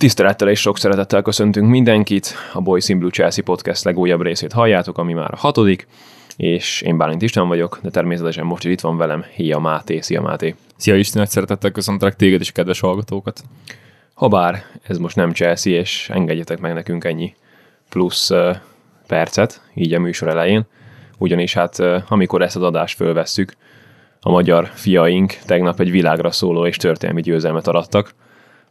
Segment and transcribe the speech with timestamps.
[0.00, 2.34] Tisztelettel és sok szeretettel köszöntünk mindenkit.
[2.52, 5.86] A Boys in Blue Chelsea podcast legújabb részét halljátok, ami már a hatodik,
[6.36, 10.00] és én Bálint István vagyok, de természetesen most is itt van velem Hia Máté.
[10.00, 10.54] Szia Máté!
[10.76, 13.42] Szia Isten, szeretettel köszöntelek téged és a kedves hallgatókat.
[14.14, 17.34] Habár ez most nem Chelsea, és engedjetek meg nekünk ennyi
[17.88, 18.56] plusz uh,
[19.06, 20.66] percet, így a műsor elején,
[21.18, 23.52] ugyanis hát uh, amikor ezt az adást fölvesszük,
[24.20, 28.14] a magyar fiaink tegnap egy világra szóló és történelmi győzelmet arattak,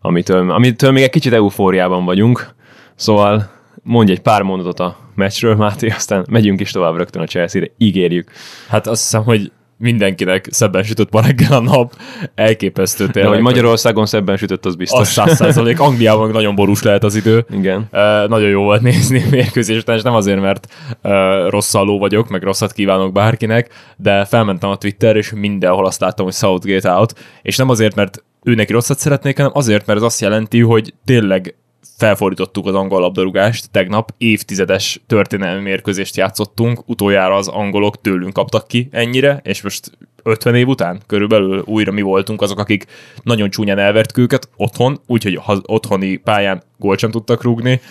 [0.01, 2.55] amitől, amitől még egy kicsit eufóriában vagyunk.
[2.95, 3.49] Szóval
[3.83, 8.31] mondj egy pár mondatot a meccsről, Máté, aztán megyünk is tovább rögtön a Chelsea-re, ígérjük.
[8.67, 11.93] Hát azt hiszem, hogy mindenkinek szebben sütött ma reggel a nap,
[12.35, 13.31] elképesztő tényleg.
[13.31, 14.99] De hogy Magyarországon szebben sütött, az biztos.
[14.99, 15.79] Az száz százalék.
[15.89, 17.45] Angliában nagyon borús lehet az idő.
[17.51, 17.87] Igen.
[17.91, 20.67] Uh, nagyon jó volt nézni a mérkőzés után, és nem azért, mert
[21.03, 21.11] uh,
[21.49, 26.25] rossz ló vagyok, meg rosszat kívánok bárkinek, de felmentem a Twitter, és mindenhol azt láttam,
[26.25, 30.05] hogy Southgate out, és nem azért, mert ő neki rosszat szeretnék, hanem azért, mert ez
[30.05, 31.55] azt jelenti, hogy tényleg
[31.97, 38.87] felfordítottuk az angol labdarúgást, tegnap évtizedes történelmi mérkőzést játszottunk, utoljára az angolok tőlünk kaptak ki
[38.91, 39.91] ennyire, és most
[40.23, 42.85] 50 év után körülbelül újra mi voltunk azok, akik
[43.23, 47.81] nagyon csúnyán elvertük őket otthon, úgyhogy otthoni pályán gólt sem tudtak rúgni.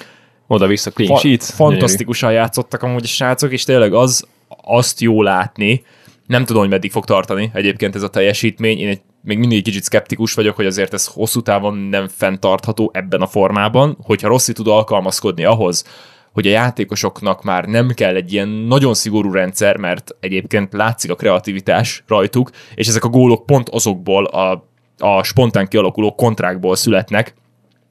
[0.47, 1.43] Oda-vissza clean Fa- sheet.
[1.43, 5.83] Fantasztikusan játszottak amúgy a srácok, és tényleg az, azt jó látni,
[6.27, 8.79] nem tudom, hogy meddig fog tartani egyébként ez a teljesítmény.
[8.79, 13.21] Én egy, még mindig kicsit szkeptikus vagyok, hogy azért ez hosszú távon nem fenntartható ebben
[13.21, 13.97] a formában.
[14.03, 15.85] Hogyha Rossi tud alkalmazkodni ahhoz,
[16.33, 21.15] hogy a játékosoknak már nem kell egy ilyen nagyon szigorú rendszer, mert egyébként látszik a
[21.15, 27.35] kreativitás rajtuk, és ezek a gólok pont azokból a, a spontán kialakuló kontrákból születnek,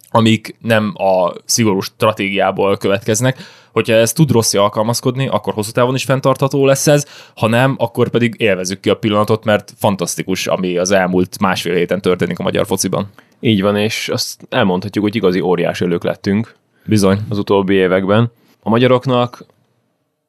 [0.10, 3.38] amik nem a szigorú stratégiából következnek.
[3.78, 8.10] Hogyha ez tud Rossi alkalmazkodni, akkor hosszú távon is fenntartható lesz ez, ha nem, akkor
[8.10, 12.66] pedig élvezzük ki a pillanatot, mert fantasztikus, ami az elmúlt másfél héten történik a magyar
[12.66, 13.10] fociban.
[13.40, 17.20] Így van, és azt elmondhatjuk, hogy igazi óriás ölők lettünk Bizony.
[17.30, 18.32] az utóbbi években.
[18.60, 19.46] A magyaroknak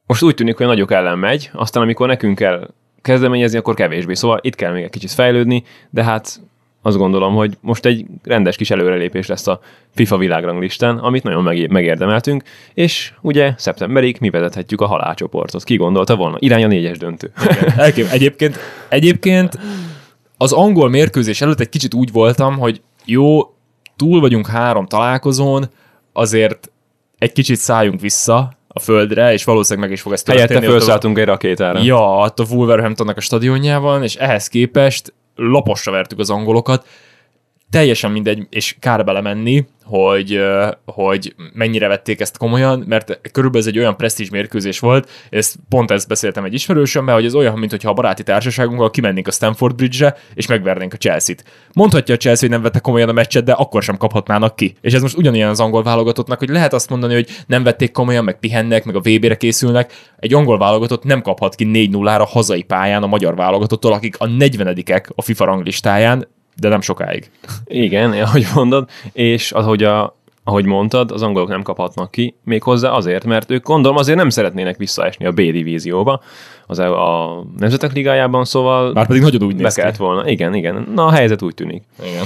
[0.06, 2.70] most úgy tűnik, hogy a nagyok ellen megy, aztán amikor nekünk kell
[3.02, 4.14] kezdeményezni, akkor kevésbé.
[4.14, 6.40] Szóval itt kell még egy kicsit fejlődni, de hát
[6.88, 9.60] azt gondolom, hogy most egy rendes kis előrelépés lesz a
[9.94, 12.42] FIFA világranglistán, amit nagyon meg- megérdemeltünk,
[12.74, 15.64] és ugye szeptemberig mi vezethetjük a halálcsoportot.
[15.64, 16.36] Ki gondolta volna?
[16.38, 17.32] Irány a négyes döntő.
[17.76, 19.58] Elkép, egyébként, egyébként
[20.36, 23.40] az angol mérkőzés előtt egy kicsit úgy voltam, hogy jó,
[23.96, 25.70] túl vagyunk három találkozón,
[26.12, 26.70] azért
[27.18, 30.48] egy kicsit szálljunk vissza a földre, és valószínűleg meg is fog ezt történni.
[30.48, 31.82] Helyette ott a- felszálltunk egy rakétára.
[31.82, 36.86] Ja, ott a Wolverhamptonnak a stadionjában, és ehhez képest laposra vertük az angolokat.
[37.70, 40.40] Teljesen mindegy, és kár belemenni, hogy,
[40.84, 45.90] hogy mennyire vették ezt komolyan, mert körülbelül ez egy olyan presztízs mérkőzés volt, ezt pont
[45.90, 50.16] ezt beszéltem egy ismerősömmel, hogy ez olyan, mintha a baráti társaságunkkal kimennénk a Stamford Bridge-re,
[50.34, 51.44] és megvernénk a Chelsea-t.
[51.72, 54.74] Mondhatja a Chelsea, hogy nem vette komolyan a meccset, de akkor sem kaphatnának ki.
[54.80, 58.24] És ez most ugyanilyen az angol válogatottnak, hogy lehet azt mondani, hogy nem vették komolyan,
[58.24, 59.92] meg pihennek, meg a VB-re készülnek.
[60.18, 64.84] Egy angol válogatott nem kaphat ki 4-0-ra hazai pályán a magyar válogatottól, akik a 40
[65.14, 66.26] a FIFA ranglistáján,
[66.60, 67.30] de nem sokáig.
[67.64, 73.24] Igen, ahogy mondod, és ahogy, a, ahogy mondtad, az angolok nem kaphatnak ki, méghozzá azért,
[73.24, 76.20] mert ők gondolom azért nem szeretnének visszaesni a B divízióba,
[76.66, 79.82] az a, a Nemzetek Ligájában, szóval Már pedig nagyon úgy néz ki.
[79.98, 80.28] volna.
[80.28, 80.86] Igen, igen.
[80.94, 81.82] Na, a helyzet úgy tűnik.
[82.06, 82.24] Igen.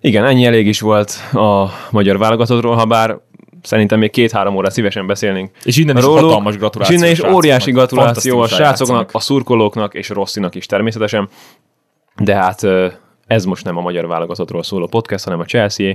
[0.00, 3.18] Igen, ennyi elég is volt a magyar válogatottról, ha bár
[3.62, 5.50] szerintem még két-három óra szívesen beszélnénk.
[5.64, 6.20] És innen is róluk.
[6.24, 9.10] hatalmas gratuláció És innen is óriási gratuláció a srácoknak, játszanak.
[9.12, 11.28] a szurkolóknak és Rosszinak is természetesen.
[12.16, 12.66] De hát
[13.26, 15.92] ez most nem a magyar válogatottról szóló podcast, hanem a Chelsea.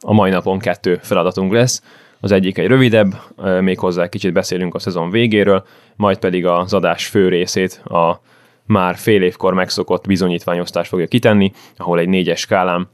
[0.00, 1.82] A mai napon kettő feladatunk lesz.
[2.20, 3.14] Az egyik egy rövidebb,
[3.60, 5.64] méghozzá kicsit beszélünk a szezon végéről,
[5.96, 8.20] majd pedig az adás fő részét a
[8.66, 12.88] már fél évkor megszokott bizonyítványosztás fogja kitenni, ahol egy négyes skálán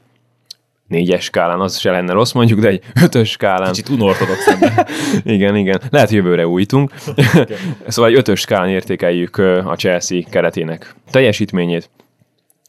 [0.87, 3.73] négyes skálán, az se lenne rossz mondjuk, de egy ötös skálán.
[3.73, 4.47] Kicsit unortodox.
[5.25, 5.81] Igen, igen.
[5.91, 6.95] Lehet jövőre újítunk.
[7.87, 11.91] szóval egy ötös skálán értékeljük a Chelsea keretének teljesítményét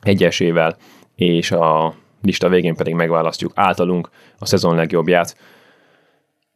[0.01, 0.77] egyesével,
[1.15, 5.37] és a lista végén pedig megválasztjuk általunk a szezon legjobbját.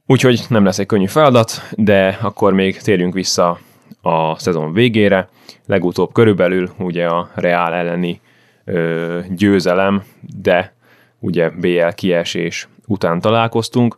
[0.06, 3.59] Úgyhogy nem lesz egy könnyű feladat, de akkor még térjünk vissza
[4.01, 5.29] a szezon végére.
[5.65, 8.21] Legutóbb körülbelül ugye a Real elleni
[8.65, 10.03] ö, győzelem,
[10.39, 10.73] de
[11.19, 13.97] ugye BL kiesés után találkoztunk.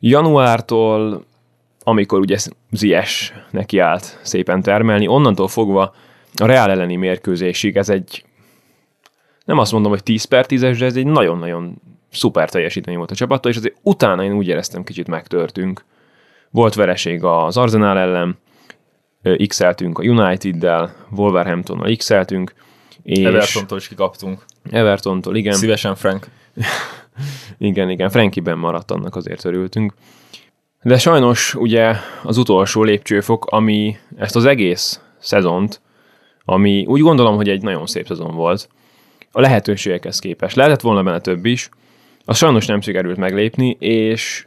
[0.00, 1.24] Januártól,
[1.82, 2.36] amikor ugye
[2.70, 5.94] Zies neki állt szépen termelni, onnantól fogva
[6.34, 8.24] a Real elleni mérkőzésig ez egy
[9.44, 11.80] nem azt mondom, hogy 10 per 10-es, de ez egy nagyon-nagyon
[12.10, 15.84] szuper teljesítmény volt a csapattól, és azért utána én úgy éreztem, kicsit megtörtünk.
[16.50, 18.38] Volt vereség az Arsenal ellen,
[19.46, 22.54] x-eltünk a United-del, Wolverhamptonnal x-eltünk,
[23.02, 24.44] és Evertontól is kikaptunk.
[24.70, 25.52] Evertontól, igen.
[25.52, 26.26] Szívesen, Frank.
[27.58, 29.94] igen, igen, Frankiben maradt, annak azért örültünk.
[30.82, 35.80] De sajnos ugye az utolsó lépcsőfok, ami ezt az egész szezont,
[36.44, 38.68] ami úgy gondolom, hogy egy nagyon szép szezon volt,
[39.32, 40.56] a lehetőségekhez képest.
[40.56, 41.68] Lehetett volna benne több is,
[42.24, 44.46] az sajnos nem sikerült meglépni, és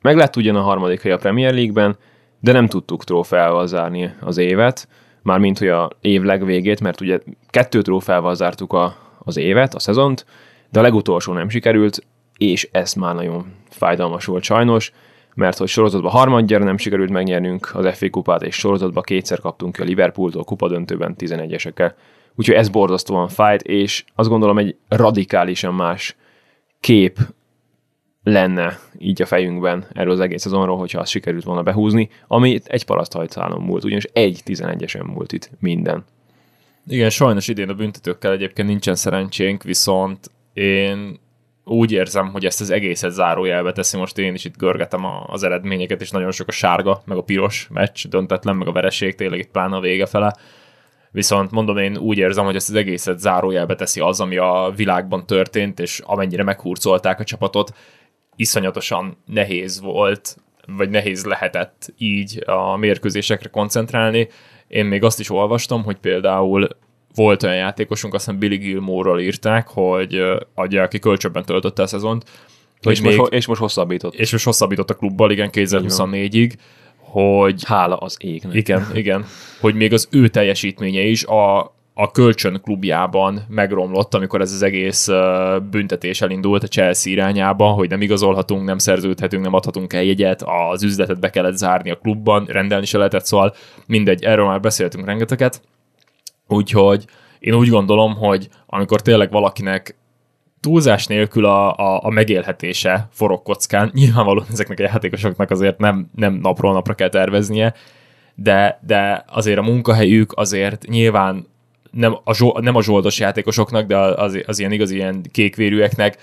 [0.00, 1.96] meg lett ugyan a harmadik hely a Premier League-ben,
[2.40, 4.88] de nem tudtuk trófeával zárni az évet,
[5.22, 7.18] mármint hogy a év legvégét, mert ugye
[7.50, 10.26] kettő trófeával zártuk a, az évet, a szezont,
[10.70, 12.06] de a legutolsó nem sikerült,
[12.36, 14.92] és ez már nagyon fájdalmas volt sajnos,
[15.34, 19.82] mert hogy sorozatban harmadjára nem sikerült megnyernünk az FA kupát, és sorozatban kétszer kaptunk ki
[19.82, 21.92] a Liverpooltól kupadöntőben 11-esekkel.
[22.34, 26.16] Úgyhogy ez borzasztóan fájt, és azt gondolom egy radikálisan más
[26.80, 27.18] kép
[28.22, 32.84] lenne így a fejünkben erről az egész szezonról, hogyha azt sikerült volna behúzni, ami egy
[32.84, 36.04] paraszthajtszálon múlt, ugyanis egy 11-esen múlt itt minden.
[36.86, 41.18] Igen, sajnos idén a büntetőkkel egyébként nincsen szerencsénk, viszont én
[41.64, 43.96] úgy érzem, hogy ezt az egészet zárójelbe teszi.
[43.96, 47.68] Most én is itt görgetem az eredményeket, és nagyon sok a sárga, meg a piros
[47.70, 50.36] meccs, döntetlen, meg a vereség, tényleg itt pláne a vége fele.
[51.12, 55.26] Viszont mondom, én úgy érzem, hogy ezt az egészet zárójelbe teszi az, ami a világban
[55.26, 57.74] történt, és amennyire meghurcolták a csapatot,
[58.36, 60.36] iszonyatosan nehéz volt,
[60.66, 64.28] vagy nehéz lehetett így a mérkőzésekre koncentrálni.
[64.68, 66.68] Én még azt is olvastam, hogy például
[67.14, 70.22] volt olyan játékosunk, azt hiszem Billy Gilmore-ról írták, hogy
[70.54, 72.24] adja, aki kölcsönben töltötte a szezont,
[72.80, 74.14] és, még, most, és most hosszabbított.
[74.14, 76.52] És most hosszabbított a klubbal, igen, 2024-ig,
[77.10, 77.64] hogy...
[77.64, 78.54] Hála az égnek.
[78.54, 79.24] Igen, igen.
[79.60, 81.58] Hogy még az ő teljesítménye is a,
[81.94, 85.08] a kölcsön klubjában megromlott, amikor ez az egész
[85.70, 90.82] büntetés elindult a Chelsea irányába, hogy nem igazolhatunk, nem szerződhetünk, nem adhatunk el jegyet, az
[90.82, 93.54] üzletet be kellett zárni a klubban, rendelni se lehetett, szóval
[93.86, 95.62] mindegy, erről már beszéltünk rengeteget.
[96.48, 97.04] Úgyhogy
[97.38, 99.96] én úgy gondolom, hogy amikor tényleg valakinek
[100.60, 106.34] túlzás nélkül a, a, a megélhetése forog kockán, nyilvánvalóan ezeknek a játékosoknak azért nem, nem
[106.34, 107.74] napról napra kell terveznie,
[108.34, 111.46] de, de azért a munkahelyük azért nyilván
[111.90, 116.18] nem a, zsol, nem a zsoldos játékosoknak, de az, az ilyen igazi ilyen kékvérűeknek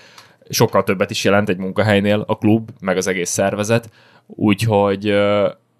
[0.48, 3.90] sokkal többet is jelent egy munkahelynél a klub, meg az egész szervezet,
[4.26, 5.14] úgyhogy,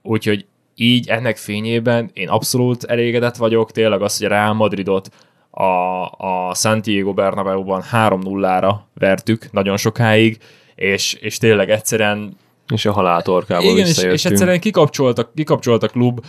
[0.03, 5.11] úgyhogy így ennek fényében én abszolút elégedett vagyok, tényleg az, hogy a Real Madridot
[5.51, 6.05] a,
[6.49, 10.39] a Santiago Bernabeu-ban 3-0-ra vertük nagyon sokáig,
[10.75, 12.37] és, és tényleg egyszerűen
[12.75, 16.25] és a haláltorkából Igen, és, és egyszerűen kikapcsolt a, kikapcsolt a klub,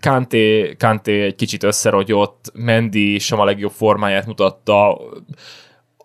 [0.00, 5.00] Kanté, Kanté egy kicsit összerogyott, Mendy sem a legjobb formáját mutatta,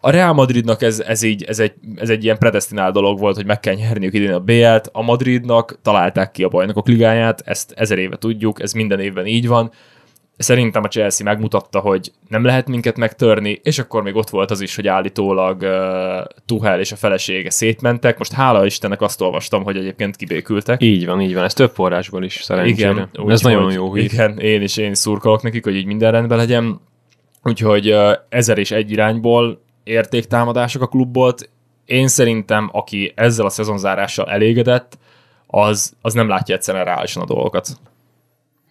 [0.04, 3.46] a Real Madridnak ez, ez, így, ez, egy, ez egy ilyen predestinál dolog volt, hogy
[3.46, 7.98] meg kell nyerniük idén a BL-t, a Madridnak találták ki a bajnokok ligáját, ezt ezer
[7.98, 9.72] éve tudjuk, ez minden évben így van,
[10.38, 14.62] Szerintem a Chelsea megmutatta, hogy nem lehet minket megtörni, és akkor még ott volt az
[14.62, 15.70] is, hogy állítólag uh,
[16.46, 18.18] Tuhel és a felesége szétmentek.
[18.18, 20.82] Most hála Istennek azt olvastam, hogy egyébként kibékültek.
[20.82, 21.44] Így van, így van.
[21.44, 22.92] Ez több forrásból is szerencsére.
[22.92, 24.04] Igen, úgy, ez nagyon jó hír.
[24.04, 26.82] Igen, én is, én szurkolok nekik, hogy így minden rendben legyen.
[27.44, 31.34] Úgyhogy uh, ezer és egy irányból értéktámadások a klubból.
[31.86, 34.98] Én szerintem, aki ezzel a szezonzárással elégedett,
[35.48, 37.68] az, az nem látja egyszerűen reálisan a dolgokat.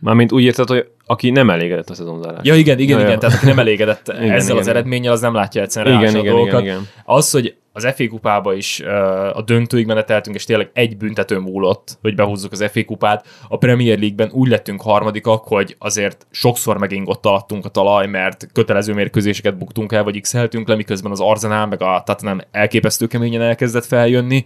[0.01, 2.41] Mármint úgy érted, hogy aki nem elégedett a szezonzárás.
[2.43, 5.21] Ja, igen, igen, ja, igen, tehát aki nem elégedett igen, ezzel igen, az eredménnyel, az
[5.21, 6.61] nem látja egyszerűen igen, igen, a dolgokat.
[6.61, 6.89] Igen, igen.
[7.05, 11.99] Az, hogy az FA kupába is uh, a döntőig meneteltünk, és tényleg egy büntető múlott,
[12.03, 13.27] hogy behúzzuk az FA kupát.
[13.49, 18.49] A Premier League-ben úgy lettünk harmadikak, hogy azért sokszor megint ott alattunk a talaj, mert
[18.53, 23.43] kötelező mérkőzéseket buktunk el, vagy x le, miközben az Arsenal meg a Tottenham elképesztő keményen
[23.43, 24.45] elkezdett feljönni.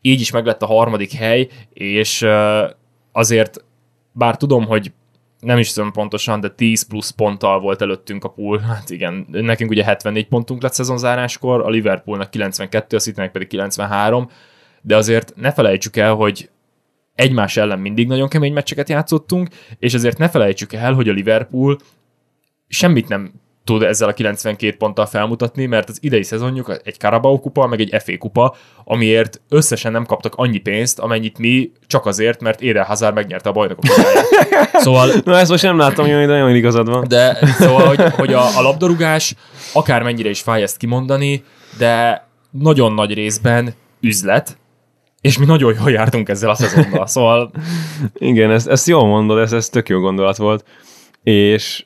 [0.00, 2.30] Így is meglett a harmadik hely, és uh,
[3.12, 3.64] azért
[4.18, 4.92] bár tudom, hogy
[5.40, 8.58] nem is tudom pontosan, de 10 plusz ponttal volt előttünk a pool.
[8.58, 14.30] Hát igen, nekünk ugye 74 pontunk lett szezonzáráskor, a Liverpoolnak 92, a Citynek pedig 93,
[14.80, 16.50] de azért ne felejtsük el, hogy
[17.14, 19.48] egymás ellen mindig nagyon kemény meccseket játszottunk,
[19.78, 21.78] és azért ne felejtsük el, hogy a Liverpool
[22.68, 23.32] semmit nem
[23.68, 28.02] tud ezzel a 92 ponttal felmutatni, mert az idei szezonjuk egy Carabao kupa, meg egy
[28.02, 33.14] FA kupa, amiért összesen nem kaptak annyi pénzt, amennyit mi csak azért, mert Eden Hazard
[33.14, 33.84] megnyerte a bajnokok
[34.72, 35.10] Szóval...
[35.24, 37.04] Na ezt most nem láttam, hogy nagyon igazad van.
[37.08, 39.34] De szóval, hogy, hogy a, a labdarúgás
[39.72, 41.44] akármennyire is fáj ezt kimondani,
[41.78, 44.58] de nagyon nagy részben üzlet,
[45.20, 47.50] és mi nagyon jól jártunk ezzel a szezonnal, szóval...
[48.14, 50.64] Igen, ezt, ezt jól mondod, ez, ez tök jó gondolat volt.
[51.22, 51.84] És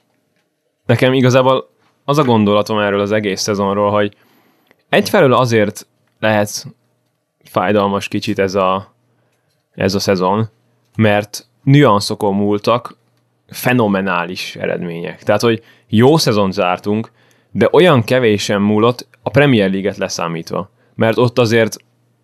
[0.86, 1.70] nekem igazából
[2.04, 4.16] az a gondolatom erről az egész szezonról, hogy
[4.88, 5.86] egyfelől azért
[6.20, 6.66] lehet
[7.44, 8.94] fájdalmas kicsit ez a,
[9.74, 10.48] ez a szezon,
[10.96, 12.96] mert nüanszokon múltak
[13.48, 15.22] fenomenális eredmények.
[15.22, 17.10] Tehát, hogy jó szezon zártunk,
[17.50, 20.70] de olyan kevésen múlott a Premier League-et leszámítva.
[20.94, 21.76] mert ott azért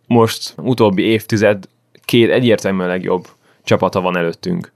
[0.06, 1.68] most utóbbi évtized
[2.04, 3.26] két egyértelműen legjobb
[3.64, 4.72] csapata van előttünk.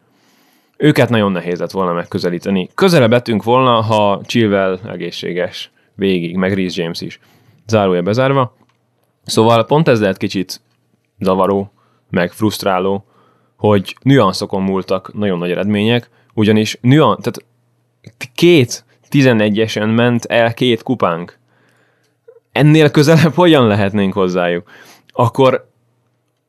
[0.82, 2.68] Őket nagyon nehéz lett volna megközelíteni.
[2.74, 7.20] Közelebb lettünk volna, ha Chilwell egészséges végig, meg Reece James is.
[7.66, 8.56] Zárója bezárva.
[9.24, 10.60] Szóval pont ez lehet kicsit
[11.18, 11.72] zavaró,
[12.10, 13.04] meg frusztráló,
[13.56, 17.44] hogy nüanszokon múltak nagyon nagy eredmények, ugyanis nüan, tehát
[18.34, 21.38] két 11-esen ment el két kupánk.
[22.52, 24.70] Ennél közelebb hogyan lehetnénk hozzájuk?
[25.08, 25.70] Akkor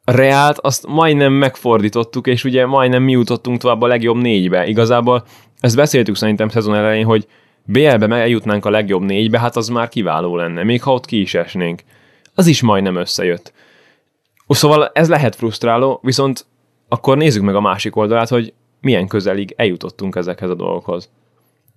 [0.05, 4.67] Reált azt majdnem megfordítottuk, és ugye majdnem mi jutottunk tovább a legjobb négybe.
[4.67, 5.25] Igazából
[5.59, 7.27] ezt beszéltük szerintem szezon elején, hogy
[7.63, 11.33] BL-be eljutnánk a legjobb négybe, hát az már kiváló lenne, még ha ott ki is
[11.33, 11.83] esnénk.
[12.35, 13.53] Az is majdnem összejött.
[14.47, 16.45] Szóval ez lehet frusztráló, viszont
[16.87, 21.09] akkor nézzük meg a másik oldalát, hogy milyen közelig eljutottunk ezekhez a dolgokhoz.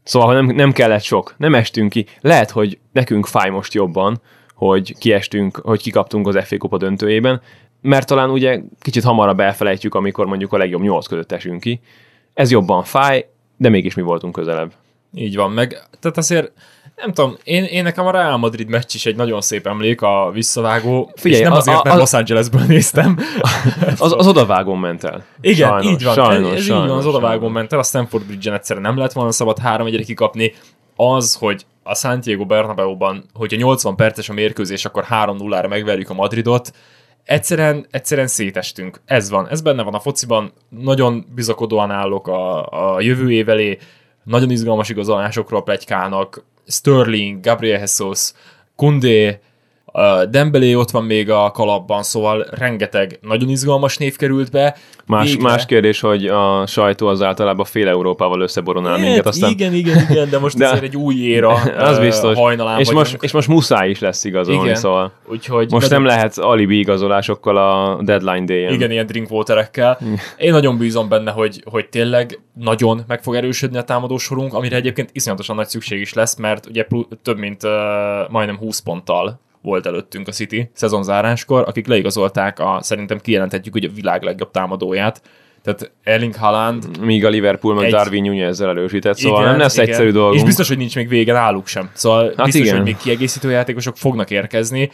[0.02, 2.06] Szóval nem, nem kellett sok, nem estünk ki.
[2.20, 4.20] Lehet, hogy nekünk fáj most jobban,
[4.54, 7.40] hogy kiestünk, hogy kikaptunk az FA Kupa döntőjében,
[7.80, 11.80] mert talán ugye kicsit hamarabb elfelejtjük, amikor mondjuk a legjobb nyolc között esünk ki.
[12.34, 14.72] Ez jobban fáj, de mégis mi voltunk közelebb.
[15.14, 16.52] Így van, meg tehát azért
[16.96, 20.30] nem tudom, én, én nekem a Real Madrid meccs is egy nagyon szép emlék, a
[20.32, 23.18] visszavágó, Figyelj, és nem azért, a, a, mert Los Angelesből néztem.
[23.98, 25.24] Az, az odavágón ment el.
[25.40, 27.82] Igen, sajnos, így van, sajnos, ez, ez sajnos, így van, az odavágón ment el, a
[27.82, 30.52] Stanford Bridge-en egyszerre nem lett volna szabad három egyre kikapni.
[30.96, 36.72] Az, hogy a Santiago Bernabeu-ban, hogyha 80 perces a mérkőzés, akkor 3-0-ra megverjük a Madridot,
[37.26, 39.00] egyszerűen, egyszerűen szétestünk.
[39.04, 43.48] Ez van, ez benne van a fociban, nagyon bizakodóan állok a, a jövő év
[44.24, 48.32] nagyon izgalmas igazolásokról plegykálnak, Sterling, Gabriel Jesus,
[48.76, 49.38] Kundé,
[50.30, 54.76] Dembélé ott van még a kalapban, szóval rengeteg nagyon izgalmas név került be.
[55.06, 59.26] Más, más kérdés, hogy a sajtó az általában fél Európával összeboronál minket.
[59.26, 59.50] Aztán...
[59.50, 60.66] Igen, igen, igen, de most de...
[60.66, 61.52] azért egy új éra
[61.90, 62.38] az biztos.
[62.38, 64.74] hajnalán és most, és most muszáj is lesz igazolni, igen.
[64.74, 66.08] szóval Úgyhogy, most nem de...
[66.08, 68.72] lehet alibi igazolásokkal a deadline day-en.
[68.72, 69.98] Igen, ilyen drinkwaterekkel.
[70.36, 75.10] Én nagyon bízom benne, hogy, hogy tényleg nagyon meg fog erősödni a támadósorunk, amire egyébként
[75.12, 76.86] iszonyatosan nagy szükség is lesz, mert ugye
[77.22, 77.70] több mint uh,
[78.30, 83.90] majdnem 20 ponttal volt előttünk a City szezonzáráskor, akik leigazolták a, szerintem kijelenthetjük, hogy a
[83.94, 85.22] világ legjobb támadóját,
[85.62, 86.98] tehát Erling Haaland...
[87.00, 87.90] Míg a Liverpool meg egy...
[87.90, 89.88] Darwin Nunez ezzel erősített, szóval igen, nem lesz igen.
[89.88, 90.40] egyszerű dolgunk.
[90.40, 91.90] És biztos, hogy nincs még vége náluk sem.
[91.92, 92.76] Szóval hát biztos, igen.
[92.76, 94.90] hogy még kiegészítő játékosok fognak érkezni.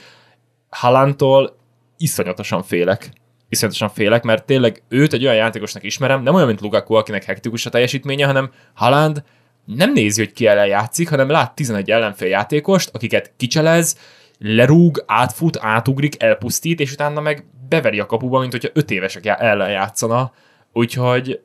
[0.69, 1.57] Haalandtól
[1.97, 3.11] iszonyatosan félek.
[3.49, 7.67] Iszonyatosan félek, mert tényleg őt egy olyan játékosnak ismerem, nem olyan, mint Lukaku, akinek hektikus
[7.67, 9.23] a teljesítménye, hanem Haaland
[9.65, 13.97] nem nézi, hogy ki ellen játszik, hanem lát 11 ellenfél játékost, akiket kicselez,
[14.43, 19.71] lerúg, átfut, átugrik, elpusztít, és utána meg beveri a kapuba, mint hogyha öt évesek ellen
[19.71, 20.33] játszana.
[20.73, 21.41] Úgyhogy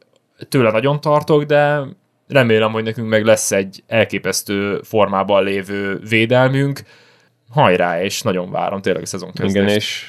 [0.50, 1.82] tőle nagyon tartok, de
[2.28, 6.82] remélem, hogy nekünk meg lesz egy elképesztő formában lévő védelmünk.
[7.50, 9.56] Hajrá, és nagyon várom tényleg a szezon kezdést.
[9.56, 10.06] Igen, és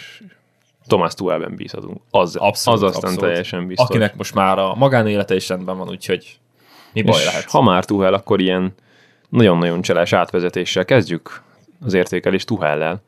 [0.87, 2.01] Tomás Tuelben bízhatunk.
[2.11, 3.31] Az, abszolút, az aztán abszolút.
[3.31, 3.89] teljesen biztos.
[3.89, 6.39] Akinek most már a magánélete is rendben van, úgyhogy
[6.93, 7.51] mi baj és lehet.
[7.51, 8.75] ha már Tuhel, akkor ilyen
[9.29, 11.47] nagyon-nagyon cseles átvezetéssel kezdjük
[11.81, 13.03] az értékelés Tuhellel.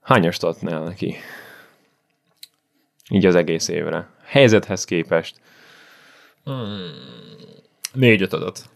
[0.00, 1.16] Hányast adnál neki?
[3.10, 4.08] Így az egész évre.
[4.24, 5.36] Helyzethez képest.
[6.44, 6.90] Hmm.
[7.92, 8.70] Négy ötöt.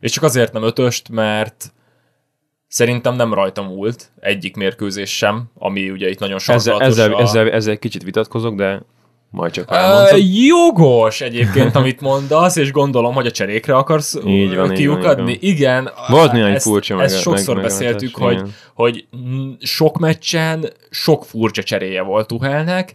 [0.00, 1.72] És csak azért nem ötöst, mert
[2.68, 6.86] szerintem nem rajta múlt egyik mérkőzés sem, ami ugye itt nagyon sarkalatos.
[6.86, 7.20] Ezzel, ezzel, a...
[7.20, 8.82] ezzel, ezzel kicsit vitatkozok, de
[9.30, 10.18] majd csak elmondtam.
[10.18, 15.32] Uh, jogos egyébként, amit mondasz, és gondolom, hogy a cserékre akarsz így van, kiukadni.
[15.32, 15.90] Így van, Igen.
[16.08, 19.06] Volt néhány furcsa meg, Ezt sokszor meg, beszéltük, meg, hogy, hogy
[19.60, 22.94] sok meccsen sok furcsa cseréje volt Tuhelnek.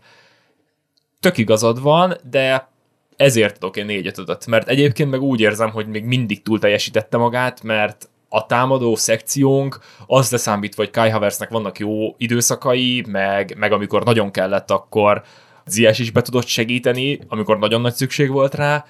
[1.19, 2.71] Tök igazad van, de
[3.15, 4.45] ezért tudok én négyet adott.
[4.45, 9.79] Mert egyébként meg úgy érzem, hogy még mindig túl teljesítette magát, mert a támadó szekciónk,
[10.07, 15.23] az leszámítva, hogy Kai Havertznek vannak jó időszakai, meg, meg amikor nagyon kellett, akkor
[15.65, 18.85] Ziás is be tudott segíteni, amikor nagyon nagy szükség volt rá.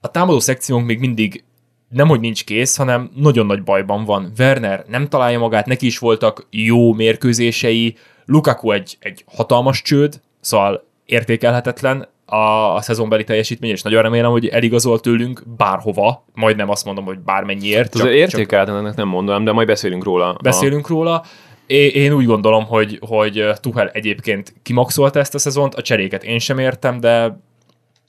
[0.00, 1.44] A támadó szekciónk még mindig
[1.88, 4.32] nem, hogy nincs kész, hanem nagyon nagy bajban van.
[4.38, 10.84] Werner nem találja magát, neki is voltak jó mérkőzései, Lukaku egy, egy hatalmas csőd, szóval
[11.04, 17.04] értékelhetetlen a, a szezonbeli teljesítmény, és nagyon remélem, hogy eligazol tőlünk bárhova, majdnem azt mondom,
[17.04, 17.96] hogy bármennyiért.
[17.96, 20.36] Csak, értékelhetetlennek nem mondom, de majd beszélünk róla.
[20.42, 20.88] Beszélünk a...
[20.88, 21.24] róla,
[21.66, 26.58] én úgy gondolom, hogy, hogy Tuchel egyébként kimaxolta ezt a szezont, a cseréket én sem
[26.58, 27.38] értem, de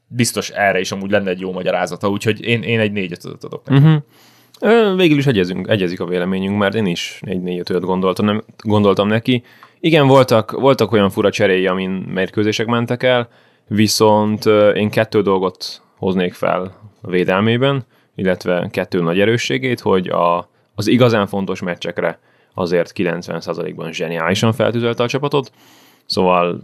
[0.08, 3.82] biztos erre is amúgy lenne egy jó magyarázata, úgyhogy én, én egy négyet adok neki.
[3.82, 4.96] Uh-huh.
[4.96, 9.08] Végül is egyezünk, egyezik a véleményünk, mert én is egy négyet öt gondoltam, nem, gondoltam
[9.08, 9.44] neki.
[9.80, 13.30] Igen, voltak, voltak olyan fura cseréi, amin mérkőzések mentek el,
[13.68, 14.46] viszont
[14.76, 21.28] én kettő dolgot hoznék fel a védelmében, illetve kettő nagy erősségét, hogy a, az igazán
[21.28, 22.20] fontos meccsekre
[22.54, 25.52] azért 90%-ban zseniálisan feltűzelte a csapatot,
[26.06, 26.60] szóval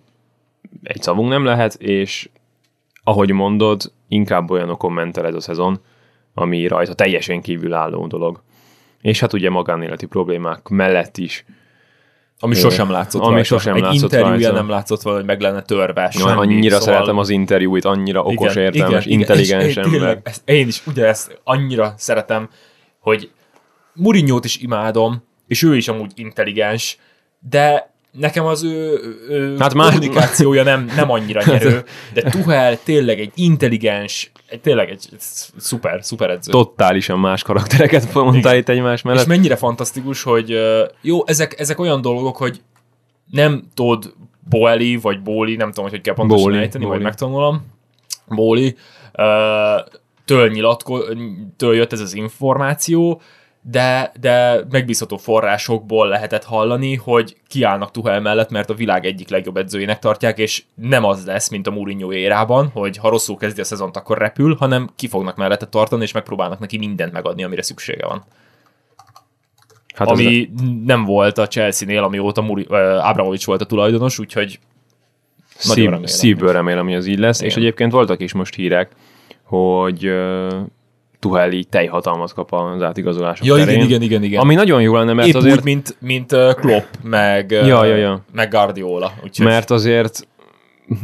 [0.83, 2.29] egy szavunk nem lehet, és
[3.03, 5.79] ahogy mondod, inkább olyan kommentel ez a szezon,
[6.33, 8.41] ami rajta teljesen kívülálló dolog.
[9.01, 11.45] És hát ugye magánéleti problémák mellett is
[12.41, 13.45] ami sosem látszott ami rajta.
[13.45, 14.51] sosem Egy látszott interjúja rajta.
[14.51, 16.09] nem látszott volna, hogy meg lenne törve.
[16.09, 16.93] Semmi, annyira szóval...
[16.93, 19.91] szeretem az interjúit, annyira okos, értelmes, intelligens és, ember.
[19.91, 22.49] Tényleg, ezt, én is ugyanezt annyira szeretem,
[22.99, 23.31] hogy
[23.93, 26.97] Murinyót is imádom, és ő is amúgy intelligens,
[27.49, 33.19] de nekem az ő, ő Hát már- kommunikációja nem, nem annyira nyerő, de Tuhel tényleg
[33.19, 35.07] egy intelligens, egy, tényleg egy
[35.57, 36.51] szuper, szuper edző.
[36.51, 39.25] Totálisan más karaktereket mondtál itt egymás És mellett.
[39.27, 40.59] mennyire fantasztikus, hogy
[41.01, 42.61] jó, ezek, ezek olyan dolgok, hogy
[43.31, 44.13] nem tudod
[44.49, 46.95] Boeli, vagy Bóli, nem tudom, hogy hogy kell pontosan Bóli, ejteni, Bóli.
[46.95, 47.65] vagy megtanulom.
[48.27, 48.75] Bóli,
[50.25, 50.99] től, nyilatko,
[51.57, 53.21] től jött ez az információ,
[53.61, 59.57] de, de megbízható forrásokból lehetett hallani, hogy kiállnak Tuhel mellett, mert a világ egyik legjobb
[59.57, 63.63] edzőjének tartják, és nem az lesz, mint a Mourinho érában, hogy ha rosszul kezdi a
[63.63, 68.07] szezont, akkor repül, hanem ki fognak mellette tartani, és megpróbálnak neki mindent megadni, amire szüksége
[68.07, 68.23] van
[69.99, 70.49] Hát ami
[70.85, 74.59] nem volt a Chelsea-nél, amióta Muri, uh, Abramovics volt a tulajdonos, úgyhogy
[75.55, 76.05] Szív, remélem.
[76.05, 77.49] szívből remélem, hogy az így lesz, Igen.
[77.49, 78.91] és egyébként voltak is most hírek,
[79.43, 80.53] hogy uh,
[81.19, 83.73] Tuhel így teljhatalmat kap az átigazolások ja, terén.
[83.73, 84.39] igen, igen, igen, igen.
[84.39, 88.21] Ami nagyon jó lenne, mert Épp azért, úgy, mint, mint Klopp, meg, Ja, ja, ja.
[88.31, 89.11] meg Guardiola.
[89.23, 90.27] Úgyhogy mert azért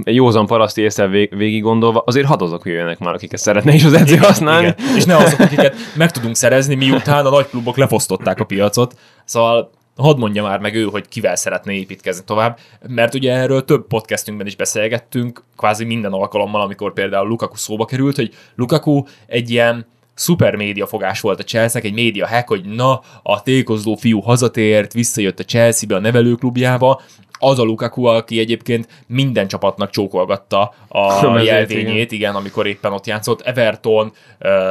[0.03, 3.84] egy józan paraszti észre vég, végig gondolva, azért hat azok jöjjenek már, akiket szeretne is
[3.84, 4.75] az edző használni.
[4.77, 4.95] igen.
[4.95, 8.95] És ne azok, akiket meg tudunk szerezni, miután a nagy klubok lefosztották a piacot.
[9.25, 12.57] Szóval hadd mondja már meg ő, hogy kivel szeretne építkezni tovább,
[12.88, 18.15] mert ugye erről több podcastünkben is beszélgettünk, kvázi minden alkalommal, amikor például Lukaku szóba került,
[18.15, 23.01] hogy Lukaku egy ilyen szuper média fogás volt a chelsea egy média hack, hogy na,
[23.24, 27.01] a tékozló fiú hazatért, visszajött a Chelsea-be, a nevelőklubjába,
[27.39, 33.05] az a Lukaku, aki egyébként minden csapatnak csókolgatta a mezőt, jelvényét, igen, amikor éppen ott
[33.05, 33.42] játszott.
[33.42, 34.11] Everton,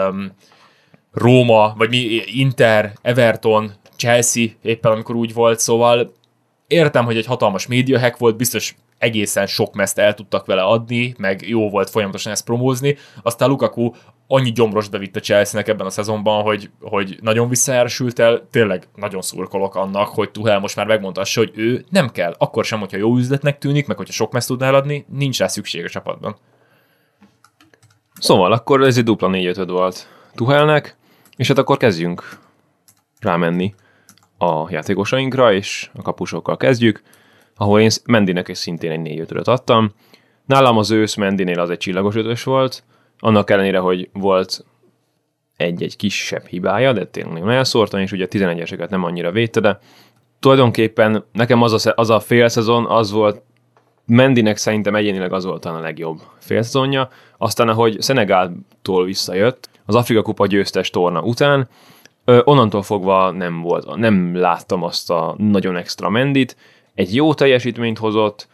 [0.09, 0.33] um,
[1.13, 6.13] Róma, vagy mi, Inter, Everton, Chelsea, éppen amikor úgy volt, szóval
[6.67, 11.15] értem, hogy egy hatalmas média hack volt, biztos egészen sok meszt el tudtak vele adni,
[11.19, 13.91] meg jó volt folyamatosan ezt promózni, aztán Lukaku
[14.27, 19.23] annyi gyomros bevitt a Chelsea-nek ebben a szezonban, hogy, hogy nagyon visszajársült el, tényleg nagyon
[19.23, 23.17] szurkolok annak, hogy Tuhel most már megmondhassa, hogy ő nem kell, akkor sem, hogyha jó
[23.17, 26.37] üzletnek tűnik, meg hogyha sok meszt tudná eladni, nincs rá szükség a csapatban.
[28.21, 30.97] Szóval akkor ez egy dupla 4 5 volt Tuhelnek,
[31.37, 32.39] és hát akkor kezdjünk
[33.21, 33.75] rámenni
[34.39, 37.03] a játékosainkra, és a kapusokkal kezdjük,
[37.57, 39.93] ahol én Mendinek is szintén egy 4 5 adtam.
[40.47, 42.85] Nálam az ősz Mendinél az egy csillagos ötös volt,
[43.19, 44.65] annak ellenére, hogy volt
[45.57, 49.79] egy-egy kisebb hibája, de tényleg nagyon elszórtan, és ugye a 11-eseket nem annyira védte, de
[50.41, 53.43] tulajdonképpen nekem az a, az a fél szezon, az volt
[54.07, 57.09] Mendinek szerintem egyénileg az volt a legjobb félszezonja.
[57.39, 61.69] Aztán, ahogy Szenegáltól visszajött, az Afrika Kupa győztes torna után,
[62.25, 66.57] onnantól fogva nem volt, nem láttam azt a nagyon extra Mendit.
[66.95, 68.49] Egy jó teljesítményt hozott,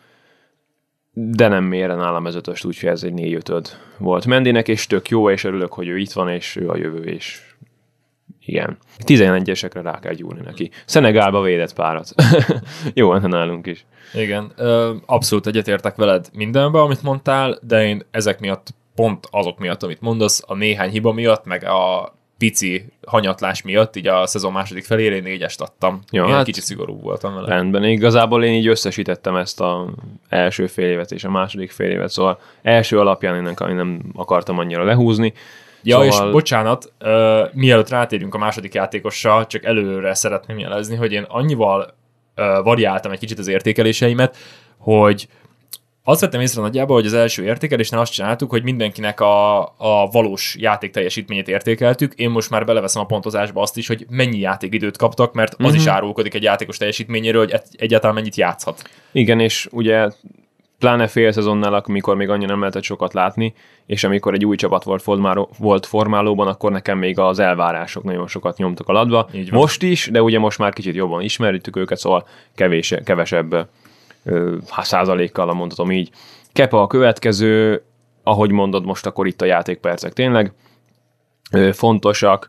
[1.12, 5.08] de nem mérre nálam ez ötöst, úgyhogy ez egy 4 5 volt Mendinek, és tök
[5.08, 7.40] jó, és örülök, hogy ő itt van, és ő a jövő, és
[8.44, 8.78] igen.
[9.06, 10.70] 11-esekre rá kell gyúrni neki.
[10.84, 12.14] Szenegálba védett párat.
[12.94, 13.86] jó nálunk is.
[14.14, 14.52] Igen,
[15.06, 20.42] abszolút egyetértek veled mindenben, amit mondtál, de én ezek miatt, pont azok miatt, amit mondasz,
[20.46, 25.22] a néhány hiba miatt, meg a pici hanyatlás miatt, így a szezon második felére én
[25.22, 26.00] négyest adtam.
[26.10, 27.48] Ja, én hát- kicsit szigorú voltam vele.
[27.48, 29.88] Rendben, igazából én így összesítettem ezt a
[30.28, 34.00] első fél évet és a második fél évet, szóval első alapján én nem, én nem
[34.14, 35.32] akartam annyira lehúzni.
[35.82, 36.26] Ja, szóval...
[36.26, 41.94] és bocsánat, uh, mielőtt rátérünk a második játékossal, csak előre szeretném jelezni, hogy én annyival
[42.36, 44.36] uh, variáltam egy kicsit az értékeléseimet,
[44.78, 45.28] hogy
[46.04, 50.56] azt vettem észre nagyjából, hogy az első értékelésnél azt csináltuk, hogy mindenkinek a, a valós
[50.58, 52.14] játék teljesítményét értékeltük.
[52.14, 55.74] Én most már beleveszem a pontozásba azt is, hogy mennyi játékidőt kaptak, mert az Mhm.
[55.74, 58.82] is árulkodik egy játékos teljesítményéről, hogy egy- egyáltalán mennyit játszhat.
[59.12, 60.08] Igen, és ugye
[60.78, 63.54] pláne fél szezonnál, amikor még annyira nem lehetett sokat látni,
[63.86, 68.26] és amikor egy új csapat volt, formáló, volt formálóban, akkor nekem még az elvárások nagyon
[68.26, 69.26] sokat nyomtak a van.
[69.50, 73.68] Most is, de ugye most már kicsit jobban ismerjük őket, szóval kevés, kevesebb
[74.68, 76.10] százalékkal, mondhatom így.
[76.52, 77.82] Kepa a következő,
[78.22, 80.52] ahogy mondod most, akkor itt a játékpercek tényleg
[81.72, 82.48] fontosak.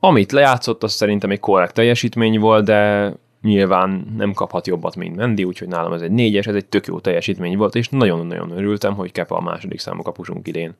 [0.00, 5.44] Amit lejátszott, az szerintem egy korrekt teljesítmény volt, de nyilván nem kaphat jobbat, mint Mendi,
[5.44, 9.12] úgyhogy nálam ez egy négyes, ez egy tök jó teljesítmény volt, és nagyon-nagyon örültem, hogy
[9.12, 10.74] Kepa a második számú kapusunk idén.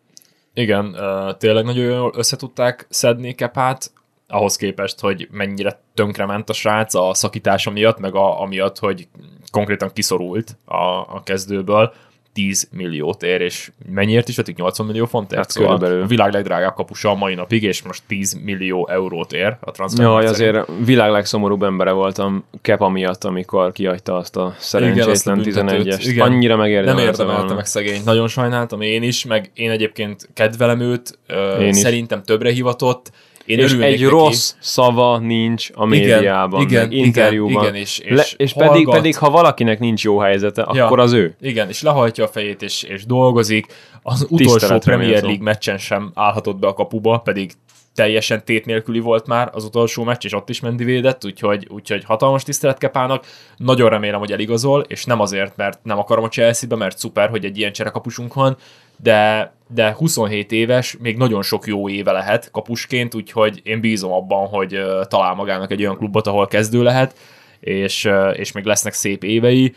[0.55, 0.97] Igen,
[1.39, 3.93] tényleg nagyon jól összetudták szedni Kepát.
[4.31, 9.09] Ahhoz képest, hogy mennyire tönkrement a srác a szakítása miatt, meg a, amiatt, hogy
[9.51, 10.77] konkrétan kiszorult a,
[11.15, 11.93] a kezdőből,
[12.33, 14.57] 10 milliót ér, és mennyiért is vetik?
[14.57, 15.41] 80 millió fontért?
[15.41, 16.03] Hát körülbelül.
[16.03, 20.05] a világ legdrágább kapusa a mai napig, és most 10 millió eurót ér a transfer.
[20.07, 25.27] Jaj, azért világ legszomorúbb embere voltam Kepa miatt, amikor kihagyta azt a szerencsétlen Igen, azt
[25.27, 25.95] a büntetőt.
[25.99, 26.07] 11-est.
[26.07, 26.27] Igen.
[26.27, 27.55] Annyira Nem megérdemelte érdemelte volna.
[27.55, 28.01] meg szegény.
[28.05, 31.19] Nagyon sajnáltam én is, meg én egyébként kedvelem őt,
[31.61, 31.77] Én is.
[31.77, 33.11] szerintem többre hivatott.
[33.45, 34.05] Én És egy neki.
[34.05, 37.51] rossz szava nincs a médiában, igen, meg interjúban.
[37.53, 38.95] igen, igen, és- és Le, és pedig, hallgat.
[38.95, 40.85] pedig, ha valakinek nincs jó helyzete, Ja.
[40.85, 41.35] akkor az ő.
[41.41, 43.67] Igen, és lehajtja a fejét, és, és dolgozik.
[44.03, 45.23] Az utolsó Premier.
[45.23, 47.53] League meccsen sem állhatott be a kapuba, pedig
[47.95, 52.05] teljesen tét nélküli volt már az utolsó meccs, és ott is Mendi védett, úgyhogy, úgyhogy
[52.05, 53.25] hatalmas tisztelet Kepának.
[53.57, 57.45] Nagyon remélem, hogy eligazol, és nem azért, mert nem akarom a Chelsea-be, mert szuper, hogy
[57.45, 58.57] egy ilyen cserekapusunk van,
[59.03, 64.49] de, de 27 éves, még nagyon sok jó éve lehet kapusként, úgyhogy én bízom abban,
[64.49, 67.17] hogy talál magának egy olyan klubot, ahol kezdő lehet,
[67.61, 69.75] és, és még lesznek szép évei.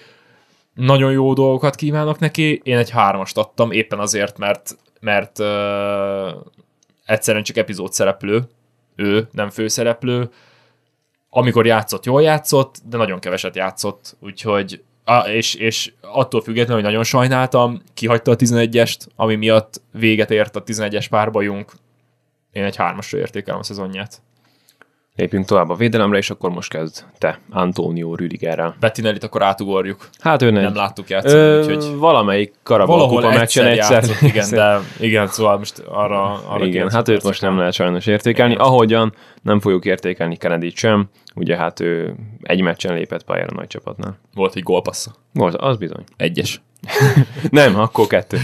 [0.73, 6.29] Nagyon jó dolgokat kívánok neki, én egy hármast adtam, éppen azért, mert, mert ö,
[7.05, 8.43] egyszerűen csak epizód szereplő,
[8.95, 10.29] ő nem főszereplő,
[11.29, 14.83] amikor játszott, jól játszott, de nagyon keveset játszott, úgyhogy
[15.26, 20.63] és, és attól függetlenül, hogy nagyon sajnáltam, kihagyta a 11-est, ami miatt véget ért a
[20.63, 21.72] 11-es párbajunk.
[22.52, 24.22] Én egy hármasra értékelem a szezonját.
[25.15, 28.76] Lépjünk tovább a védelemre, és akkor most kezd te, Antonio Rüdigerrel.
[28.80, 30.10] Bettinellit akkor átugorjuk.
[30.19, 30.76] Hát ő Nem nem.
[30.76, 36.23] láttuk játszani, Ö, úgyhogy valamelyik Karabal meccsen egyszer, játszott, igen, de igen, szóval most arra,
[36.47, 38.54] arra Igen, 90 hát őt most nem lehet sajnos értékelni.
[38.54, 38.65] Igen.
[38.65, 43.67] Ahogyan nem fogjuk értékelni kennedy sem, ugye hát ő egy meccsen lépett pályára a nagy
[43.67, 44.19] csapatnál.
[44.34, 45.12] Volt egy gólpassza.
[45.34, 46.04] Volt, az bizony.
[46.17, 46.62] Egyes.
[47.49, 48.38] Nem, akkor kettő.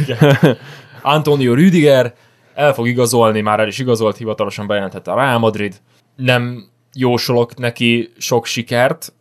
[1.02, 2.14] Antonio Rüdiger
[2.54, 5.76] el fog igazolni, már el is igazolt, hivatalosan bejelentette a Real Madrid.
[6.20, 9.14] Nem jósolok neki sok sikert,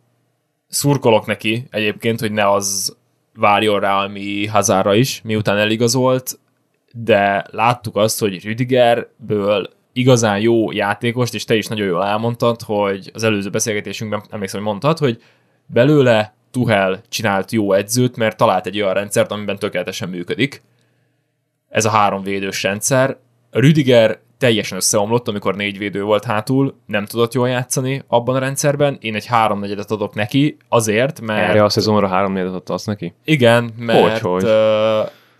[0.67, 2.97] szurkolok neki egyébként, hogy ne az
[3.33, 6.39] várjon rá, ami Hazárra is, miután eligazolt,
[6.93, 13.11] de láttuk azt, hogy Rüdigerből igazán jó játékost, és te is nagyon jól elmondtad, hogy
[13.13, 15.21] az előző beszélgetésünkben emlékszem, hogy mondtad, hogy
[15.65, 20.61] belőle Tuhel csinált jó edzőt, mert talált egy olyan rendszert, amiben tökéletesen működik.
[21.69, 23.17] Ez a három védős rendszer.
[23.51, 28.97] Rüdiger teljesen összeomlott, amikor négy védő volt hátul, nem tudott jól játszani abban a rendszerben.
[29.01, 31.49] Én egy háromnegyedet adok neki, azért, mert...
[31.49, 33.13] Erre a szezonra három négyet adsz neki?
[33.23, 34.51] Igen, mert, Hogy, hogy?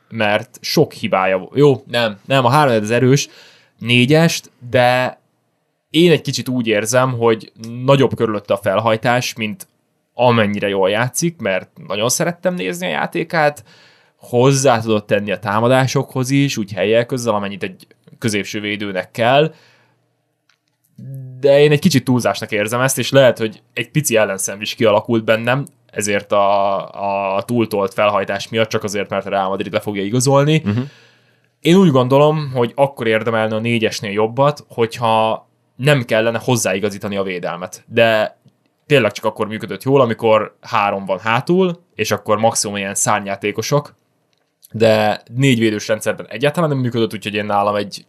[0.09, 1.55] mert sok hibája volt.
[1.55, 3.29] Jó, nem, nem, a három az erős,
[3.77, 5.19] négyest, de
[5.89, 7.51] én egy kicsit úgy érzem, hogy
[7.85, 9.67] nagyobb körülötte a felhajtás, mint
[10.13, 13.63] amennyire jól játszik, mert nagyon szerettem nézni a játékát,
[14.15, 19.53] hozzá tudott tenni a támadásokhoz is, úgy helyel közzel, amennyit egy középső védőnek kell,
[21.39, 25.23] de én egy kicsit túlzásnak érzem ezt, és lehet, hogy egy pici ellenszem is kialakult
[25.23, 30.03] bennem, ezért a, a túltolt felhajtás miatt, csak azért, mert a Real Madrid le fogja
[30.03, 30.61] igazolni.
[30.65, 30.83] Uh-huh.
[31.59, 37.83] Én úgy gondolom, hogy akkor érdemelne a négyesnél jobbat, hogyha nem kellene hozzáigazítani a védelmet.
[37.87, 38.37] De
[38.85, 43.95] tényleg csak akkor működött jól, amikor három van hátul, és akkor maximum ilyen szárnyátékosok,
[44.71, 48.05] de négy védős rendszerben egyáltalán nem működött, úgyhogy én nálam egy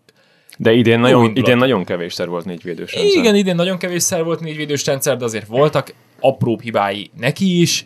[0.57, 1.47] De idén nagyon, indulat.
[1.47, 3.19] idén nagyon kevésszer volt négy védős rendszer.
[3.19, 7.85] igen, idén nagyon kevésszer volt négyvédős rendszer, de azért voltak apróbb hibái neki is.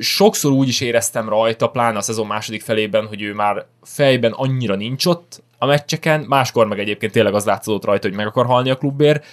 [0.00, 4.74] Sokszor úgy is éreztem rajta, pláne a szezon második felében, hogy ő már fejben annyira
[4.74, 8.70] nincs ott a meccseken, máskor meg egyébként tényleg az látszott rajta, hogy meg akar halni
[8.70, 9.24] a klubért.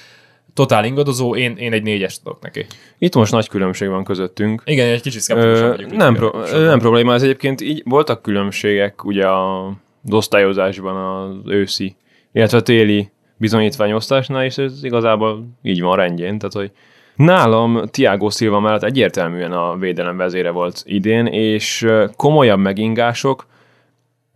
[0.54, 2.66] Totál ingadozó, én, én egy négyest adok neki.
[2.98, 4.62] Itt most nagy különbség van közöttünk.
[4.66, 5.96] Igen, egy kicsit szkeptikusabb vagyok.
[5.96, 9.74] nem, pro- nem probléma, ez egyébként így voltak különbségek ugye a
[10.10, 11.96] osztályozásban az őszi,
[12.32, 16.72] illetve a téli bizonyítványosztásnál, és ez igazából így van rendjén, tehát hogy
[17.16, 23.46] Nálam Tiago Silva mellett egyértelműen a védelem vezére volt idén, és komolyabb megingások,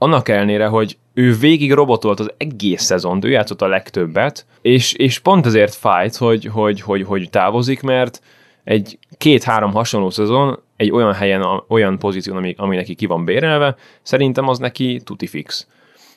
[0.03, 5.19] annak ellenére, hogy ő végig robotolt az egész szezont, ő játszott a legtöbbet, és, és
[5.19, 8.21] pont ezért fájt, hogy, hogy, hogy, hogy távozik, mert
[8.63, 13.75] egy két-három hasonló szezon egy olyan helyen, olyan pozíción, ami, ami neki ki van bérelve,
[14.01, 15.67] szerintem az neki tuti fix.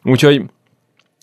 [0.03, 0.43] Úgyhogy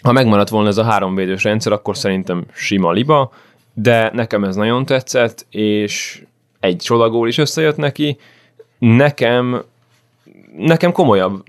[0.04, 3.32] ha megmaradt volna ez a háromvédős rendszer, akkor szerintem sima liba,
[3.74, 6.24] de nekem ez nagyon tetszett, és
[6.60, 8.18] egy csodagól is összejött neki.
[8.78, 9.64] Nekem,
[10.58, 11.44] nekem komolyabb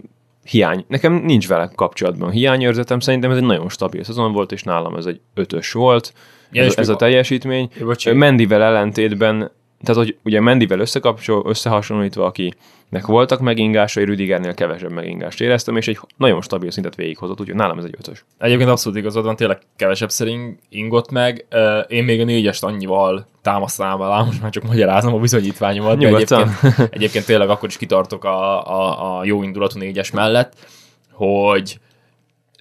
[0.44, 0.85] hiány.
[0.88, 5.07] Nekem nincs vele kapcsolatban hiányérzetem, szerintem ez egy nagyon stabil szezon volt, és nálam ez
[5.07, 6.12] egy ötös volt.
[6.52, 7.68] Ja, ez, ez a teljesítmény.
[8.12, 9.50] Mendivel ellentétben
[9.82, 15.98] tehát hogy ugye Mendivel összekapcsol, összehasonlítva, akinek voltak megingásai, Rüdigernél kevesebb megingást éreztem, és egy
[16.16, 18.24] nagyon stabil szintet végighozott, úgyhogy nálam ez egy ötös.
[18.38, 21.46] Egyébként abszolút igazad van, tényleg kevesebb szerint ingott meg.
[21.88, 26.50] Én még a négyest annyival támasztanám alá, most már csak magyarázom a bizonyítványomat, de egyébként,
[26.90, 30.54] egyébként tényleg akkor is kitartok a, a, a jó indulatú négyes mellett,
[31.12, 31.78] hogy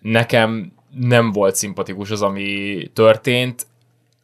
[0.01, 3.65] nekem nem volt szimpatikus az, ami történt.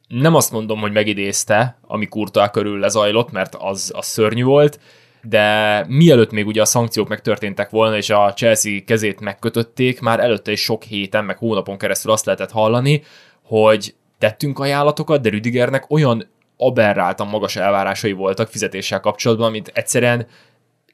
[0.09, 4.79] Nem azt mondom, hogy megidézte, ami Kurtá körül lezajlott, mert az, az szörnyű volt,
[5.21, 10.51] de mielőtt még ugye a szankciók megtörténtek volna, és a Chelsea kezét megkötötték, már előtte
[10.51, 13.03] is sok héten, meg hónapon keresztül azt lehetett hallani,
[13.43, 20.27] hogy tettünk ajánlatokat, de Rüdigernek olyan aberráltan magas elvárásai voltak fizetéssel kapcsolatban, amit egyszerűen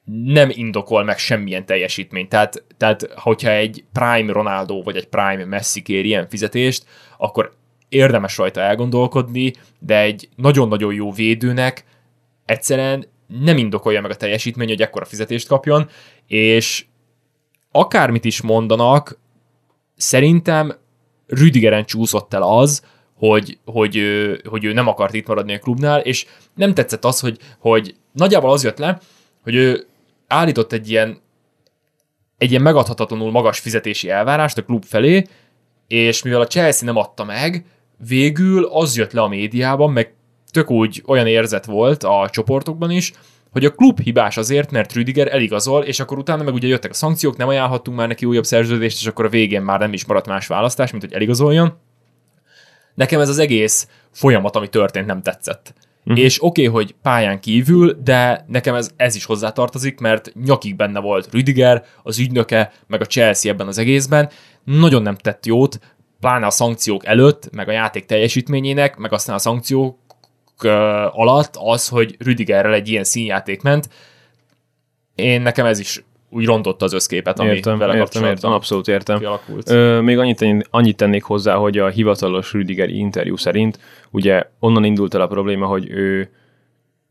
[0.05, 2.29] nem indokol meg semmilyen teljesítményt.
[2.29, 6.85] Tehát, tehát hogyha egy Prime Ronaldo vagy egy Prime Messi kér ilyen fizetést,
[7.17, 7.53] akkor
[7.89, 11.85] érdemes rajta elgondolkodni, de egy nagyon-nagyon jó védőnek
[12.45, 15.89] egyszerűen nem indokolja meg a teljesítmény, hogy ekkora fizetést kapjon,
[16.27, 16.85] és
[17.71, 19.19] akármit is mondanak,
[19.95, 20.75] szerintem
[21.27, 24.01] Rüdigeren csúszott el az, hogy, hogy,
[24.49, 28.51] hogy ő nem akart itt maradni a klubnál, és nem tetszett az, hogy, hogy nagyjából
[28.51, 28.99] az jött le,
[29.43, 29.85] hogy ő
[30.27, 31.21] állított egy ilyen,
[32.37, 35.27] egy ilyen megadhatatlanul magas fizetési elvárást a klub felé,
[35.87, 37.65] és mivel a Chelsea nem adta meg,
[38.07, 40.13] végül az jött le a médiában, meg
[40.51, 43.13] tök úgy olyan érzet volt a csoportokban is,
[43.51, 46.93] hogy a klub hibás azért, mert Rüdiger eligazol, és akkor utána meg ugye jöttek a
[46.93, 50.27] szankciók, nem ajánlhattunk már neki újabb szerződést, és akkor a végén már nem is maradt
[50.27, 51.77] más választás, mint hogy eligazoljon.
[52.95, 55.73] Nekem ez az egész folyamat, ami történt, nem tetszett.
[56.05, 56.23] Uh-huh.
[56.23, 60.99] És oké, okay, hogy pályán kívül, de nekem ez, ez is hozzátartozik, mert nyakig benne
[60.99, 64.29] volt Rüdiger, az ügynöke, meg a Chelsea ebben az egészben.
[64.63, 65.79] Nagyon nem tett jót,
[66.25, 69.97] pláne a szankciók előtt, meg a játék teljesítményének, meg aztán a szankciók
[71.11, 73.89] alatt az, hogy Rüdigerrel egy ilyen színjáték ment.
[75.15, 79.19] Én nekem ez is úgy rontotta az összképet, ami értem, vele értem, értem, abszolút értem.
[79.69, 83.79] Ö, még annyit, annyit tennék hozzá, hogy a hivatalos Rüdiger interjú szerint
[84.11, 86.31] ugye onnan indult el a probléma, hogy ő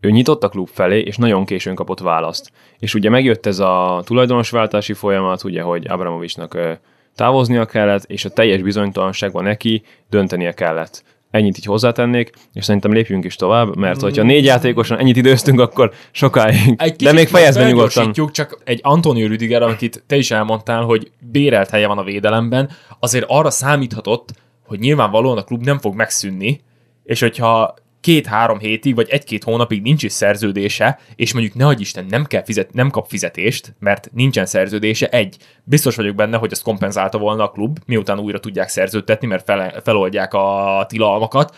[0.00, 2.53] ő nyitott a klub felé, és nagyon későn kapott választ.
[2.79, 6.79] És ugye megjött ez a tulajdonosváltási folyamat, ugye, hogy Abramovicsnak
[7.16, 13.24] távoznia kellett, és a teljes bizonytalanságban neki döntenie kellett ennyit így hozzátennék, és szerintem lépjünk
[13.24, 16.74] is tovább, mert hogyha négy játékosan ennyit időztünk, akkor sokáig.
[16.77, 18.12] Egy De még fejezve nyugodtan.
[18.33, 23.24] csak egy Antonio Rüdiger, akit te is elmondtál, hogy bérelt helye van a védelemben, azért
[23.29, 24.29] arra számíthatott,
[24.66, 26.61] hogy nyilvánvalóan a klub nem fog megszűnni,
[27.05, 27.74] és hogyha
[28.05, 32.73] két-három hétig, vagy egy-két hónapig nincs is szerződése, és mondjuk ne Isten nem, kell fizet,
[32.73, 37.51] nem kap fizetést, mert nincsen szerződése, egy, biztos vagyok benne, hogy ezt kompenzálta volna a
[37.51, 41.57] klub, miután újra tudják szerződtetni, mert fel, feloldják a tilalmakat.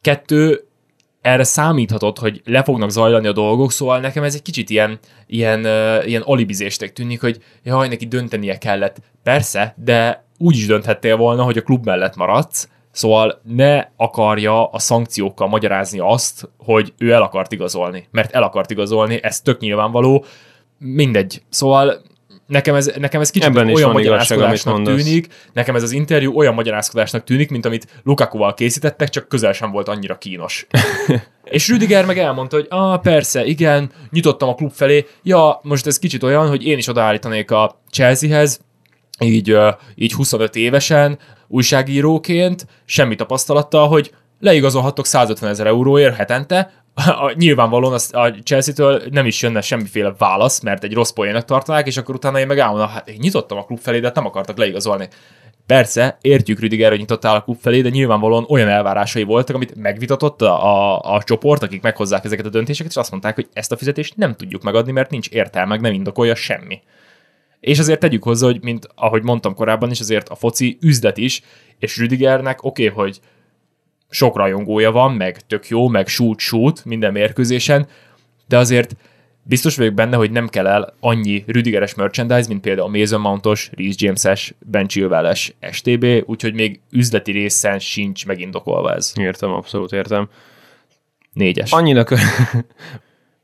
[0.00, 0.68] Kettő,
[1.20, 5.60] erre számíthatott, hogy le fognak zajlani a dolgok, szóval nekem ez egy kicsit ilyen, ilyen,
[6.06, 8.96] ilyen alibizéstek tűnik, hogy jaj, neki döntenie kellett.
[9.22, 14.78] Persze, de úgy is dönthettél volna, hogy a klub mellett maradsz, Szóval ne akarja a
[14.78, 18.08] szankciókkal magyarázni azt, hogy ő el akart igazolni.
[18.10, 20.24] Mert el akart igazolni, ez tök nyilvánvaló.
[20.78, 21.42] Mindegy.
[21.48, 22.02] Szóval
[22.46, 27.24] nekem ez, nekem ez kicsit Ebben olyan magyarázkodásnak tűnik, nekem ez az interjú olyan magyarázkodásnak
[27.24, 30.66] tűnik, mint amit Lukakuval készítettek, csak közel sem volt annyira kínos.
[31.44, 35.98] És Rüdiger meg elmondta, hogy ah, persze, igen, nyitottam a klub felé, ja, most ez
[35.98, 38.60] kicsit olyan, hogy én is odaállítanék a Chelseahez,
[39.18, 39.56] így,
[39.94, 41.18] így 25 évesen,
[41.54, 46.72] újságíróként, semmi tapasztalattal, hogy leigazolhatok 150 ezer euróért hetente,
[47.34, 51.96] nyilvánvalóan az, a Chelsea-től nem is jönne semmiféle válasz, mert egy rossz poénnak tartanák, és
[51.96, 54.58] akkor utána én meg elmondom, hát én nyitottam a klub felé, de hát nem akartak
[54.58, 55.08] leigazolni.
[55.66, 60.42] Persze, értjük Rüdiger, hogy nyitottál a klub felé, de nyilvánvalóan olyan elvárásai voltak, amit megvitatott
[60.42, 63.76] a, a, a csoport, akik meghozzák ezeket a döntéseket, és azt mondták, hogy ezt a
[63.76, 66.80] fizetést nem tudjuk megadni, mert nincs értelme, meg nem indokolja semmi.
[67.64, 71.42] És azért tegyük hozzá, hogy mint ahogy mondtam korábban is, azért a foci üzlet is,
[71.78, 73.20] és Rüdigernek oké, okay, hogy
[74.10, 77.86] sok rajongója van, meg tök jó, meg shoot-shoot minden mérkőzésen,
[78.48, 78.96] de azért
[79.42, 83.70] biztos vagyok benne, hogy nem kell el annyi Rüdigeres merchandise, mint például a Mason Mountos,
[83.76, 89.12] Reece James-es, Ben Chilwell-es STB, úgyhogy még üzleti részen sincs megindokolva ez.
[89.14, 90.28] Értem, abszolút értem.
[91.32, 91.72] Négyes.
[91.72, 92.04] Annyira,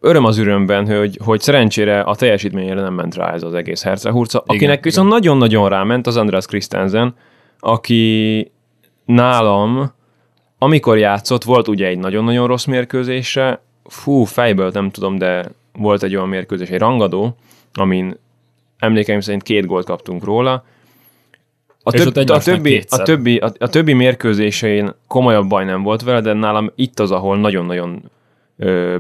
[0.01, 4.39] öröm az örömben, hogy, hogy szerencsére a teljesítményére nem ment rá ez az egész hercehurca,
[4.39, 5.19] akinek igen, viszont igen.
[5.19, 7.15] nagyon-nagyon ráment az András Christensen,
[7.59, 8.51] aki
[9.05, 9.93] nálam,
[10.59, 16.17] amikor játszott, volt ugye egy nagyon-nagyon rossz mérkőzése, fú, fejből nem tudom, de volt egy
[16.17, 17.37] olyan mérkőzés, egy rangadó,
[17.75, 18.17] amin
[18.79, 20.65] emlékeim szerint két gólt kaptunk róla,
[21.83, 26.21] a, több, a, többi, a, többi, a, a többi mérkőzésein komolyabb baj nem volt vele,
[26.21, 28.03] de nálam itt az, ahol nagyon-nagyon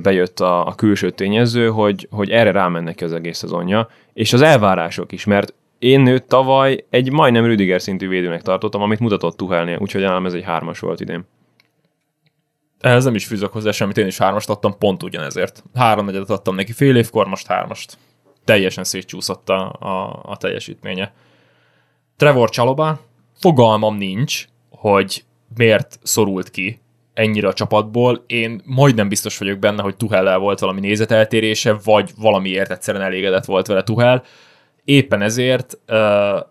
[0.03, 5.12] bejött a, a külső tényező, hogy, hogy erre rámennek az egész szezonja, és az elvárások
[5.12, 10.01] is, mert én őt tavaly egy majdnem Rüdiger szintű védőnek tartottam, amit mutatott Tuhelnél, úgyhogy
[10.01, 11.27] nálam ez egy hármas volt idén.
[12.81, 15.64] Ehhez nem is fűzök hozzá semmit, én is hármast adtam, pont ugyanezért.
[15.75, 17.99] Három negyedet adtam neki fél évkor, most hármast.
[18.44, 21.12] Teljesen szétcsúszott a, a, a teljesítménye.
[22.16, 23.01] Trevor Csaloba,
[23.38, 25.25] fogalmam nincs, hogy
[25.57, 26.81] miért szorult ki
[27.21, 28.25] ennyire a csapatból.
[28.27, 33.67] Én majdnem biztos vagyok benne, hogy Tuhellel volt valami nézeteltérése, vagy valamiért egyszerűen elégedett volt
[33.67, 34.23] vele Tuhel.
[34.85, 35.99] Éppen ezért uh,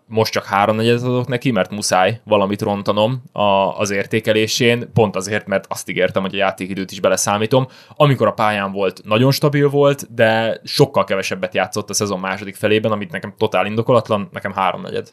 [0.06, 5.46] most csak három negyedet adok neki, mert muszáj valamit rontanom a, az értékelésén, pont azért,
[5.46, 7.66] mert azt ígértem, hogy a játékidőt is beleszámítom.
[7.96, 12.92] Amikor a pályán volt, nagyon stabil volt, de sokkal kevesebbet játszott a szezon második felében,
[12.92, 15.08] amit nekem totál indokolatlan, nekem három negyed.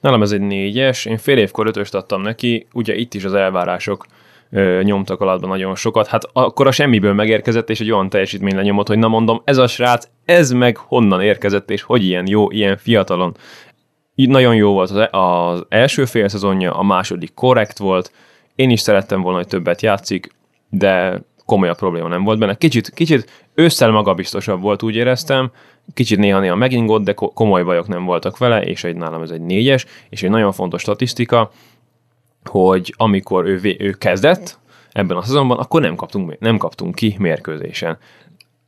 [0.00, 4.06] Nálam ez egy négyes, én fél évkor ötöst adtam neki, ugye itt is az elvárások
[4.52, 8.88] ö, nyomtak alatban nagyon sokat, hát akkor a semmiből megérkezett, és egy olyan teljesítmény lenyomott,
[8.88, 12.76] hogy na mondom, ez a srác, ez meg honnan érkezett, és hogy ilyen jó, ilyen
[12.76, 13.36] fiatalon.
[14.14, 18.12] Így nagyon jó volt az, e- az első fél szezonja, a második korrekt volt,
[18.54, 20.28] én is szerettem volna, hogy többet játszik,
[20.68, 22.54] de komolyabb probléma nem volt benne.
[22.54, 25.50] Kicsit, kicsit ősszel magabiztosabb volt, úgy éreztem,
[25.94, 29.86] kicsit néha-néha megingott, de komoly bajok nem voltak vele, és egy nálam ez egy négyes,
[30.08, 31.50] és egy nagyon fontos statisztika,
[32.44, 34.58] hogy amikor ő, ő kezdett
[34.92, 37.98] ebben a szezonban, akkor nem kaptunk, nem kaptunk ki mérkőzésen.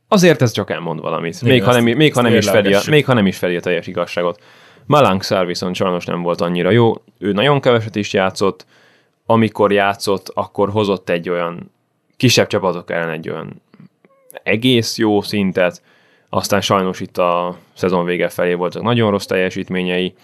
[0.07, 3.05] Azért ez csak elmond valamit, még, ha nem, még, ha nem is fedi a, még
[3.05, 4.43] ha nem is fedi a teljes igazságot.
[4.85, 8.65] Malang Szár viszont sajnos nem volt annyira jó, ő nagyon keveset is játszott,
[9.25, 11.71] amikor játszott, akkor hozott egy olyan
[12.17, 13.61] kisebb csapatok ellen egy olyan
[14.43, 15.81] egész jó szintet,
[16.29, 20.15] aztán sajnos itt a szezon vége felé voltak nagyon rossz teljesítményei,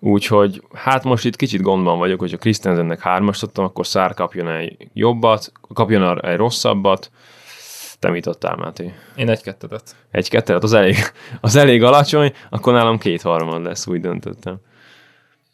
[0.00, 4.88] úgyhogy hát most itt kicsit gondban vagyok, hogyha Christensennek hármast adtam, akkor Szár kapjon egy
[4.92, 7.10] jobbat, kapjon egy rosszabbat,
[7.98, 8.94] te mit adtál, Máté?
[9.16, 9.96] Én egy kettedet.
[10.10, 10.62] Egy kettedet?
[10.62, 10.96] Az elég,
[11.40, 14.56] az elég alacsony, akkor nálam két harmad lesz, úgy döntöttem.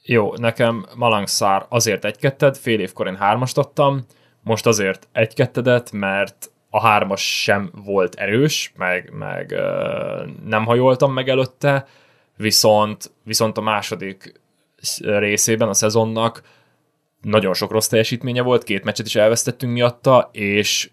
[0.03, 4.05] Jó, nekem Malang Szár azért egy ketted, fél évkor én hármast adtam,
[4.43, 11.13] most azért egy kettedet, mert a hármas sem volt erős, meg, meg ö, nem hajoltam
[11.13, 11.87] meg előtte,
[12.37, 14.41] viszont, viszont a második
[15.01, 16.43] részében a szezonnak
[17.21, 20.91] nagyon sok rossz teljesítménye volt, két meccset is elvesztettünk miatta, és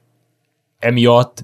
[0.79, 1.43] emiatt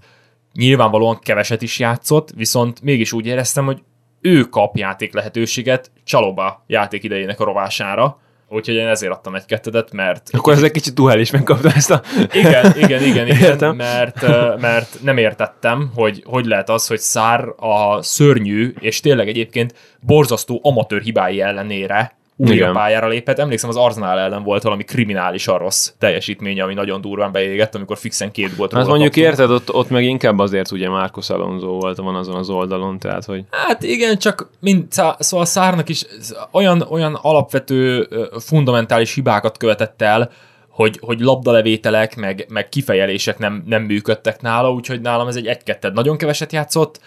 [0.54, 3.84] nyilvánvalóan keveset is játszott, viszont mégis úgy éreztem, hogy
[4.22, 9.92] ő kap játék lehetőséget Csaloba játék idejének a rovására, Úgyhogy én ezért adtam egy kettedet,
[9.92, 10.30] mert...
[10.32, 12.02] Akkor ez egy kicsit tuhel is megkapta ezt a...
[12.34, 14.22] Igen, igen, igen, igen mert,
[14.60, 20.60] mert nem értettem, hogy hogy lehet az, hogy Szár a szörnyű, és tényleg egyébként borzasztó
[20.64, 22.74] amatőr hibái ellenére újra Igen.
[22.74, 23.40] pályára lépett.
[23.40, 28.32] Emlékszem, az Arsenal ellen volt valami kriminálisan rossz teljesítménye, ami nagyon durván beégett, amikor fixen
[28.32, 28.74] két volt.
[28.74, 29.32] Hát mondjuk kaptunk.
[29.32, 33.26] érted, ott, ott meg inkább azért ugye Marcos Alonso volt van azon az oldalon, tehát
[33.26, 33.44] hogy...
[33.50, 34.86] Hát igen, csak mind,
[35.20, 36.06] szóval Szárnak is
[36.52, 38.08] olyan, olyan alapvető
[38.40, 40.32] fundamentális hibákat követett el,
[40.70, 45.94] hogy, hogy labdalevételek, meg, meg kifejelések nem, nem működtek nála, úgyhogy nálam ez egy egy
[45.94, 47.00] Nagyon keveset játszott,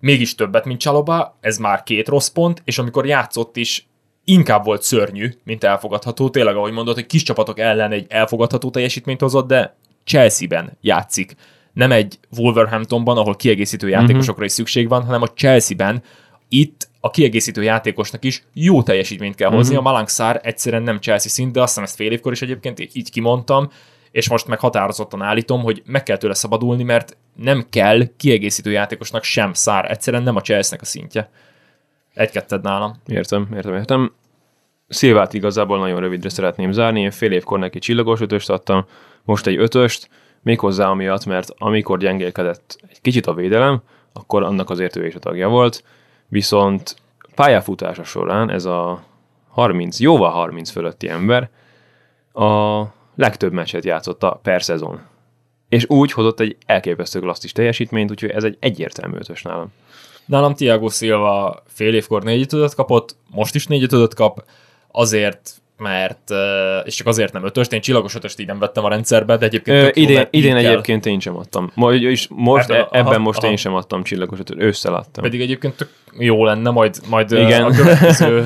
[0.00, 3.87] mégis többet, mint Csaloba, ez már két rossz pont, és amikor játszott is,
[4.28, 6.30] inkább volt szörnyű, mint elfogadható.
[6.30, 11.34] Tényleg, ahogy mondott, hogy kis csapatok ellen egy elfogadható teljesítményt hozott, de Chelsea-ben játszik.
[11.72, 13.94] Nem egy Wolverhamptonban, ahol kiegészítő mhm.
[13.94, 16.02] játékosokra is szükség van, hanem a Chelsea-ben
[16.48, 19.74] itt a kiegészítő játékosnak is jó teljesítményt kell hozni.
[19.74, 19.86] Uh-huh.
[19.86, 23.10] A Malangszár egyszerűen nem Chelsea szint, de azt hiszem ezt fél évkor is egyébként így
[23.10, 23.70] kimondtam,
[24.10, 29.24] és most meg határozottan állítom, hogy meg kell tőle szabadulni, mert nem kell kiegészítő játékosnak
[29.24, 31.30] sem szár, egyszerűen nem a Chelsea-nek a szintje.
[32.14, 32.96] Egy-ketted nálam.
[33.06, 34.12] Értem, értem, értem.
[34.88, 38.86] Szilvát igazából nagyon rövidre szeretném zárni, én fél évkor neki csillagos ötöst adtam,
[39.24, 40.08] most egy ötöst,
[40.42, 45.18] méghozzá amiatt, mert amikor gyengélkedett egy kicsit a védelem, akkor annak azért ő is a
[45.18, 45.84] tagja volt,
[46.28, 46.96] viszont
[47.34, 49.02] pályafutása során ez a
[49.48, 51.50] 30, jóval 30 fölötti ember
[52.32, 52.82] a
[53.14, 55.00] legtöbb meccset játszotta per szezon.
[55.68, 59.72] És úgy hozott egy elképesztő klasszis teljesítményt, úgyhogy ez egy egyértelmű ötös nálam.
[60.24, 62.46] Nálam Tiago Silva fél évkor négy
[62.76, 64.44] kapott, most is négy kap,
[64.90, 66.30] azért mert,
[66.84, 69.96] és csak azért nem ötöst, én csillagos ötöst így nem vettem a rendszerbe, de egyébként...
[69.96, 71.70] Ö, idén, idén egyébként én sem adtam.
[71.74, 73.50] Most, most ebben, ebben aha, most aha.
[73.50, 75.22] én sem adtam csillagos ötöst, ősszel adtam.
[75.22, 77.64] Pedig egyébként tök jó lenne, majd, majd Igen.
[77.64, 78.44] a következő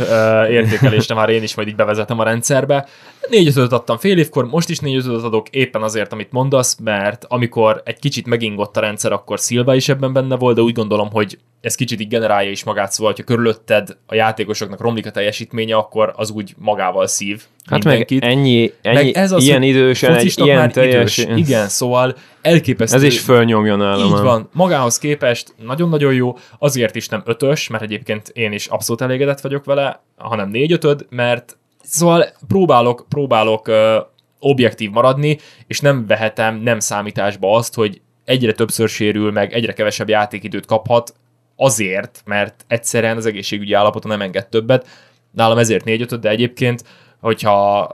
[0.59, 2.87] értékelésre már én is majd így bevezetem a rendszerbe.
[3.29, 7.25] Négy ötöt adtam fél évkor, most is négy ötöt adok éppen azért, amit mondasz, mert
[7.29, 11.11] amikor egy kicsit megingott a rendszer, akkor Szilva is ebben benne volt, de úgy gondolom,
[11.11, 15.77] hogy ez kicsit így generálja is magát, szóval, ha körülötted a játékosoknak romlik a teljesítménye,
[15.77, 18.25] akkor az úgy magával kiszív Hát meg mindenkit.
[18.25, 21.19] ennyi, ennyi Meg ez az, ilyen idősen, egy ilyen teljes...
[21.19, 21.39] idős.
[21.39, 22.97] Igen, szóval elképesztő.
[22.97, 24.07] Ez is fölnyomja nálam.
[24.07, 24.49] Így van.
[24.53, 29.65] Magához képest nagyon-nagyon jó, azért is nem ötös, mert egyébként én is abszolút elégedett vagyok
[29.65, 33.99] vele, hanem négy ötöd, mert szóval próbálok, próbálok ö,
[34.39, 40.09] objektív maradni, és nem vehetem nem számításba azt, hogy egyre többször sérül, meg egyre kevesebb
[40.09, 41.15] játékidőt kaphat,
[41.57, 44.87] azért, mert egyszerűen az egészségügyi állapota nem enged többet.
[45.33, 46.85] Nálam ezért négy ötöd, de egyébként
[47.23, 47.91] hogyha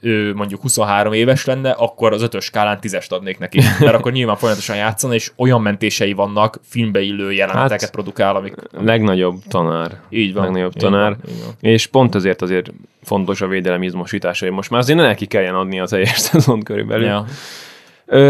[0.00, 3.60] ő mondjuk 23 éves lenne, akkor az ötös skálán tízest adnék neki.
[3.80, 8.54] Mert akkor nyilván folyamatosan játszana, és olyan mentései vannak, filmbe illő jeleneteket Hát, produkál, amik
[8.80, 10.00] Legnagyobb tanár.
[10.08, 10.42] így van.
[10.44, 11.10] Legnagyobb így tanár.
[11.10, 11.54] Van, így van.
[11.60, 15.54] És pont ezért azért fontos a védelem izmosítása, hogy most már azért ne neki kelljen
[15.54, 17.06] adni a teljes szezon körülbelül.
[17.06, 17.24] Ja.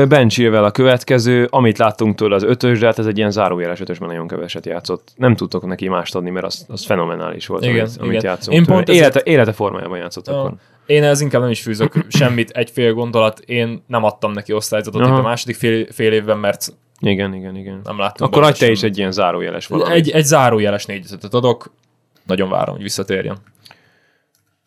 [0.09, 3.81] Ben Chilwell a következő, amit láttunk tőle az ötös, de hát ez egy ilyen zárójeles
[3.81, 5.12] ötös, mert nagyon keveset játszott.
[5.16, 8.24] Nem tudtok neki mást adni, mert az, az fenomenális volt, Igen, amit, amit igen.
[8.24, 8.53] játszott.
[8.55, 8.74] Én tőle.
[8.76, 10.39] pont ezért- élete, élete formájában játszott Ja.
[10.41, 10.53] akkor.
[10.87, 15.01] Én ez inkább nem is fűzök semmit, egy fél gondolat, én nem adtam neki osztályzatot
[15.03, 15.12] Aha.
[15.12, 17.81] itt a második fél, fél évben, mert Igen, igen, igen.
[17.85, 18.26] nem láttam.
[18.26, 19.93] Akkor adj te is egy ilyen zárójeles valamit.
[19.95, 21.72] egy, egy zárójeles négyzetet adok,
[22.26, 23.37] nagyon várom, hogy visszatérjen.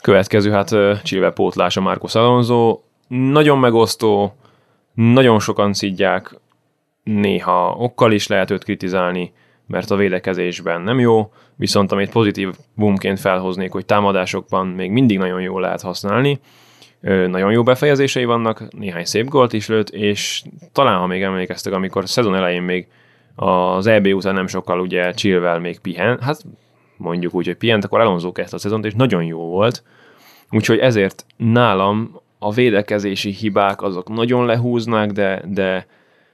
[0.01, 0.69] Következő, hát
[1.03, 2.79] Chilwell pótlása Marcos Alonso.
[3.07, 4.35] Nagyon megosztó,
[4.93, 6.39] nagyon sokan szidják,
[7.03, 9.33] néha okkal is lehet őt kritizálni,
[9.67, 15.41] mert a védekezésben nem jó, viszont amit pozitív bumként felhoznék, hogy támadásokban még mindig nagyon
[15.41, 16.39] jól lehet használni.
[17.01, 22.03] Nagyon jó befejezései vannak, néhány szép gólt is lőtt, és talán, ha még emlékeztek, amikor
[22.03, 22.87] a szezon elején még
[23.35, 26.43] az EB után nem sokkal ugye Chilwell még pihen, hát
[26.97, 29.83] mondjuk úgy, hogy pihent, akkor Alonso kezdte a szezont, és nagyon jó volt.
[30.49, 35.87] Úgyhogy ezért nálam a védekezési hibák azok nagyon lehúznák, de, de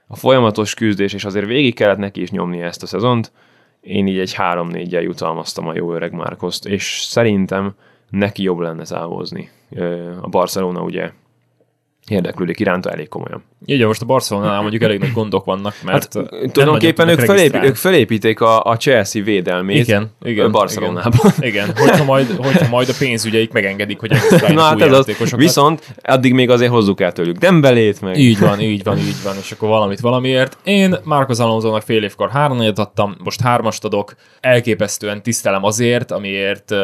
[0.06, 3.32] a folyamatos küzdés, és azért végig kellett neki is nyomni ezt a szezont,
[3.80, 7.74] én így egy 3-4-jel jutalmaztam a jó öreg Márkoszt, és szerintem
[8.10, 9.50] neki jobb lenne távozni.
[10.20, 11.10] A Barcelona ugye
[12.08, 13.44] érdeklődik iránta elég komolyan.
[13.64, 17.76] Így most a Barcelonánál mondjuk elég nagy gondok vannak, mert hát, Tulajdonképpen ők, felép, ők
[17.76, 21.32] felépíték a, a Chelsea védelmét igen, igen, Barcelonában.
[21.40, 21.76] Igen, igen.
[21.76, 24.10] Hogyha, majd, hogyha majd a pénzügyeik megengedik, hogy
[24.48, 28.60] Na hát ez az, viszont addig még azért hozzuk el tőlük Dembelét, meg Így van,
[28.60, 30.56] így van, így van, és akkor valamit valamiért.
[30.64, 36.74] Én Marcos Alonso-nak fél évkor háromnegyet adtam, most hármast adok, elképesztően tisztelem azért, amiért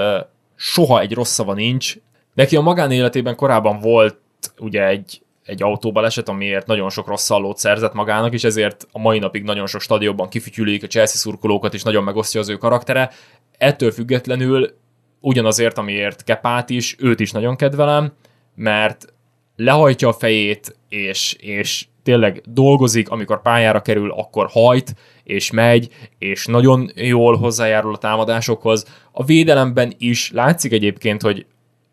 [0.57, 1.95] soha egy rossz szava nincs.
[2.35, 4.17] Neki a magánéletében korábban volt
[4.59, 9.19] ugye egy, egy autóbaleset, amiért nagyon sok rossz szallót szerzett magának, és ezért a mai
[9.19, 13.11] napig nagyon sok stadionban kifütyülik a Chelsea szurkolókat, és nagyon megosztja az ő karaktere.
[13.59, 14.77] Ettől függetlenül
[15.21, 18.13] ugyanazért, amiért Kepát is, őt is nagyon kedvelem,
[18.55, 19.15] mert
[19.57, 24.95] lehajtja a fejét, és, és tényleg dolgozik, amikor pályára kerül, akkor hajt,
[25.25, 25.89] és megy,
[26.19, 28.87] és nagyon jól hozzájárul a támadásokhoz.
[29.13, 31.47] A védelemben is látszik egyébként, hogy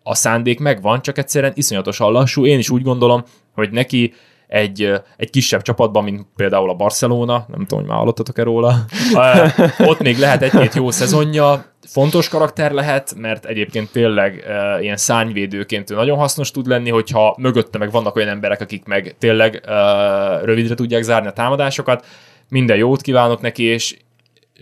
[0.03, 2.45] a szándék megvan, csak egyszerűen iszonyatosan lassú.
[2.45, 3.23] Én is úgy gondolom,
[3.53, 4.13] hogy neki
[4.47, 8.75] egy, egy kisebb csapatban, mint például a Barcelona, nem tudom, hogy már hallottatok-e róla,
[9.77, 15.89] ott még lehet egy-két jó szezonja, fontos karakter lehet, mert egyébként tényleg uh, ilyen szárnyvédőként
[15.89, 20.45] ő nagyon hasznos tud lenni, hogyha mögötte meg vannak olyan emberek, akik meg tényleg uh,
[20.45, 22.05] rövidre tudják zárni a támadásokat.
[22.49, 23.97] Minden jót kívánok neki, és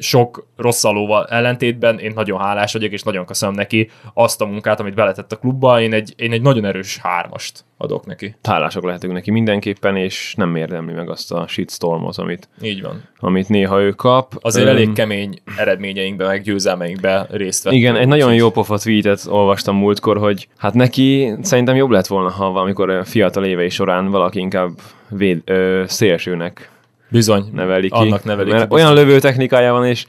[0.02, 4.80] sok rossz alóval ellentétben én nagyon hálás vagyok, és nagyon köszönöm neki azt a munkát,
[4.80, 5.82] amit beletett a klubba.
[5.82, 8.36] Én egy, én egy nagyon erős hármast adok neki.
[8.43, 13.04] hálások lehetünk neki mindenképpen, és nem érdemli meg azt a shitstormot, amit, Így van.
[13.18, 14.34] amit néha ő kap.
[14.41, 17.74] Azért Öm, elég kemény eredményeinkben, meg győzelmeinkben részt vett.
[17.74, 22.30] Igen, egy nagyon jó pofa tweetet olvastam múltkor, hogy hát neki szerintem jobb lett volna,
[22.30, 24.70] ha valamikor fiatal évei során valaki inkább
[25.10, 26.70] véd, ö, szélsőnek
[27.12, 27.45] Bizony.
[27.53, 27.95] neveli ki.
[27.97, 28.74] Annak neveli mert ki.
[28.76, 30.05] olyan lövő technikája van, és,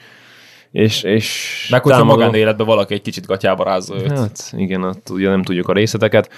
[0.70, 4.18] és, és Meg hogyha támadó- magánéletben valaki egy kicsit gatyába rázza őt.
[4.18, 6.30] Hát igen, ott ugye nem tudjuk a részleteket.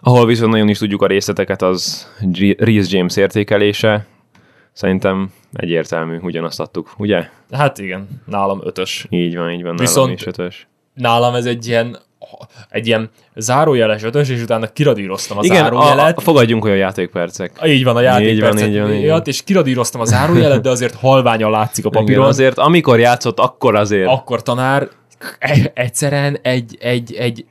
[0.00, 2.08] Ahol viszont nagyon is tudjuk a részleteket, az
[2.58, 4.06] Reece James értékelése.
[4.72, 7.28] Szerintem egyértelmű, ugyanazt adtuk, ugye?
[7.50, 9.06] Hát igen, nálam ötös.
[9.08, 10.66] Így van, így van, nálam Viszont- is ötös.
[10.94, 11.98] Nálam ez egy ilyen
[12.68, 16.18] egy ilyen zárójeles ötös, és utána kiradíroztam a Igen, zárójelet.
[16.18, 17.52] a, fogadjunk olyan játékpercek.
[17.66, 19.00] Így van a Így van, játékpercek így van, így van.
[19.00, 22.26] miatt, és kiradíroztam a zárójelet, de azért halványan látszik a Igen, papíron.
[22.26, 24.08] azért amikor játszott, akkor azért.
[24.08, 24.88] Akkor tanár
[25.38, 27.44] e- egyszerűen egy, egy, egy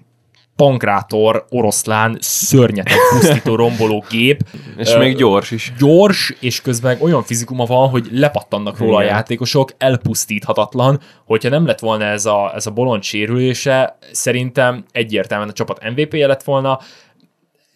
[0.59, 4.43] pankrátor, oroszlán, szörnyeteg, pusztító, romboló gép.
[4.77, 5.73] és még gyors is.
[5.77, 9.13] gyors, és közben olyan fizikuma van, hogy lepattannak róla Igen.
[9.13, 10.99] a játékosok, elpusztíthatatlan.
[11.25, 16.27] Hogyha nem lett volna ez a, ez a bolond sérülése, szerintem egyértelműen a csapat MVP-je
[16.27, 16.79] lett volna.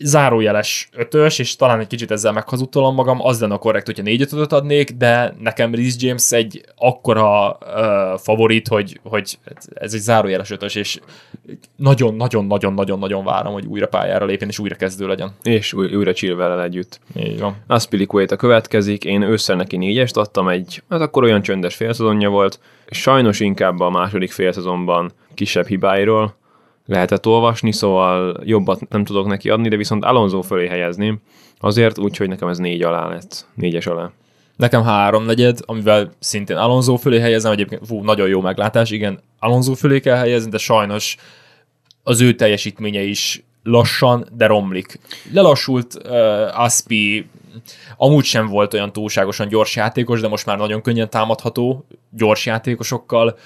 [0.03, 4.21] Zárójeles ötös, és talán egy kicsit ezzel meghazudtolom magam, az lenne a korrekt, hogyha négy
[4.21, 9.37] ötöt adnék, de nekem Reece James egy akkora uh, favorit, hogy, hogy
[9.73, 10.99] ez egy zárójeles ötös, és
[11.75, 15.31] nagyon-nagyon-nagyon-nagyon-nagyon várom, hogy újra pályára lépjen, és újra kezdő legyen.
[15.43, 16.99] És új, újra Chilwell együtt.
[17.15, 17.55] Így van.
[17.67, 23.39] Aspilicueta következik, én ősszel neki négyest adtam, egy, hát akkor olyan csöndes félszezonja volt, sajnos
[23.39, 26.35] inkább a második félszezonban kisebb hibáiról,
[26.85, 31.21] lehetett olvasni, szóval jobbat nem tudok neki adni, de viszont Alonso fölé helyezni,
[31.59, 34.11] azért úgy, hogy nekem ez négy alá lett, négyes alá.
[34.55, 39.73] Nekem három negyed, amivel szintén Alonso fölé helyezem, egyébként fú, nagyon jó meglátás, igen, Alonso
[39.73, 41.17] fölé kell helyezni, de sajnos
[42.03, 44.99] az ő teljesítménye is lassan, de romlik.
[45.31, 47.29] Lelassult uh, Aspi,
[47.97, 53.37] amúgy sem volt olyan túlságosan gyors játékos, de most már nagyon könnyen támadható gyors játékosokkal.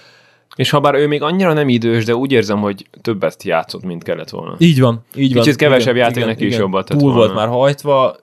[0.56, 4.04] És ha bár ő még annyira nem idős, de úgy érzem, hogy többet játszott, mint
[4.04, 4.56] kellett volna.
[4.58, 5.44] Így van, így van.
[5.44, 7.26] Kicsit kevesebb játék neki is jobbat tett Túl volna.
[7.26, 8.16] volt már hajtva.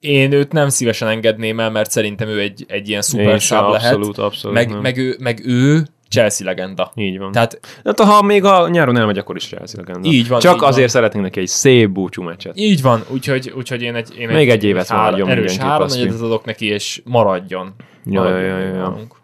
[0.00, 3.94] Én őt nem szívesen engedném el, mert szerintem ő egy, egy ilyen szuper száb lehet.
[3.94, 4.80] abszolút, abszolút Meg, nem.
[4.80, 6.92] meg, ő, meg ő Chelsea legenda.
[6.94, 7.32] Így van.
[7.32, 10.08] Tehát Hát ha még a nyáron elmegy, akkor is Chelsea legenda.
[10.08, 10.88] Így van, Csak így azért van.
[10.88, 12.58] szeretnénk neki egy szép búcsú meccset.
[12.58, 16.20] így van, úgyhogy, úgyhogy én egy, én Még egy évet három, maradjon erős három negyedet
[16.20, 17.74] adok neki, és maradjon.
[18.04, 18.72] Ja, Maradjon ja, ja, ja.
[18.72, 19.14] nálunk.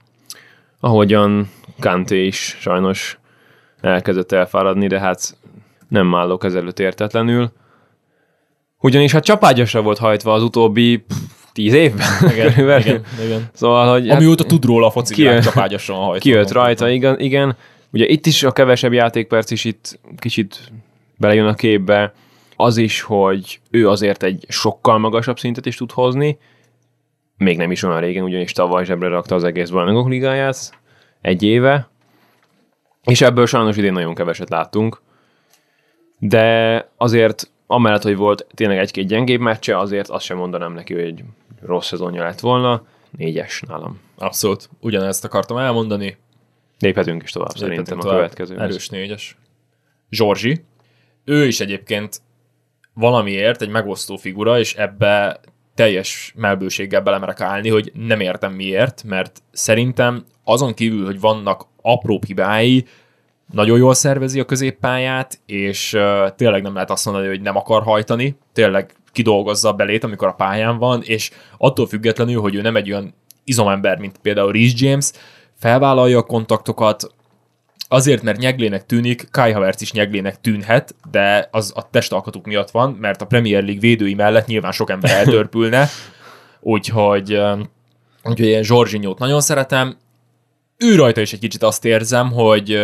[0.81, 1.51] Ahogyan
[1.81, 3.19] Kanté is sajnos
[3.81, 5.37] elkezdett elfáradni, de hát
[5.89, 7.53] nem állok ezelőtt értetlenül.
[8.81, 11.17] Ugyanis hát csapágyasra volt hajtva az utóbbi pff,
[11.53, 12.07] tíz évben.
[12.31, 12.87] Igen, körülbelül.
[12.87, 13.49] igen, igen.
[13.53, 16.19] Szóval, hogy Amióta tud róla a foci világ csapágyosan hajtva.
[16.19, 17.57] kijött rajta, igen, igen.
[17.93, 20.73] Ugye itt is a kevesebb játékperc is itt kicsit
[21.17, 22.13] belejön a képbe.
[22.57, 26.39] Az is, hogy ő azért egy sokkal magasabb szintet is tud hozni.
[27.37, 30.79] Még nem is olyan régen, ugyanis tavaly zsebre rakta az egész bajnokok ligáját.
[31.21, 31.89] Egy éve.
[33.05, 35.01] És ebből sajnos idén nagyon keveset láttunk.
[36.19, 41.03] De azért amellett, hogy volt tényleg egy-két gyengébb meccse, azért azt sem mondanám neki, hogy
[41.03, 41.25] egy
[41.61, 42.87] rossz szezonja lett volna.
[43.11, 44.01] Négyes nálam.
[44.17, 44.69] Abszolút.
[44.81, 46.17] Ugyanezt akartam elmondani.
[46.79, 48.19] Léphetünk is tovább szerintem Léphetünk a tovább.
[48.19, 48.61] következő.
[48.61, 49.37] Erős négyes.
[50.11, 50.65] Zsorzsi.
[51.25, 52.21] Ő is egyébként
[52.95, 55.41] valamiért egy megosztó figura, és ebbe
[55.79, 62.21] teljes melbőséggel belemerek állni, hogy nem értem miért, mert szerintem azon kívül, hogy vannak apró
[62.27, 62.85] hibái,
[63.53, 65.97] nagyon jól szervezi a középpályát, és
[66.37, 70.33] tényleg nem lehet azt mondani, hogy nem akar hajtani, tényleg kidolgozza a belét, amikor a
[70.33, 73.15] pályán van, és attól függetlenül, hogy ő nem egy olyan
[73.45, 75.11] izomember, mint például Reece James,
[75.59, 77.15] felvállalja a kontaktokat,
[77.89, 82.97] azért, mert nyeglének tűnik, Kai Havertz is nyeglének tűnhet, de az a testalkatuk miatt van,
[83.01, 85.89] mert a Premier League védői mellett nyilván sok ember eltörpülne,
[86.61, 87.41] úgyhogy,
[88.25, 89.97] úgyhogy én Zsorzsinyót nagyon szeretem,
[90.77, 92.79] ő rajta is egy kicsit azt érzem, hogy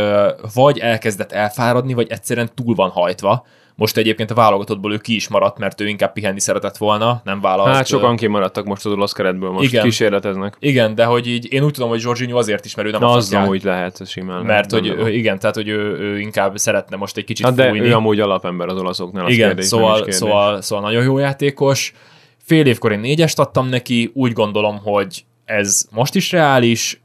[0.55, 3.47] vagy elkezdett elfáradni, vagy egyszerűen túl van hajtva.
[3.77, 7.41] Most egyébként a válogatottból ő ki is maradt, mert ő inkább pihenni szeretett volna, nem
[7.41, 7.75] vállalt.
[7.75, 9.85] Hát sokan kimaradtak most az olasz keretből, most Igen.
[9.85, 10.57] kísérleteznek.
[10.59, 13.07] Igen, de hogy így én úgy tudom, hogy Zsorzsinyó azért is, mert ő nem Na,
[13.07, 14.45] a az szociál- úgy lehet, simán.
[14.45, 17.69] mert hogy ő, igen, tehát hogy ő, ő inkább szeretne most egy kicsit Hát de
[17.69, 17.87] fújni.
[17.87, 20.15] ő amúgy alapember az olaszoknál, az igen, kérdés, nem szóval, kérdés.
[20.15, 21.93] szóval, szóval nagyon jó játékos.
[22.39, 27.01] Fél évkor én négyest adtam neki, úgy gondolom, hogy ez most is reális,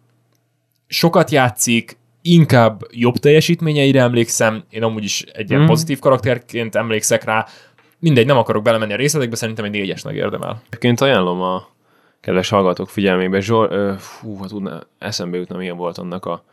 [0.87, 1.97] sokat játszik,
[2.31, 5.69] inkább jobb teljesítményeire emlékszem, én amúgy is egy ilyen Mhm.
[5.69, 7.45] pozitív karakterként emlékszek rá,
[7.99, 10.61] mindegy, nem akarok belemenni a részletekbe, szerintem egy négyesnek érdemel.
[10.67, 11.67] Egyébként ajánlom a
[12.21, 16.43] kedves hallgatók figyelmébe, Zsor, ö, fú, hát tudna, eszembe jutna, milyen volt annak a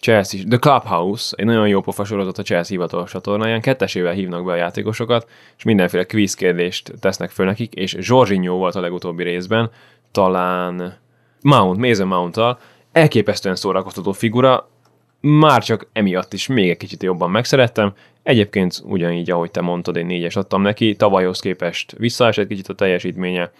[0.00, 4.52] Chelsea, The Clubhouse, egy nagyon jó pofa sorozat a Chelsea hivatalos csatornáján, kettesével hívnak be
[4.52, 9.70] a játékosokat, és mindenféle quiz kérdést tesznek föl nekik, és Zsorzsinyó volt a legutóbbi részben,
[10.10, 10.96] talán
[11.42, 12.58] Mount, Mason Mount-tal,
[12.92, 14.68] elképesztően szórakoztató figura,
[15.20, 17.92] már csak emiatt is még egy kicsit jobban megszerettem.
[18.22, 23.50] Egyébként ugyanígy, ahogy te mondtad, egy négyes adtam neki, tavalyhoz képest visszaesett kicsit a teljesítménye,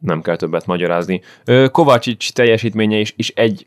[0.00, 1.22] nem kell többet magyarázni.
[1.70, 3.66] Kovácsics teljesítménye is, is egy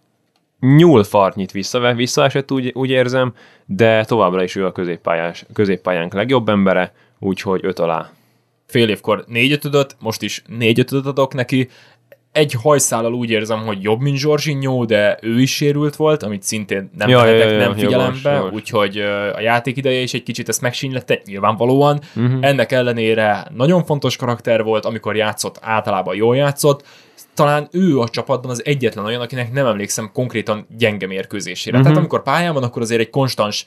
[0.59, 3.33] nyúlfartnyit vissza, visszaesett, úgy, úgy érzem,
[3.65, 8.11] de továbbra is ő a középpályás, középpályánk legjobb embere, úgyhogy öt alá.
[8.65, 11.69] Fél évkor négy ötödöt, most is négy ötödöt adok neki,
[12.33, 16.89] egy hajszállal úgy érzem, hogy jobb, mint Zsorzsinyó, de ő is sérült volt, amit szintén
[16.97, 18.51] nem Ja, vehetek ja, ja, nem figyelembe, jogos.
[18.51, 18.97] úgyhogy
[19.35, 22.01] a játék ideje is egy kicsit ezt megsínylette, nyilvánvalóan.
[22.13, 22.25] Mhm.
[22.25, 22.45] Uh-huh.
[22.45, 26.83] Ennek ellenére nagyon fontos karakter volt, amikor játszott, általában jól játszott.
[27.33, 31.77] Talán ő a csapatban az egyetlen olyan, akinek nem emlékszem konkrétan gyenge mérkőzésére.
[31.77, 31.83] Uh-huh.
[31.83, 33.65] Tehát amikor pályán van, akkor azért egy konstans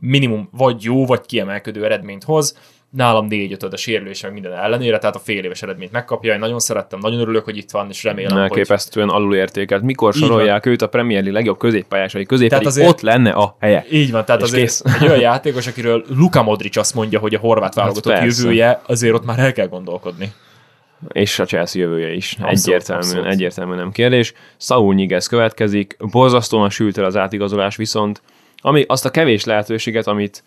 [0.00, 2.58] minimum vagy jó, vagy kiemelkedő eredményt hoz,
[2.96, 6.32] nálam 4 5 a sérülés meg minden ellenére, tehát a fél éves eredményt megkapja.
[6.32, 9.16] Én nagyon szerettem, nagyon örülök, hogy itt van, és remélem, Elképesztően hogy...
[9.16, 9.82] alulértékelt.
[9.82, 12.88] Mikor sorolják őt a Premier League legjobb középpályásai közé, tehát azért...
[12.88, 13.84] ott lenne a helye.
[13.90, 14.82] Így van, tehát és azért kész.
[15.00, 18.80] egy olyan játékos, akiről Luka Modric azt mondja, hogy a horvát hát válogatott hát jövője,
[18.86, 20.32] azért ott már el kell gondolkodni.
[21.12, 22.32] És a Chelsea jövője is.
[22.32, 23.32] Abszolút, egyértelműen, abszolút.
[23.32, 24.32] egyértelműen nem kérdés.
[24.56, 28.22] Saul Nyigez következik, borzasztóan sült el az átigazolás viszont,
[28.56, 30.44] ami azt a kevés lehetőséget, amit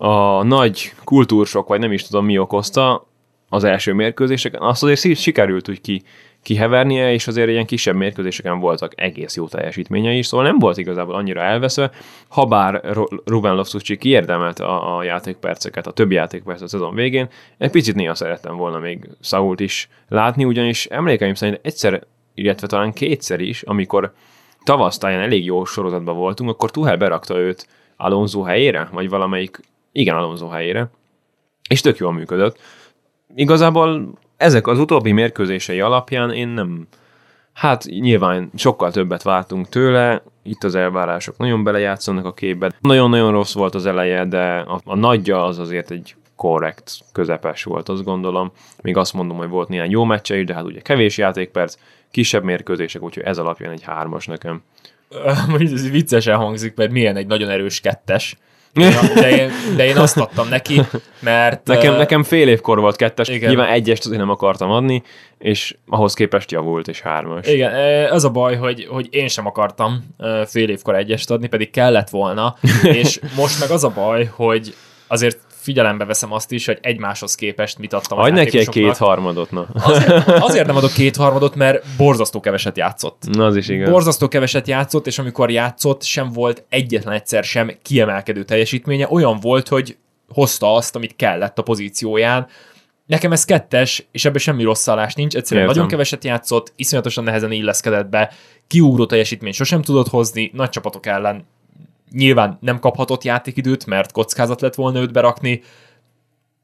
[0.00, 3.06] a nagy kultúrsok, vagy nem is tudom mi okozta
[3.48, 6.02] az első mérkőzéseken, azt azért sikerült úgy ki,
[6.42, 11.14] kihevernie, és azért ilyen kisebb mérkőzéseken voltak egész jó teljesítményei is, szóval nem volt igazából
[11.14, 11.90] annyira elveszve,
[12.28, 17.28] ha bár Ruben loftus kiérdemelte a, a játékperceket, a többi játékpercet a szezon végén,
[17.58, 22.02] egy picit néha szerettem volna még Sault is látni, ugyanis emlékeim szerint egyszer,
[22.34, 24.12] illetve talán kétszer is, amikor
[24.64, 29.60] tavasztáján elég jó sorozatban voltunk, akkor Tuhel berakta őt Alonso helyére, vagy valamelyik
[29.92, 30.90] igen, Alonso helyére,
[31.68, 32.58] és tök jól működött.
[33.34, 36.86] Igazából ezek az utóbbi mérkőzései alapján én nem,
[37.52, 42.72] hát nyilván sokkal többet vártunk tőle, itt az elvárások nagyon belejátszanak a képbe.
[42.80, 47.88] Nagyon-nagyon rossz volt az eleje, de a, a nagyja az azért egy korrekt, közepes volt,
[47.88, 48.52] azt gondolom.
[48.82, 51.76] Még azt mondom, hogy volt néhány jó meccse is, de hát ugye kevés játékperc,
[52.10, 54.62] kisebb mérkőzések, úgyhogy ez alapján egy hármas nekem.
[55.48, 58.36] Mondjuk ez viccesen hangzik, mert milyen egy nagyon erős kettes
[59.14, 60.80] de, én, de én azt adtam neki,
[61.20, 61.66] mert...
[61.66, 63.48] Nekem, uh, nekem fél évkor volt kettes, igen.
[63.48, 65.02] nyilván egyest azért nem akartam adni,
[65.38, 67.46] és ahhoz képest javult, és hármas.
[67.46, 67.72] Igen,
[68.10, 70.04] az a baj, hogy, hogy én sem akartam
[70.46, 74.74] fél évkor egyest adni, pedig kellett volna, és most meg az a baj, hogy
[75.06, 75.38] azért
[75.68, 79.66] figyelembe veszem azt is, hogy egymáshoz képest mit adtam Adj neki egy kétharmadot, na.
[79.74, 83.22] Azért, azért nem adok kétharmadot, mert borzasztó keveset játszott.
[83.32, 83.90] Na, az is igaz.
[83.90, 89.06] Borzasztó keveset játszott, és amikor játszott, sem volt egyetlen egyszer sem kiemelkedő teljesítménye.
[89.10, 89.96] Olyan volt, hogy
[90.28, 92.46] hozta azt, amit kellett a pozícióján.
[93.06, 95.34] Nekem ez kettes, és ebben semmi rossz állás nincs.
[95.34, 95.82] Egyszerűen Értem.
[95.82, 98.32] nagyon keveset játszott, iszonyatosan nehezen illeszkedett be,
[98.66, 101.46] kiugró teljesítmény sosem tudott hozni, nagy csapatok ellen
[102.12, 105.62] nyilván nem kaphatott játékidőt, mert kockázat lett volna őt berakni.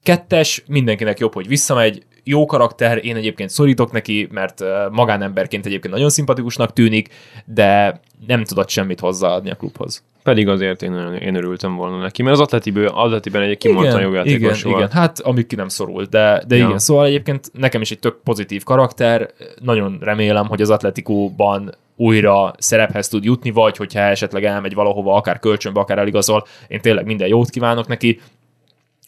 [0.02, 6.10] Kettes, mindenkinek jobb, hogy visszamegy, jó karakter, én egyébként szorítok neki, mert magánemberként egyébként nagyon
[6.10, 7.08] szimpatikusnak tűnik,
[7.44, 10.02] de nem tudott semmit hozzáadni a klubhoz.
[10.22, 14.64] Pedig azért én, én örültem volna neki, mert az atletiből, atletiben egy kimondottan jó játékos
[14.64, 14.76] igen.
[14.76, 16.66] Igen, hát amíg ki nem szorult, de, de ja.
[16.66, 19.30] igen, szóval egyébként nekem is egy tök pozitív karakter,
[19.60, 25.38] nagyon remélem, hogy az atletikóban újra szerephez tud jutni, vagy hogyha esetleg elmegy valahova, akár
[25.38, 28.20] kölcsönbe, akár eligazol, én tényleg minden jót kívánok neki.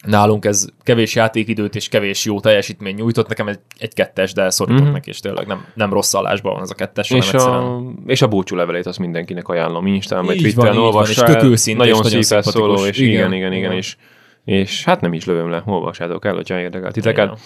[0.05, 4.81] Nálunk ez kevés játékidőt és kevés jó teljesítmény nyújtott, nekem egy, egy kettes, de szorítok
[4.81, 4.91] mm-hmm.
[4.91, 7.09] neki, és tényleg nem, nem rossz állásban van ez a kettes.
[7.09, 11.25] És, a, és a búcsú levelét azt mindenkinek ajánlom Instán, vagy Twitteren olvassák.
[11.25, 13.97] Tök őszinte, nagyon, nagyon szíves szóló, és igen, igen, igen, igen, és,
[14.45, 17.39] és hát nem is lövöm le, olvassátok el, hogyha érdekel titeket.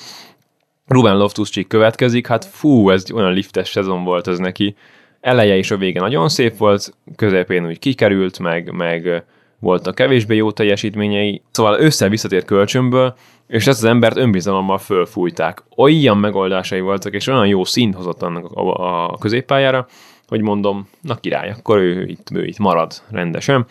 [0.87, 4.75] Ruben loftus következik, hát fú, ez olyan liftes szezon volt ez neki
[5.21, 9.23] eleje és a vége nagyon szép volt, közepén úgy kikerült, meg, meg
[9.59, 13.15] voltak kevésbé jó teljesítményei, szóval össze visszatért kölcsönből,
[13.47, 15.63] és ezt az embert önbizalommal fölfújták.
[15.75, 19.87] Olyan megoldásai voltak, és olyan jó színt hozott annak a, a középpályára,
[20.27, 23.65] hogy mondom, na király, akkor ő itt, ő itt marad rendesen.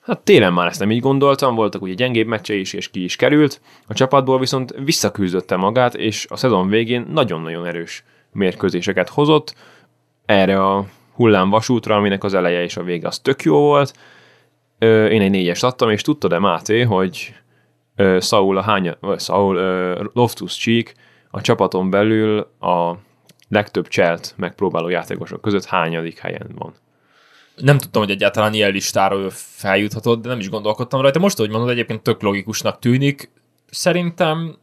[0.00, 3.16] Hát télen már ezt nem így gondoltam, voltak ugye gyengébb meccse is, és ki is
[3.16, 3.60] került.
[3.86, 9.54] A csapatból viszont visszaküzdötte magát, és a szezon végén nagyon-nagyon erős mérkőzéseket hozott,
[10.30, 13.96] erre a hullám vasútra, aminek az eleje és a vége az tök jó volt.
[14.78, 17.34] Én egy négyest adtam, és tudtad-e Máté, hogy
[18.20, 19.54] Saul, a hány, Saul
[20.12, 20.94] Loftus Cheek
[21.30, 22.94] a csapaton belül a
[23.48, 26.74] legtöbb cselt megpróbáló játékosok között hányadik helyen van?
[27.56, 31.18] Nem tudtam, hogy egyáltalán ilyen listára ő feljuthatott, de nem is gondolkodtam rajta.
[31.18, 33.30] Most, hogy mondod, egyébként tök logikusnak tűnik.
[33.70, 34.56] Szerintem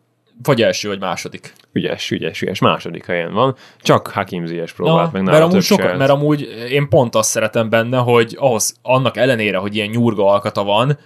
[0.43, 1.53] vagy első, vagy második.
[1.73, 2.59] Ügyes, ügyes, ügyes.
[2.59, 3.55] Második helyen van.
[3.81, 7.69] Csak Hakim Ziyech próbált Na, meg mert amúgy, soka, mert amúgy én pont azt szeretem
[7.69, 10.97] benne, hogy ahhoz, annak ellenére, hogy ilyen nyurga alkata van,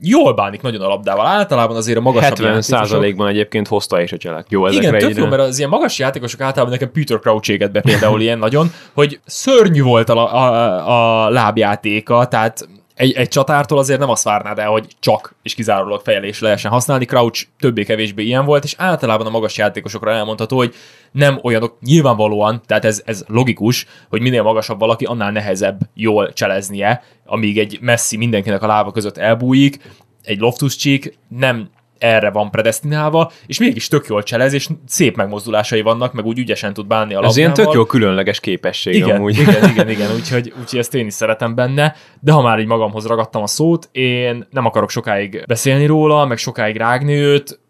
[0.00, 1.26] jól bánik nagyon a labdával.
[1.26, 4.46] Általában azért a magasabb 70 százalékban egyébként hozta is a cselek.
[4.48, 7.80] Jó, ezekre Igen, tök jó, mert az ilyen magas játékosok általában nekem Peter Crouch be
[7.80, 13.98] például ilyen nagyon, hogy szörnyű volt a, a, a lábjátéka, tehát egy, egy csatártól azért
[13.98, 17.04] nem azt várnád el, hogy csak és kizárólag fejelés lehessen használni.
[17.04, 20.74] Crouch többé-kevésbé ilyen volt, és általában a magas játékosokra elmondható, hogy
[21.12, 27.02] nem olyanok, nyilvánvalóan, tehát ez, ez logikus, hogy minél magasabb valaki, annál nehezebb jól cseleznie,
[27.24, 29.78] amíg egy messzi mindenkinek a lába között elbújik,
[30.22, 31.68] egy Loftus Cheek nem
[31.98, 36.72] erre van predestinálva, és mégis tök jól cselez, és szép megmozdulásai vannak, meg úgy ügyesen
[36.72, 37.30] tud bánni a labdával.
[37.30, 39.38] Ez ilyen tök jó különleges képesség igen, amúgy.
[39.38, 43.06] Igen, igen, igen, úgyhogy, úgyhogy ezt én is szeretem benne, de ha már így magamhoz
[43.06, 47.60] ragadtam a szót, én nem akarok sokáig beszélni róla, meg sokáig rágni őt,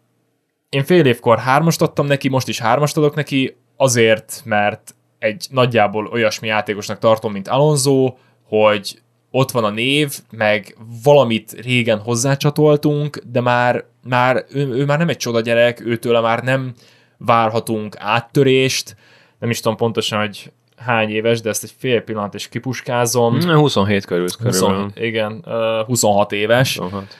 [0.69, 6.07] én fél évkor hármast adtam neki, most is hármast adok neki, azért, mert egy nagyjából
[6.07, 8.13] olyasmi játékosnak tartom, mint Alonso,
[8.43, 8.99] hogy
[9.31, 15.09] ott van a név, meg valamit régen hozzácsatoltunk, de már, már ő, ő már nem
[15.09, 16.73] egy csoda gyerek, őtől már nem
[17.17, 18.95] várhatunk áttörést,
[19.39, 23.41] nem is tudom pontosan, hogy hány éves, de ezt egy fél pillanat is kipuskázom.
[23.41, 24.63] 27 körül, 20,
[24.95, 25.43] igen,
[25.85, 26.77] 26 éves.
[26.77, 27.17] 26.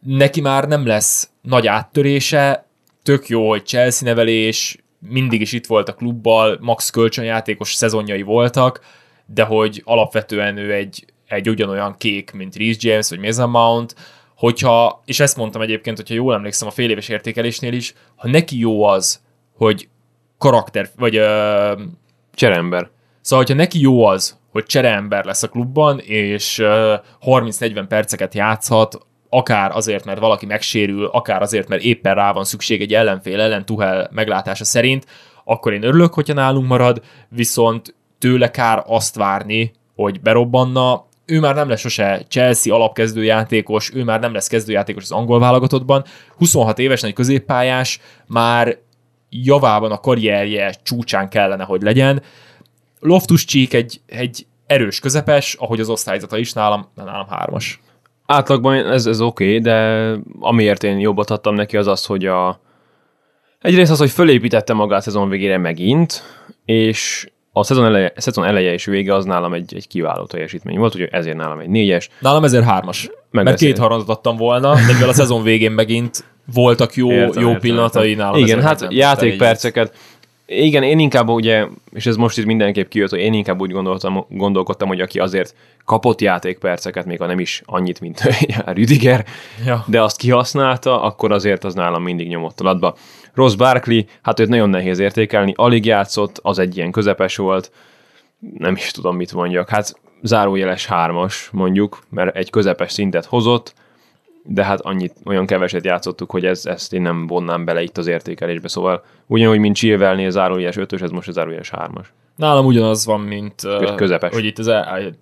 [0.00, 2.66] Neki már nem lesz nagy áttörése,
[3.02, 8.80] tök jó, hogy Chelsea nevelés, mindig is itt volt a klubbal, max kölcsönjátékos szezonjai voltak,
[9.26, 13.94] de hogy alapvetően ő egy, egy ugyanolyan kék, mint Reece James vagy Mason Mount,
[14.36, 18.58] hogyha, és ezt mondtam egyébként, hogyha jól emlékszem a fél éves értékelésnél is, ha neki
[18.58, 19.20] jó az,
[19.56, 19.88] hogy
[20.38, 21.80] karakter, vagy uh,
[22.34, 22.90] cserember.
[23.20, 26.66] Szóval, hogyha neki jó az, hogy csereember lesz a klubban, és uh,
[27.20, 32.80] 30-40 perceket játszhat, akár azért, mert valaki megsérül, akár azért, mert éppen rá van szükség
[32.80, 35.06] egy ellenfél ellen Tuhel meglátása szerint,
[35.44, 41.54] akkor én örülök, hogyha nálunk marad, viszont tőle kár azt várni, hogy berobbanna, ő már
[41.54, 46.04] nem lesz sose Chelsea alapkezdőjátékos, ő már nem lesz kezdőjátékos az angol válogatottban,
[46.36, 48.78] 26 éves nagy középpályás, már
[49.30, 52.22] javában a karrierje csúcsán kellene, hogy legyen.
[53.00, 57.80] Loftus Cheek egy, egy erős közepes, ahogy az osztályzata is nálam, nálam hármas.
[58.26, 60.08] Átlagban ez, ez oké, okay, de
[60.40, 62.60] amiért én jobbat adtam neki az az, hogy a
[63.58, 66.22] egyrészt az, hogy fölépítette magát szezon végére megint,
[66.64, 70.78] és a szezon eleje, a szezon eleje és vége az nálam egy, egy kiváló teljesítmény
[70.78, 72.08] volt, úgyhogy ezért nálam egy négyes.
[72.18, 73.10] Nálam ezért hármas.
[73.30, 76.24] Mert két harmadat adtam volna, de mivel a szezon végén megint
[76.54, 78.24] voltak jó, értem, jó értem, pillanatai értem.
[78.24, 78.40] nálam.
[78.40, 79.94] Igen, hát játékperceket,
[80.46, 84.26] igen, én inkább ugye, és ez most itt mindenképp kijött, hogy én inkább úgy gondoltam,
[84.28, 88.22] gondolkodtam, hogy aki azért kapott játékperceket, még ha nem is annyit, mint
[88.66, 89.24] Rüdiger,
[89.64, 89.84] ja.
[89.86, 92.96] de azt kihasználta, akkor azért az nálam mindig nyomott alatba.
[93.34, 97.72] Ross Barkley, hát őt nagyon nehéz értékelni, alig játszott, az egy ilyen közepes volt,
[98.58, 99.68] nem is tudom, mit mondjak.
[99.68, 103.74] Hát zárójeles hármas mondjuk, mert egy közepes szintet hozott,
[104.44, 108.06] de hát annyit, olyan keveset játszottuk, hogy ez, ezt én nem vonnám bele itt az
[108.06, 112.06] értékelésbe, szóval ugyanúgy, mint Chilwellnél zárójeles 5 ez most a zárójeles 3-as.
[112.36, 113.62] Nálam ugyanaz van, mint
[113.96, 114.32] közepes.
[114.32, 115.12] hogy itt az, el,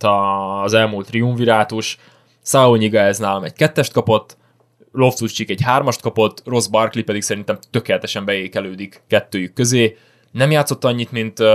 [0.62, 1.98] az elmúlt triumvirátus,
[2.42, 4.36] Saúl ez nálam egy kettest kapott,
[4.92, 9.96] loftus egy hármast kapott, Ross Barkley pedig szerintem tökéletesen beékelődik kettőjük közé.
[10.30, 11.46] Nem játszott annyit, mint uh,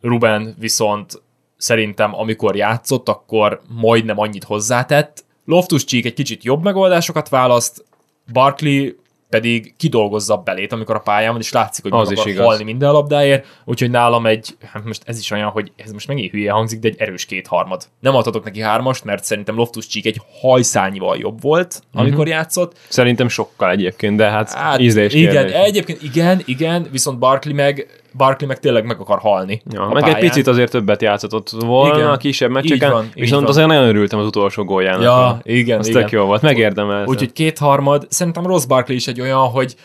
[0.00, 1.22] Ruben, viszont
[1.56, 5.24] szerintem amikor játszott, akkor majdnem annyit hozzátett.
[5.44, 7.84] Loftus egy kicsit jobb megoldásokat választ,
[8.32, 8.92] Barkley
[9.30, 12.92] pedig kidolgozza belét, amikor a pályán van, és látszik, hogy az is akar halni minden
[12.92, 16.78] labdáért, úgyhogy nálam egy, hát most ez is olyan, hogy ez most megint hülye hangzik,
[16.78, 17.84] de egy erős kétharmad.
[18.00, 22.34] Nem adhatok neki hármast, mert szerintem Loftus Csík egy hajszányival jobb volt, amikor uh-huh.
[22.34, 22.78] játszott.
[22.88, 25.52] Szerintem sokkal egyébként, de hát, hát ízlés Igen, kérdés.
[25.52, 29.62] egyébként igen, igen, viszont Barkley meg Barkley meg tényleg meg akar halni.
[29.70, 30.16] Ja, meg pályán.
[30.16, 34.18] egy picit azért többet játszott volna igen, a kisebb meccseken, van, viszont azért nagyon örültem
[34.18, 35.02] az utolsó góljának.
[35.02, 36.00] Ja, igen, az igen.
[36.00, 37.08] tök jó volt, megérdemelt.
[37.08, 39.76] Úgyhogy kétharmad, szerintem Ross Barkley is egy olyan, hogy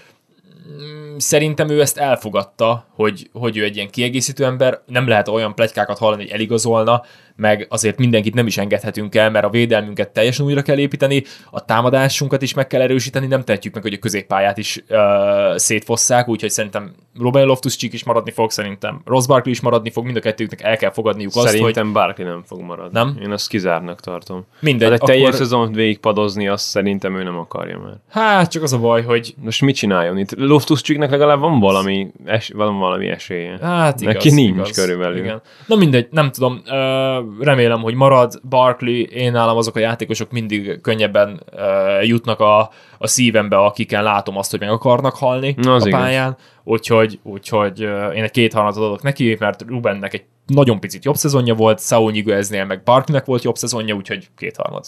[1.18, 5.98] szerintem ő ezt elfogadta, hogy, hogy ő egy ilyen kiegészítő ember, nem lehet olyan plegykákat
[5.98, 7.04] hallani, hogy eligazolna,
[7.36, 11.66] meg azért mindenkit nem is engedhetünk el, mert a védelmünket teljesen újra kell építeni, a
[11.66, 16.50] támadásunkat is meg kell erősíteni, nem tehetjük meg, hogy a középpályát is uh, szétfosszák, úgyhogy
[16.50, 20.62] szerintem Robin loftus is maradni fog, szerintem Ross Barkley is maradni fog, mind a kettőknek
[20.62, 23.00] el kell fogadniuk azt, Szerintem Barkley nem fog maradni.
[23.00, 23.18] Nem?
[23.22, 24.46] Én azt kizárnak tartom.
[24.60, 24.90] Mindegy.
[24.90, 25.40] Hát egy teljes akkor...
[25.40, 27.98] szezon végigpadozni, azt szerintem ő nem akarja már.
[28.10, 29.36] Hát, csak az a baj, hogy...
[29.38, 30.36] Most mit csináljon itt?
[30.38, 33.58] loftus legalább van valami, es, van valami esélye.
[33.62, 35.18] Hát igaz, Neki nincs igaz, körülbelül.
[35.18, 35.42] Igen.
[35.68, 36.62] Na mindegy, nem tudom.
[36.66, 42.70] Uh, remélem, hogy marad Barkley, én nálam azok a játékosok mindig könnyebben uh, jutnak a,
[42.98, 46.44] a szívembe, akiken látom azt, hogy meg akarnak halni Na, a pályán, igaz.
[46.64, 51.16] úgyhogy, úgyhogy uh, én egy két harmadot adok neki, mert Rubennek egy nagyon picit jobb
[51.16, 54.86] szezonja volt, Saul Nyigueznél meg Barkleynek volt jobb szezonja, úgyhogy két harmad.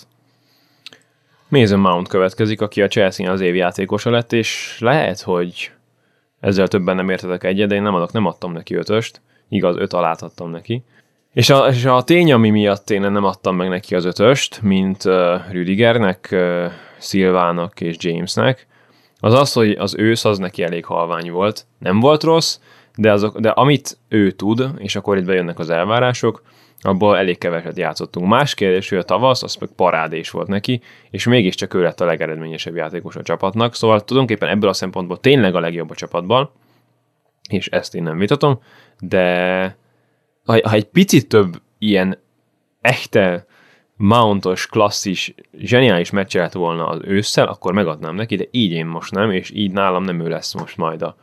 [1.47, 5.71] Mason Mount következik, aki a Chelsea az év játékosa lett, és lehet, hogy
[6.39, 9.93] ezzel többen nem értetek egyet, de én nem, adok, nem adtam neki ötöst, igaz, öt
[9.93, 10.83] alát adtam neki.
[11.37, 15.05] És a, és a tény, ami miatt én nem adtam meg neki az ötöst, mint
[15.05, 16.65] uh, Rüdigernek, uh,
[16.97, 18.67] Szilvának és Jamesnek,
[19.19, 21.65] az az, hogy az ősz az neki elég halvány volt.
[21.79, 22.59] Nem volt rossz,
[22.95, 26.41] de, azok, de amit ő tud, és akkor itt bejönnek az elvárások,
[26.81, 28.27] abból elég keveset játszottunk.
[28.27, 32.05] Más kérdés, hogy a tavasz, az meg parádés volt neki, és mégiscsak ő lett a
[32.05, 36.49] legeredményesebb játékos a csapatnak, szóval tulajdonképpen ebből a szempontból tényleg a legjobb a csapatban,
[37.49, 38.59] és ezt én nem vitatom,
[38.99, 39.77] de
[40.47, 42.17] ha, ha egy picit több ilyen
[42.81, 43.45] echte
[43.99, 49.31] Mountos, klasszis, zseniális meccselt volna az ősszel, akkor megadnám neki, de így én most nem,
[49.31, 51.15] és így nálam nem ő lesz most majd a,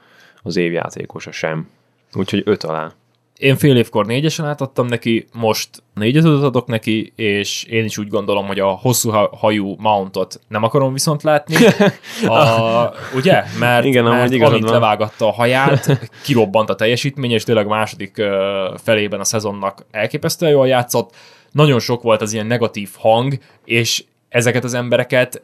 [0.43, 1.69] az évjátékosa sem.
[2.13, 2.93] Úgyhogy öt alá.
[3.39, 8.47] Én fél évkor négyesen átadtam neki, most négyet adok neki, és én is úgy gondolom,
[8.47, 11.57] hogy a hosszú hajú Mountot nem akarom viszont látni.
[12.27, 13.43] A, ugye?
[13.59, 14.73] Mert, Igen, mert amint van.
[14.73, 18.23] levágatta a haját, kirobbant a teljesítmény, és tényleg második
[18.77, 21.15] felében a szezonnak elképesztően jól játszott.
[21.51, 25.43] Nagyon sok volt az ilyen negatív hang, és ezeket az embereket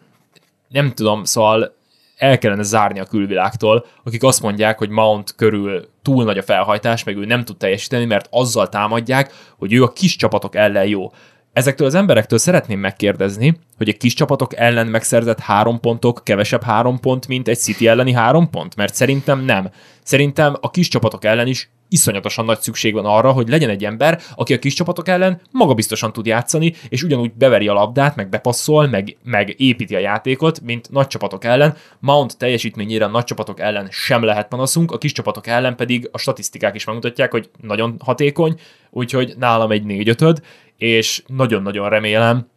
[0.69, 1.75] nem tudom, szóval
[2.21, 7.05] el kellene zárni a külvilágtól, akik azt mondják, hogy Mount körül túl nagy a felhajtás,
[7.05, 11.13] meg ő nem tud teljesíteni, mert azzal támadják, hogy ő a kis csapatok ellen jó.
[11.53, 17.01] Ezektől az emberektől szeretném megkérdezni, hogy egy kis csapatok ellen megszerzett három pontok kevesebb három
[17.01, 18.77] pont, mint egy City elleni három pont?
[18.77, 19.71] Mert szerintem nem.
[20.03, 24.21] Szerintem a kis csapatok ellen is iszonyatosan nagy szükség van arra, hogy legyen egy ember,
[24.35, 28.87] aki a kis csapatok ellen magabiztosan tud játszani, és ugyanúgy beveri a labdát, meg bepasszol,
[28.87, 31.77] meg, meg építi a játékot, mint nagy csapatok ellen.
[31.99, 36.19] Mount teljesítményére a nagy csapatok ellen sem lehet panaszunk, a kis csapatok ellen pedig a
[36.19, 40.43] statisztikák is megmutatják, hogy nagyon hatékony, úgyhogy nálam egy négy ötöd,
[40.81, 42.49] és nagyon-nagyon remélem,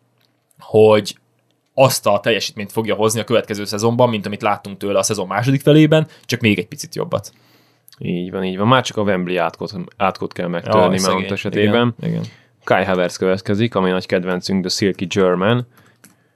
[0.60, 1.18] hogy
[1.74, 5.62] azt a teljesítményt fogja hozni a következő szezonban, mint amit láttunk tőle a szezon második
[5.62, 7.32] felében, csak még egy picit jobbat.
[7.98, 8.68] Így van, így van.
[8.68, 11.96] Már csak a Wembley átkot, átkot kell megtörni Jaj, Mount esetében.
[11.98, 12.24] Igen, igen.
[12.64, 15.68] Kai Havertz következik, ami nagy kedvencünk, The Silky German.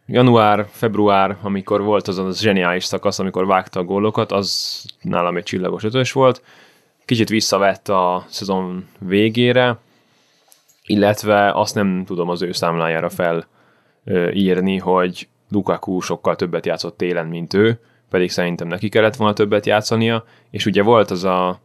[0.06, 5.44] Január, február, amikor volt az a zseniális szakasz, amikor vágta a gólokat, az nálam egy
[5.44, 6.42] csillagos ötös volt.
[7.06, 9.78] Kicsit visszavett a szezon végére,
[10.88, 13.10] illetve azt nem tudom az ő számlájára
[14.04, 17.80] felírni, hogy Lukaku sokkal többet játszott télen, mint ő,
[18.10, 21.60] pedig szerintem neki kellett volna többet játszania, és ugye volt az a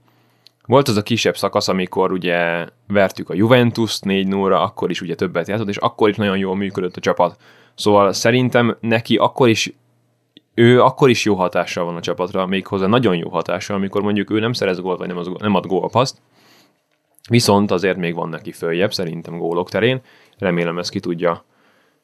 [0.66, 5.14] volt az a kisebb szakasz, amikor ugye vertük a Juventus 4 0 akkor is ugye
[5.14, 7.36] többet játszott, és akkor is nagyon jól működött a csapat.
[7.74, 9.72] Szóval szerintem neki akkor is
[10.54, 14.38] ő akkor is jó hatással van a csapatra, méghozzá nagyon jó hatással, amikor mondjuk ő
[14.38, 16.18] nem szerez gólt, vagy nem, az, nem ad gólpaszt,
[17.28, 20.00] viszont azért még van neki följebb, szerintem gólok terén,
[20.38, 21.44] remélem ezt ki tudja,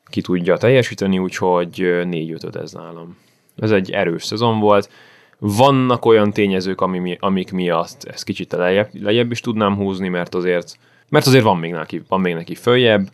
[0.04, 3.16] ki tudja teljesíteni, úgyhogy 4-5 ez nálam.
[3.56, 4.90] Ez egy erős szezon volt,
[5.38, 10.34] vannak olyan tényezők, ami, mi- amik miatt ezt kicsit lejjebb, lejjebb is tudnám húzni, mert
[10.34, 13.08] azért, mert azért van még neki, van még neki följebb.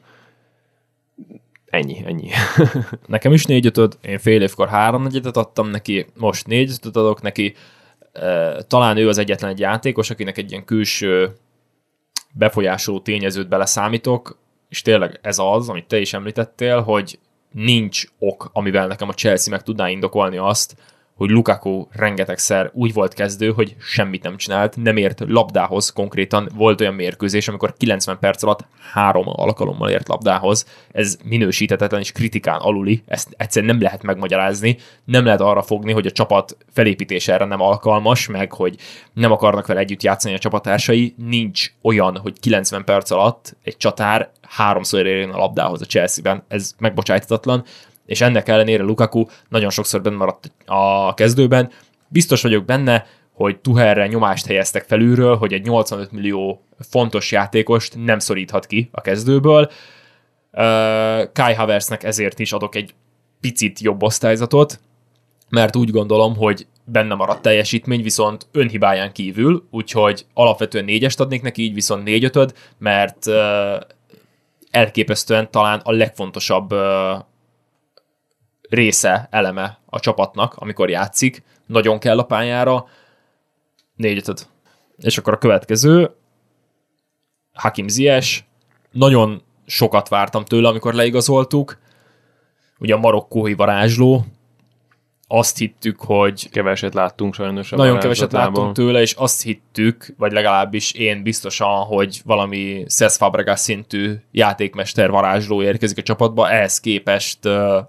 [1.66, 2.28] Ennyi, ennyi.
[3.06, 7.22] Nekem is négy ötöd, én fél évkor három negyedet adtam neki, most négy ötöt adok
[7.22, 7.54] neki.
[8.66, 11.36] Talán ő az egyetlen egy játékos, akinek egy ilyen külső
[12.34, 17.18] befolyásoló tényezőt beleszámítok, és tényleg ez az, amit te is említettél, hogy
[17.50, 20.76] nincs ok, amivel nekem a Chelsea meg tudná indokolni azt,
[21.14, 26.48] hogy Lukaku rengetegszer úgy volt kezdő, hogy semmit nem csinált, nem ért labdához konkrétan.
[26.54, 30.66] Volt olyan mérkőzés, amikor 90 perc alatt három alkalommal ért labdához.
[30.92, 34.76] Ez minősíthetetlen és kritikán aluli, ezt egyszerűen nem lehet megmagyarázni.
[35.04, 38.76] Nem lehet arra fogni, hogy a csapat felépítése erre nem alkalmas, meg hogy
[39.12, 41.14] nem akarnak vele együtt játszani a csapattársai.
[41.16, 46.42] Nincs olyan, hogy 90 perc alatt egy csatár háromszor érjen a labdához a Chelsea-ben.
[46.48, 47.64] Ez megbocsájtatatlan
[48.06, 51.70] és ennek ellenére Lukaku nagyon sokszor benne maradt a kezdőben.
[52.08, 58.18] Biztos vagyok benne, hogy Tuherre nyomást helyeztek felülről, hogy egy 85 millió fontos játékost nem
[58.18, 59.70] szoríthat ki a kezdőből.
[61.32, 62.94] Kai Havertznek ezért is adok egy
[63.40, 64.80] picit jobb osztályzatot,
[65.48, 71.62] mert úgy gondolom, hogy benne maradt teljesítmény, viszont önhibáján kívül, úgyhogy alapvetően négyest adnék neki,
[71.62, 73.26] így viszont négy ötöd, mert
[74.70, 76.74] elképesztően talán a legfontosabb
[78.68, 82.86] része, eleme a csapatnak, amikor játszik, nagyon kell a pályára,
[83.96, 84.22] négy.
[84.96, 86.10] És akkor a következő,
[87.52, 88.42] Hakim Ziyech,
[88.90, 91.78] nagyon sokat vártam tőle, amikor leigazoltuk,
[92.78, 94.24] ugye a marokkói varázsló,
[95.36, 100.32] azt hittük, hogy Keveset láttunk sajnos a nagyon keveset láttunk tőle, és azt hittük, vagy
[100.32, 107.38] legalábbis én biztosan, hogy valami Cesc Fabregas szintű játékmester varázsló érkezik a csapatba, ehhez képest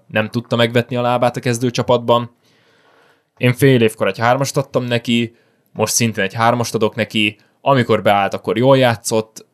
[0.06, 2.30] nem tudta megvetni a lábát a kezdő csapatban.
[3.36, 5.36] Én fél évkor egy hármast adtam neki,
[5.72, 9.45] most szintén egy hármast adok neki, amikor beállt, akkor jól játszott,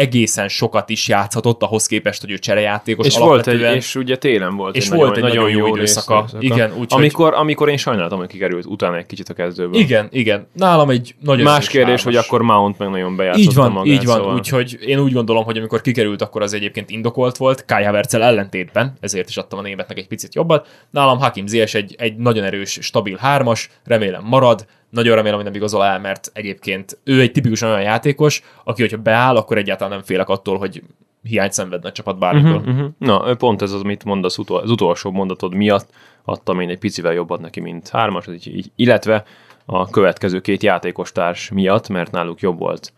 [0.00, 4.56] egészen sokat is játszhatott ahhoz képest, hogy ő cserejátékos És volt egy, és ugye télen
[4.56, 6.26] volt És volt egy nagyon jó időszaka.
[6.38, 9.80] Igen, úgyhogy- amikor, amikor én sajnáltam, hogy kikerült utána egy kicsit a kezdőből.
[9.80, 10.46] Igen, igen.
[10.52, 13.86] Nálam egy nagyon Más kérdés, hogy akkor Mount meg nagyon bejátszotta Így van, magát.
[13.86, 14.16] így van.
[14.16, 14.34] Szóval...
[14.34, 18.96] Úgyhogy én úgy gondolom, hogy amikor kikerült, akkor az egyébként indokolt volt, Kai Havertzel ellentétben,
[19.00, 20.68] ezért is adtam a németnek egy picit jobbat.
[20.90, 25.54] Nálam Hakim Ziyech egy, egy nagyon erős, stabil hármas, remélem marad, nagyon remélem, hogy nem
[25.54, 30.02] igazol el, mert egyébként ő egy tipikusan olyan játékos, aki, hogyha beáll, akkor egyáltalán nem
[30.02, 30.82] félek attól, hogy
[31.22, 32.54] hiányt szenvedne a csapat bármikor.
[32.54, 32.90] Uh-huh, uh-huh.
[32.98, 35.90] Na, pont ez az, amit mondasz utol, az utolsó mondatod miatt
[36.24, 39.24] adtam én egy picivel jobbat neki, mint hármas, így, illetve
[39.64, 42.92] a következő két játékos társ miatt, mert náluk jobb volt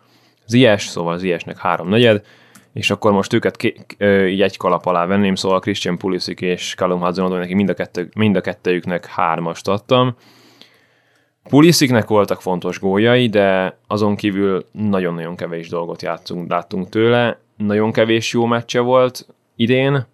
[0.46, 2.24] Zies, szóval Ziesnek három negyed,
[2.72, 3.96] és akkor most őket ké-
[4.28, 8.08] így egy kalap alá venném, szóval Christian Pulisic és Callum hudson neki mind a, kettő,
[8.14, 10.16] mind a kettőjüknek hármast adtam.
[11.48, 18.32] Pulisicnek voltak fontos góljai, de azon kívül nagyon-nagyon kevés dolgot játszunk, láttunk tőle, nagyon kevés
[18.32, 19.26] jó meccse volt
[19.56, 20.06] idén,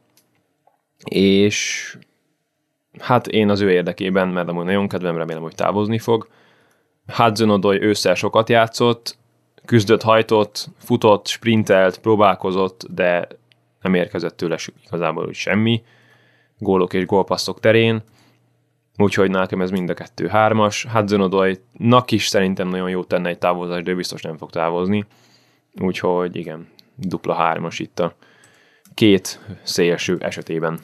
[1.05, 1.97] és
[2.99, 6.29] hát én az ő érdekében, mert amúgy nagyon kedvem, remélem, hogy távozni fog.
[7.07, 9.18] Hudson Odoi ősszel sokat játszott,
[9.64, 13.29] küzdött, hajtott, futott, sprintelt, próbálkozott, de
[13.83, 15.83] nem érkezett tőle igazából úgy semmi,
[16.59, 18.03] gólok és gólpasszok terén,
[18.99, 20.86] úgyhogy nekem ez mind a kettő hármas.
[20.92, 25.05] Hudson Odoi-nak is szerintem nagyon jó tenne egy távozás, de ő biztos nem fog távozni,
[25.80, 28.14] úgyhogy igen, dupla hármas itt a
[28.94, 30.80] két szélső esetében.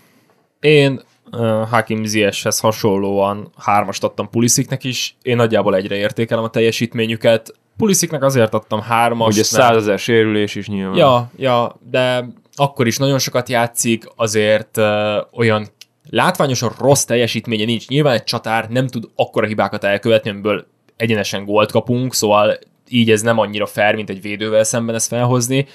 [0.61, 1.01] Én
[1.33, 5.17] uh, Hakim Ziyechhez hasonlóan hármast adtam Pulisiknek is.
[5.23, 7.55] Én nagyjából egyre értékelem a teljesítményüket.
[7.77, 9.35] Pulisiknek azért adtam hármas.
[9.35, 10.97] Ugye százezer sérülés is nyilván.
[10.97, 14.85] Ja, ja, de akkor is nagyon sokat játszik, azért uh,
[15.33, 15.67] olyan
[16.11, 17.89] látványosan rossz teljesítménye nincs.
[17.89, 23.23] Nyilván egy csatár nem tud akkora hibákat elkövetni, amiből egyenesen gólt kapunk, szóval így ez
[23.23, 25.67] nem annyira fair, mint egy védővel szemben ezt felhozni,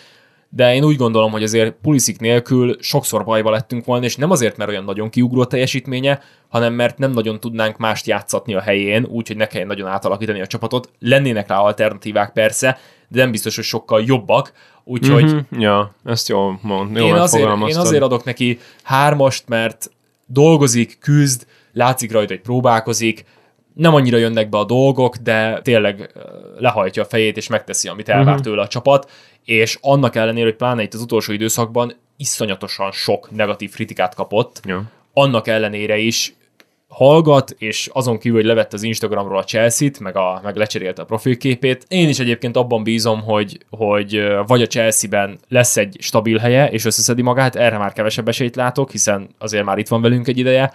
[0.50, 4.58] de én úgy gondolom, hogy azért Pulisic nélkül sokszor bajba lettünk volna, és nem azért,
[4.58, 9.38] mert olyan nagyon kiugró teljesítménye, hanem mert nem nagyon tudnánk mást játszatni a helyén, úgyhogy
[9.38, 10.92] ne kelljen nagyon átalakítani a csapatot.
[11.00, 12.78] Lennének rá alternatívák persze,
[13.08, 14.52] de nem biztos, hogy sokkal jobbak,
[14.84, 15.24] úgyhogy...
[15.24, 19.92] Mm-hmm, ja, ezt jól mond, jól én, azért, én azért adok neki hármast, mert
[20.32, 23.26] dolgozik, küzd, látszik rajta, hogy próbálkozik,
[23.74, 26.12] nem annyira jönnek be a dolgok, de tényleg
[26.58, 28.42] lehajtja a fejét, és megteszi, amit elvár uh-huh.
[28.42, 29.12] tőle a csapat,
[29.46, 34.84] és annak ellenére, hogy pláne itt az utolsó időszakban iszonyatosan sok negatív kritikát kapott, ja.
[35.14, 36.34] annak ellenére is
[36.90, 41.06] hallgat, és azon kívül, hogy levett az Instagramról a Chelsea-t, meg, a, meg lecserélte a
[41.06, 41.86] profilképét.
[41.88, 46.86] Én is egyébként abban bízom, hogy, hogy vagy a Chelsea-ben lesz egy stabil helye, és
[46.86, 50.74] összeszedi magát, erre már kevesebb esélyt látok, hiszen azért már itt van velünk egy ideje,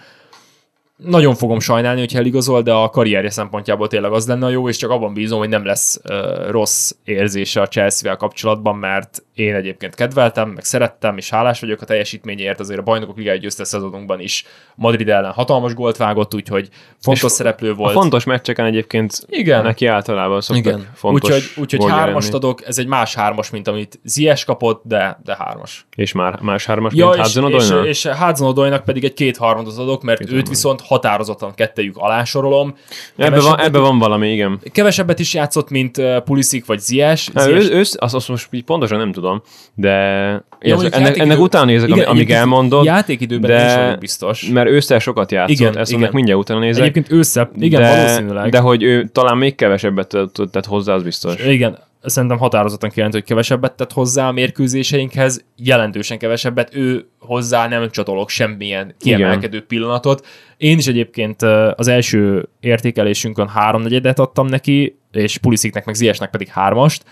[0.97, 4.77] nagyon fogom sajnálni, hogyha eligazol, de a karrierje szempontjából tényleg az lenne a jó, és
[4.77, 9.95] csak abban bízom, hogy nem lesz uh, rossz érzése a Chelsea-vel kapcsolatban, mert én egyébként
[9.95, 14.45] kedveltem, meg szerettem, és hálás vagyok a teljesítményért, azért a bajnokok ligája győzte szezonunkban is
[14.75, 16.69] Madrid ellen hatalmas gólt vágott, úgyhogy
[16.99, 17.95] fontos és szereplő volt.
[17.95, 19.63] A fontos meccseken egyébként Igen.
[19.63, 20.89] neki általában szoktak Igen.
[20.93, 22.37] fontos Úgyhogy, úgyhogy hármast lenni.
[22.37, 25.85] adok, ez egy más hármas, mint amit Zies kapott, de, de hármas.
[25.95, 30.03] És már más hármas, ja, mint Hudson és, és, és Hudson pedig egy két adok,
[30.03, 32.75] mert két őt viszont határozottan kettejük alásorolom.
[33.17, 34.59] Ebben van, ebbe van valami, igen.
[34.71, 37.29] Kevesebbet is játszott, mint Pulisic vagy Zies.
[37.35, 39.41] Ő, ő, azt, azt most pontosan nem tudom,
[39.73, 42.85] de ja, ennek, játékidő, ennek után nézek, igen, amíg elmondod.
[42.85, 44.47] Játékidőben de, is vagyok biztos.
[44.47, 46.09] Mert ősszel sokat játszott, igen, ezt igen.
[46.13, 46.81] mindjárt utána nézek.
[46.81, 48.49] Egyébként ősszel, igen, de, valószínűleg.
[48.49, 50.17] De hogy ő talán még kevesebbet
[50.51, 51.45] tett hozzá, az biztos.
[51.45, 57.89] Igen, szerintem határozottan kijelent, hogy kevesebbet tett hozzá a mérkőzéseinkhez, jelentősen kevesebbet, ő hozzá nem
[57.89, 59.67] csatolok semmilyen kiemelkedő Igen.
[59.67, 60.27] pillanatot.
[60.57, 61.41] Én is egyébként
[61.75, 67.03] az első értékelésünkön háromnegyedet adtam neki, és Pulisziknek meg Ziesnek pedig hármast,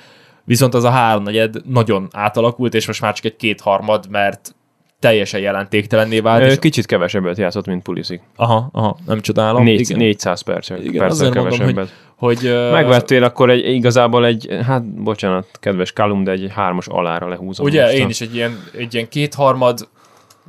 [0.44, 4.56] viszont az a háromnegyed nagyon átalakult, és most már csak egy kétharmad, mert
[5.04, 6.46] teljesen jelentéktelenné vált.
[6.46, 6.60] És...
[6.60, 8.22] Kicsit kevesebbet játszott, mint Pulisic.
[8.36, 9.64] Aha, aha, nem csodálom.
[9.64, 9.98] Négy, igen.
[9.98, 11.66] 400 percet, igen, percet kevesebbet.
[11.66, 11.90] Mondom, hogy,
[12.24, 17.66] hogy, Megvettél akkor egy, igazából egy, hát bocsánat, kedves Kalum, de egy hármas alára lehúzom.
[17.66, 18.00] Ugye, mostan.
[18.00, 19.88] én is egy ilyen, egy ilyen kétharmad,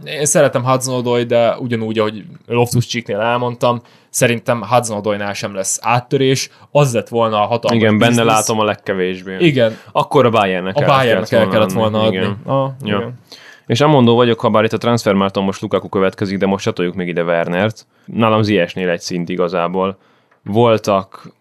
[0.05, 6.95] én szeretem hudson de ugyanúgy, ahogy Loftus Cheeknél elmondtam, szerintem hudson sem lesz áttörés, az
[6.95, 8.35] lett volna a hatalmas Igen, benne business.
[8.35, 9.37] látom a legkevésbé.
[9.39, 9.77] Igen.
[9.93, 12.17] Akkor a Bayernnek a Bayernnek el kellett volna adni.
[12.17, 12.37] Igen.
[12.45, 12.97] Ah, ja.
[12.97, 13.19] igen.
[13.67, 17.09] És amondó vagyok, ha bár itt a transfermárton most Lukaku következik, de most csatoljuk még
[17.09, 17.87] ide Wernert.
[18.05, 19.99] Nálam Ziesnél egy szint igazából.
[20.43, 21.33] Voltak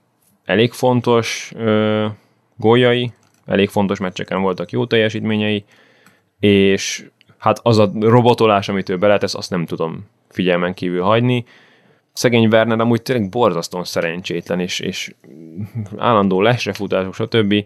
[0.45, 2.05] elég fontos ö,
[2.57, 3.11] góljai,
[3.45, 5.63] elég fontos meccseken voltak jó teljesítményei,
[6.39, 7.05] és
[7.37, 11.45] hát az a robotolás, amit ő beletesz, azt nem tudom figyelmen kívül hagyni.
[12.13, 15.13] Szegény Werner amúgy tényleg borzasztóan szerencsétlen, és, és
[15.97, 17.65] állandó lesrefutások, stb.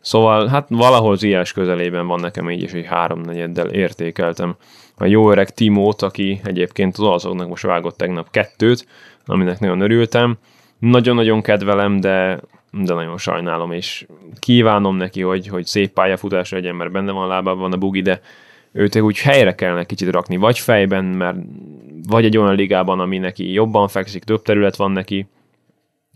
[0.00, 4.56] Szóval hát valahol Ziás közelében van nekem így is egy háromnegyeddel értékeltem.
[4.96, 8.86] A jó öreg Timót, aki egyébként az olaszoknak most vágott tegnap kettőt,
[9.26, 10.38] aminek nagyon örültem.
[10.78, 14.06] Nagyon-nagyon kedvelem, de, de nagyon sajnálom, és
[14.38, 18.20] kívánom neki, hogy, hogy szép pályafutás legyen, mert benne van lábában a bugi, de
[18.72, 21.36] őt úgy helyre kellene kicsit rakni, vagy fejben, mert
[22.08, 25.26] vagy egy olyan ligában, ami neki jobban fekszik, több terület van neki,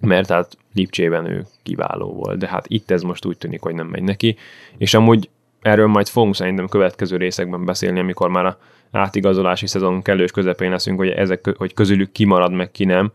[0.00, 3.86] mert hát Lipcsében ő kiváló volt, de hát itt ez most úgy tűnik, hogy nem
[3.86, 4.36] megy neki,
[4.78, 5.30] és amúgy
[5.60, 8.58] erről majd fogunk szerintem következő részekben beszélni, amikor már a
[8.90, 13.12] átigazolási szezon kellős közepén leszünk, hogy ezek, hogy közülük ki marad, meg ki nem.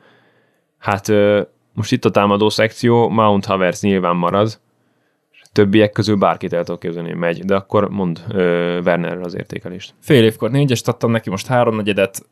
[0.83, 1.07] Hát
[1.73, 4.59] most itt a támadó szekció, Mount Havers nyilván marad,
[5.51, 8.23] többiek közül bárkit el tudok képzelni, hogy megy, de akkor mond
[8.85, 9.93] Wernerről az értékelést.
[10.01, 12.25] Fél évkor négyest adtam neki, most háromnegyedet,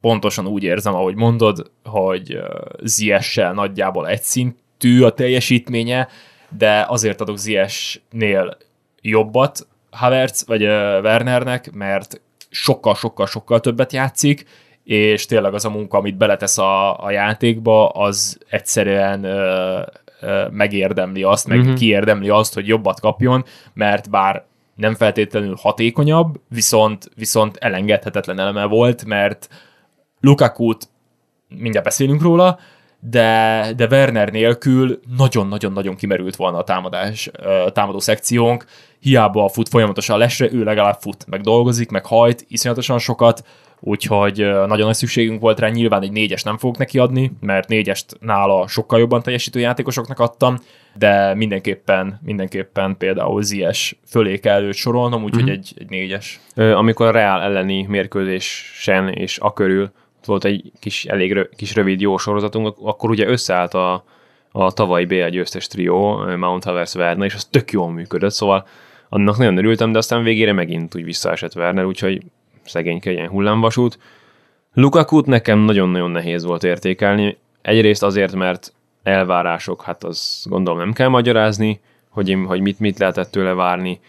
[0.00, 2.38] pontosan úgy érzem, ahogy mondod, hogy
[2.82, 6.08] Ziessel nagyjából egy szintű a teljesítménye,
[6.56, 8.56] de azért adok Ziesnél
[9.00, 14.44] jobbat Havertz vagy Wernernek, mert sokkal-sokkal-sokkal többet játszik,
[14.86, 19.80] és tényleg az a munka, amit beletesz a, a játékba, az egyszerűen ö,
[20.20, 21.74] ö, megérdemli azt, meg uh-huh.
[21.74, 29.04] kiérdemli azt, hogy jobbat kapjon, mert bár nem feltétlenül hatékonyabb, viszont, viszont elengedhetetlen eleme volt,
[29.04, 29.48] mert
[30.20, 30.88] Lukaku-t
[31.48, 32.58] mindjárt beszélünk róla,
[33.00, 37.30] de, de Werner nélkül nagyon-nagyon-nagyon kimerült volna a támadás,
[37.66, 38.64] a támadó szekciónk,
[38.98, 43.44] hiába fut folyamatosan lesre, ő legalább fut, meg dolgozik, meg hajt, iszonyatosan sokat,
[43.86, 48.16] úgyhogy nagyon nagy szükségünk volt rá, nyilván egy négyes nem fogok neki adni, mert négyest
[48.20, 50.56] nála sokkal jobban teljesítő játékosoknak adtam,
[50.94, 55.52] de mindenképpen, mindenképpen például Zies fölé kell őt sorolnom, úgyhogy mm-hmm.
[55.52, 56.40] egy, egy négyes.
[56.54, 59.90] Amikor a Real elleni mérkőzésen és a körül
[60.24, 64.04] volt egy kis, elég rö, kis rövid jó sorozatunk, akkor ugye összeállt a,
[64.52, 68.66] a tavalyi BL győztes trió, Mount Havers Werner, és az tök jól működött, szóval
[69.08, 72.22] annak nagyon örültem, de aztán végére megint úgy visszaesett Werner, úgyhogy
[72.68, 73.98] szegényke ilyen hullámvasút.
[74.72, 81.08] Lukakut nekem nagyon-nagyon nehéz volt értékelni, egyrészt azért, mert elvárások, hát az gondolom nem kell
[81.08, 84.00] magyarázni, hogy, én, hogy mit, mit lehetett tőle várni.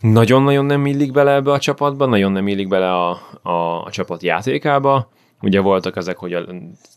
[0.00, 3.10] Nagyon-nagyon nem illik bele ebbe a csapatba, nagyon nem illik bele a,
[3.42, 5.08] a, a csapat játékába.
[5.42, 6.44] Ugye voltak ezek, hogy a,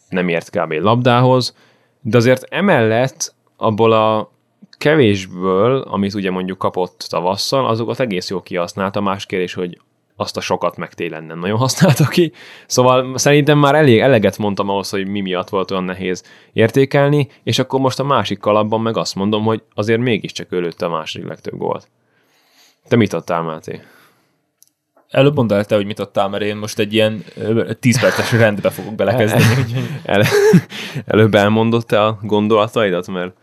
[0.09, 0.71] nem ért kb.
[0.71, 1.55] labdához,
[2.01, 4.31] de azért emellett abból a
[4.77, 9.01] kevésből, amit ugye mondjuk kapott tavasszal, azokat egész jól kihasználta.
[9.01, 9.81] Más kérdés, hogy
[10.19, 12.31] azt a sokat meg télen nem nagyon használta ki.
[12.67, 17.59] Szóval szerintem már elég eleget mondtam ahhoz, hogy mi miatt volt olyan nehéz értékelni, és
[17.59, 21.57] akkor most a másik kalapban meg azt mondom, hogy azért mégiscsak ő a második legtöbb
[21.57, 21.87] gólt.
[22.87, 23.81] Te mit adtál, Máté?
[25.09, 27.23] Előbb mondd el te, hogy mit adtál, mert én most egy ilyen
[27.79, 29.43] 10 perces rendbe fogok belekezdeni.
[30.03, 30.23] El,
[31.05, 33.33] előbb elmondott te a gondolataidat, mert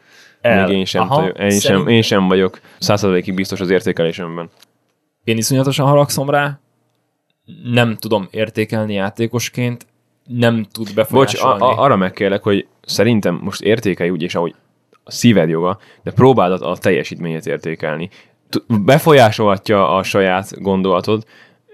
[0.40, 0.66] El.
[0.66, 4.50] még én sem, Aha, én, sem, én sem vagyok százszerzalékig biztos az értékelésemben.
[5.24, 6.58] Én iszonyatosan haragszom rá,
[7.64, 9.86] nem tudom értékelni játékosként,
[10.26, 11.59] nem tud befolyásolni.
[11.59, 14.55] Bocs, a, a, arra megkérlek, hogy szerintem most értékelj úgy, és ahogy
[15.05, 18.11] a szíved joga, de próbáld a teljesítményét értékelni.
[18.68, 21.24] Befolyásolhatja a saját gondolatod,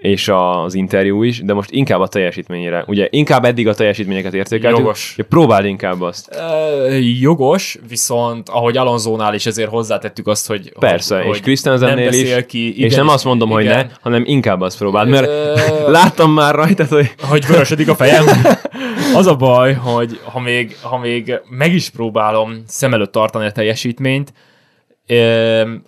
[0.03, 2.83] és az interjú is, de most inkább a teljesítményére.
[2.87, 4.79] Ugye inkább eddig a teljesítményeket értékeltük.
[4.79, 5.13] Jogos.
[5.17, 6.27] Ja, próbáld inkább azt.
[6.29, 12.45] E, jogos, viszont ahogy Alonzónál is ezért hozzátettük azt, hogy Persze, hogy, és Christensennél is.
[12.47, 13.75] Ki, igen, és nem azt mondom, igen.
[13.75, 17.13] hogy ne, hanem inkább azt próbáld, mert e, láttam már rajta, hogy...
[17.21, 18.25] Hogy vörösödik a fejem.
[19.15, 23.51] Az a baj, hogy ha még, ha még meg is próbálom szem előtt tartani a
[23.51, 24.33] teljesítményt,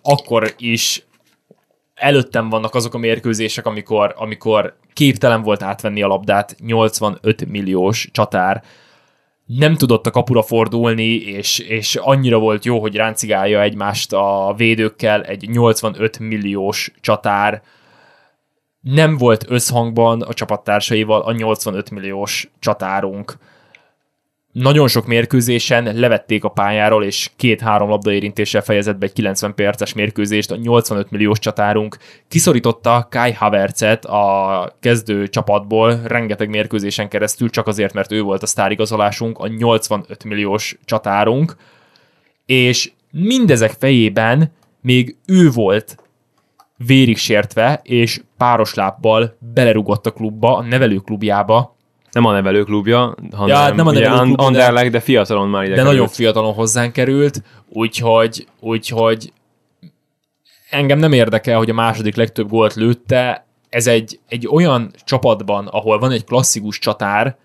[0.01, 1.05] akkor is
[1.96, 8.64] előttem vannak azok a mérkőzések, amikor, amikor képtelen volt átvenni a labdát, 85 milliós csatár,
[9.46, 15.24] nem tudott a kapura fordulni, és, és annyira volt jó, hogy ráncigálja egymást a védőkkel,
[15.24, 17.62] egy 85 milliós csatár,
[18.82, 23.38] nem volt összhangban a csapattársaival a 85 milliós csatárunk
[24.56, 30.51] nagyon sok mérkőzésen levették a pályáról, és két-három labdaérintéssel fejezett be egy 90 perces mérkőzést,
[30.51, 31.97] a 85 milliós csatárunk
[32.28, 38.45] kiszorította Kai Havertzet a kezdő csapatból rengeteg mérkőzésen keresztül, csak azért, mert ő volt a
[38.45, 41.56] sztárigazolásunk, a 85 milliós csatárunk,
[42.45, 44.51] és mindezek fejében
[44.82, 45.97] még ő volt
[46.78, 51.75] vérig sértve, és páros lábbal belerugott a klubba, a nevelőklubjába,
[52.16, 55.76] nem a nevelőklubja, hanem ja, nem a nevelőklub, Anderlecht, de, de fiatalon már ide De
[55.76, 55.93] került.
[55.93, 59.34] nagyon fiatalon hozzánk került, úgyhogy, úgyhogy
[60.70, 63.45] engem nem érdekel, hogy a második legtöbb gólt lőtte.
[63.70, 67.38] Ez egy, egy olyan csapatban, ahol van egy klasszikus csatár,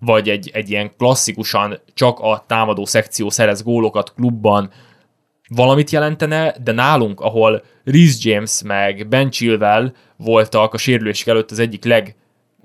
[0.00, 4.70] vagy egy, egy ilyen klasszikusan csak a támadó szekció szerez gólokat klubban,
[5.48, 11.58] valamit jelentene, de nálunk, ahol Rhys James meg Ben Chilwell voltak a sérülések előtt az
[11.58, 12.16] egyik leg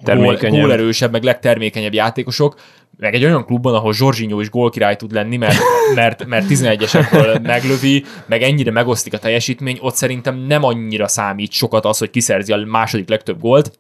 [0.04, 0.62] termékenyebb.
[0.62, 2.56] gólerősebb, meg legtermékenyebb játékosok,
[2.98, 5.58] meg egy olyan klubban, ahol Zsorzsinyó is gólkirály tud lenni, mert,
[5.96, 11.86] mert, mert 11-esekből meglövi, meg ennyire megosztik a teljesítmény, ott szerintem nem annyira számít sokat
[11.86, 13.80] az, hogy kiszerzi a második legtöbb gólt,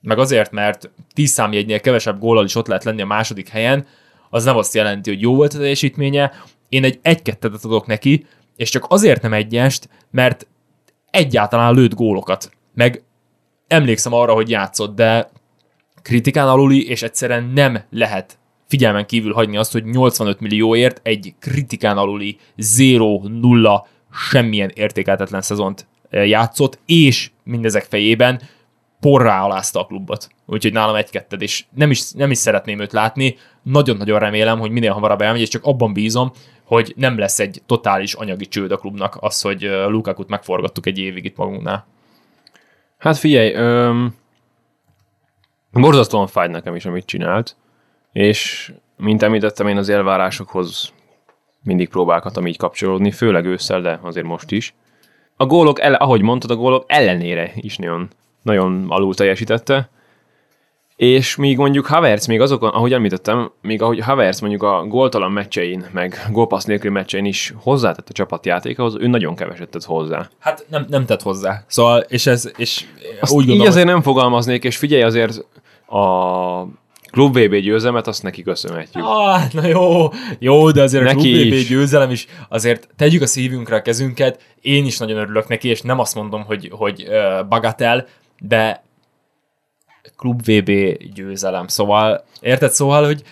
[0.00, 3.86] meg azért, mert 10 számjegynél kevesebb góllal is ott lehet lenni a második helyen,
[4.30, 6.32] az nem azt jelenti, hogy jó volt a teljesítménye.
[6.68, 10.46] Én egy egy-kettet adok neki, és csak azért nem egyest, mert
[11.10, 12.50] egyáltalán lőtt gólokat.
[12.74, 13.02] Meg
[13.68, 15.30] emlékszem arra, hogy játszott, de
[16.02, 18.38] kritikán aluli, és egyszerűen nem lehet
[18.68, 23.80] figyelmen kívül hagyni azt, hogy 85 millióért egy kritikán aluli 0-0
[24.30, 28.40] semmilyen értékeltetlen szezont eh, játszott, és mindezek fejében
[29.00, 30.28] porrá alázta a klubot.
[30.46, 33.36] Úgyhogy nálam egy-ketted, és nem is, nem is szeretném őt látni.
[33.62, 36.32] Nagyon-nagyon remélem, hogy minél hamarabb elmegy, és csak abban bízom,
[36.64, 40.98] hogy nem lesz egy totális anyagi csőd a klubnak az, hogy eh, Lukakut megforgattuk egy
[40.98, 41.86] évig itt magunknál.
[42.98, 44.14] Hát figyelj, öm,
[45.72, 47.56] borzasztóan fáj nekem is, amit csinált,
[48.12, 50.92] és mint említettem, én az elvárásokhoz
[51.62, 54.74] mindig próbálkoztam így kapcsolódni, főleg ősszel, de azért most is.
[55.36, 58.08] A gólok, ele, ahogy mondtad, a gólok ellenére is nagyon,
[58.42, 59.88] nagyon alul teljesítette,
[60.98, 65.86] és míg mondjuk Havertz, még azokon, ahogy említettem, még ahogy Havertz mondjuk a góltalan meccsein,
[65.92, 70.28] meg gólpassz nélküli meccsein is hozzátett a csapatjátékhoz, ő nagyon keveset tett hozzá.
[70.38, 71.64] Hát nem, nem tett hozzá.
[71.66, 72.84] Szóval, és ez, és
[73.20, 75.44] Azt úgy így gondolom, azért nem fogalmaznék, és figyelj azért
[75.86, 76.64] a
[77.10, 79.04] Klub VB győzelmet, azt neki köszönhetjük.
[79.04, 80.08] Ah, na jó,
[80.38, 81.68] jó, de azért Neki a Klub VB is.
[81.68, 85.98] győzelem is, azért tegyük a szívünkre a kezünket, én is nagyon örülök neki, és nem
[85.98, 88.06] azt mondom, hogy, hogy uh, bagatel,
[88.38, 88.86] de
[90.16, 90.70] Klub VB
[91.14, 92.70] győzelem, szóval, érted?
[92.70, 93.22] Szóval, hogy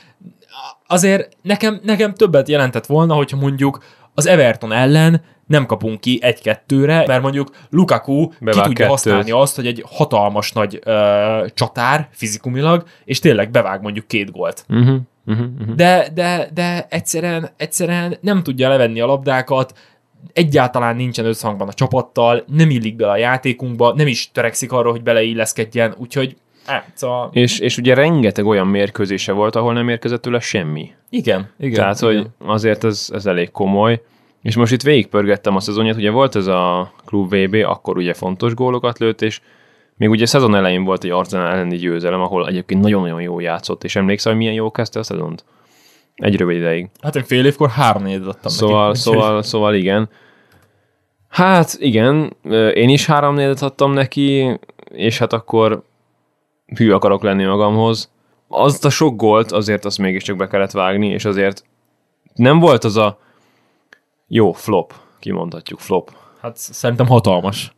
[0.86, 3.84] azért nekem, nekem többet jelentett volna, hogyha mondjuk
[4.14, 8.90] az Everton ellen nem kapunk ki egy-kettőre, mert mondjuk Lukaku ki Bevág tudja kettőt.
[8.90, 14.64] használni azt, hogy egy hatalmas nagy ö, csatár fizikumilag, és tényleg bevág mondjuk két gólt
[14.68, 14.96] Uh-huh,
[15.26, 15.74] uh-huh, uh-huh.
[15.74, 19.78] de, de, de egyszerűen, egyszerűen nem tudja levenni a labdákat,
[20.32, 25.02] egyáltalán nincsen összhangban a csapattal, nem illik bele a játékunkba, nem is törekszik arra, hogy
[25.02, 26.36] beleilleszkedjen, úgyhogy
[26.94, 30.90] szóval, És, és ugye rengeteg olyan mérkőzése volt, ahol nem érkezett tőle semmi.
[31.10, 31.74] igen, igen.
[31.74, 32.14] Tehát, igen.
[32.14, 34.02] hogy azért ez, ez elég komoly.
[34.42, 38.54] És most itt végigpörgettem a szezonját, ugye volt ez a Klub VB, akkor ugye fontos
[38.54, 39.40] gólokat lőtt, és
[39.96, 43.96] még ugye szezon elején volt egy Arsenal elleni győzelem, ahol egyébként nagyon-nagyon jó játszott, és
[43.96, 45.44] emlékszel, hogy milyen jó kezdte a szezont?
[46.14, 46.88] Egy rövid ideig.
[47.00, 48.98] Hát én fél évkor három adtam Szóval, neki.
[48.98, 50.08] szóval, szóval igen.
[51.28, 52.36] Hát igen,
[52.74, 54.58] én is három adtam neki,
[54.92, 55.82] és hát akkor
[56.74, 58.10] hű akarok lenni magamhoz.
[58.48, 61.64] Azt a sok gólt azért azt mégiscsak be kellett vágni, és azért
[62.34, 63.18] nem volt az a
[64.28, 66.10] jó flop, kimondhatjuk flop.
[66.40, 67.74] Hát szerintem hatalmas.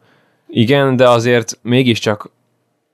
[0.47, 2.31] Igen, de azért mégiscsak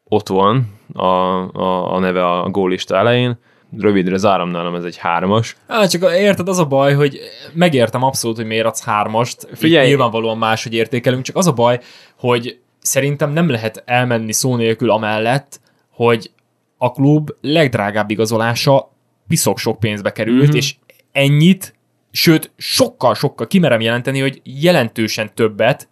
[0.09, 3.39] ott van a, a, a neve a gólista elején.
[3.79, 5.57] Rövidre zárom nálam, ez egy hármas.
[5.69, 7.19] Hát csak érted, az a baj, hogy
[7.53, 9.49] megértem abszolút, hogy miért adsz hármast.
[9.53, 9.87] Figyelj!
[9.87, 11.81] Nyilvánvalóan máshogy értékelünk, csak az a baj,
[12.19, 15.61] hogy szerintem nem lehet elmenni szó nélkül amellett,
[15.95, 16.31] hogy
[16.79, 18.91] a klub legdrágább igazolása
[19.29, 20.47] piszok sok pénzbe került, Mhm.
[20.47, 20.57] mm-hmm.
[20.57, 20.75] és
[21.13, 21.75] ennyit,
[22.11, 25.89] sőt, sokkal-sokkal kimerem jelenteni, hogy jelentősen többet,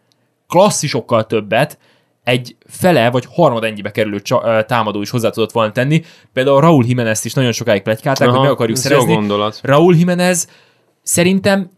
[0.49, 1.79] klasszisokkal többet
[2.25, 6.03] egy fele vagy harmad ennyibe kerülő csa- támadó is hozzá tudott volna tenni.
[6.33, 9.13] Például Raúl Jimenez is nagyon sokáig plegykálták, hogy meg akarjuk ez szerezni.
[9.63, 10.49] Raúl Jimenez
[11.03, 11.71] szerintem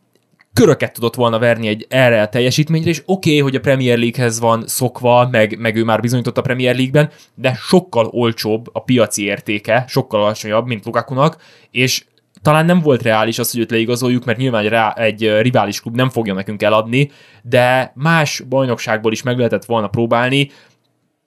[0.55, 4.41] köröket tudott volna verni egy erre a teljesítményre, és oké, okay, hogy a Premier League-hez
[4.41, 9.25] van szokva, meg, meg ő már bizonyított a Premier League-ben, de sokkal olcsóbb a piaci
[9.25, 11.37] értéke, sokkal alacsonyabb, mint Lukakunak,
[11.71, 12.05] és
[12.43, 16.11] talán nem volt reális az, hogy őt leigazoljuk, mert nyilván rá, egy rivális klub nem
[16.11, 17.11] fogja nekünk eladni,
[17.43, 20.51] de más bajnokságból is meg lehetett volna próbálni,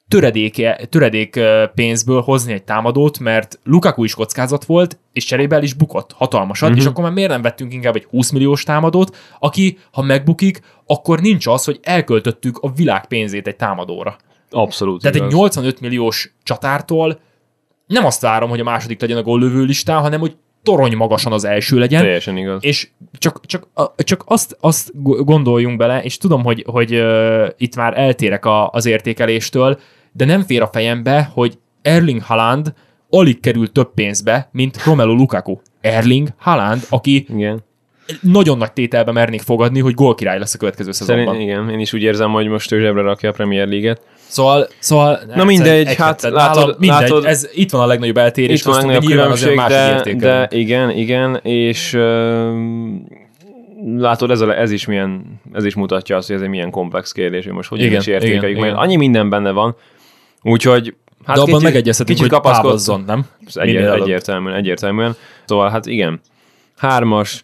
[0.08, 1.40] töredék, töredék
[1.76, 6.70] pénzből hozni egy támadót, mert Lukaku is kockázat volt, és cserébe el is bukott hatalmasat,
[6.70, 6.84] uh-huh.
[6.84, 11.20] és akkor már miért nem vettünk inkább egy 20 milliós támadót, aki, ha megbukik, akkor
[11.20, 14.18] nincs az, hogy elköltöttük a világ pénzét egy támadóra.
[14.50, 15.28] Abszolút Tehát igaz.
[15.28, 17.20] egy 85 milliós csatártól
[17.88, 21.44] nem azt várom, hogy a második legyen a góllövő listán, hanem hogy torony magasan az
[21.44, 22.64] első legyen, Teljesen igaz.
[22.64, 27.76] és csak, csak, csak azt, azt go- gondoljunk bele, és tudom, hogy, hogy uh, itt
[27.76, 29.80] már eltérek a, az értékeléstől,
[30.18, 32.74] de nem fér a fejembe, hogy Erling Haaland
[33.10, 35.58] alig kerül több pénzbe, mint Romelu Lukaku.
[35.82, 37.64] Erling Haaland, aki Igen.
[38.22, 41.26] nagyon nagy tételbe mernék fogadni, hogy gólkirály lesz a következő szezonban.
[41.26, 44.02] Szerint, igen, én is úgy érzem, hogy most ő zsebre rakja a Premier League-et.
[44.28, 48.66] Szóval, szóval Na mindegy, hát látod- mindegy, látod- ez itt van a legnagyobb eltérés, Itt
[48.66, 52.02] van a legnagyobb különbség, de, de igen, igen, és uh,
[53.98, 57.12] látod, ez, a, ez, is milyen, ez is mutatja azt, hogy ez egy milyen komplex
[57.12, 58.84] kérdés, hogy most hogy Igen, is értékeljük, igen, mert igen.
[58.84, 59.76] annyi minden benne van,
[60.48, 60.96] úgyhogy
[61.26, 63.26] hát de abban kicsit- megegyezhetünk, kicsit hogy távozzon, nem?
[63.48, 64.02] Ez előbb.
[64.02, 65.16] egyértelműen, egyértelműen.
[65.46, 66.22] Szóval hát igen,
[66.78, 67.44] hármas,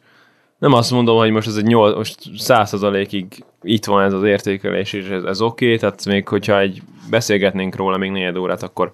[0.57, 4.93] nem azt mondom, hogy most ez egy nyolc, most százszerzalékig itt van ez az értékelés,
[4.93, 8.93] és ez, ez oké, okay, tehát még hogyha egy beszélgetnénk róla még négy órát, akkor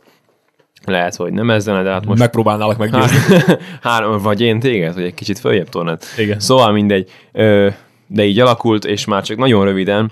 [0.86, 3.18] lehet, hogy nem ezzel, de hát most Megpróbálnálak meggyőzni.
[3.82, 6.04] Három, vagy én téged, hogy egy kicsit följebb tornád.
[6.18, 6.40] Igen.
[6.40, 7.10] Szóval mindegy.
[7.32, 7.68] Ö,
[8.08, 10.12] de így alakult, és már csak nagyon röviden.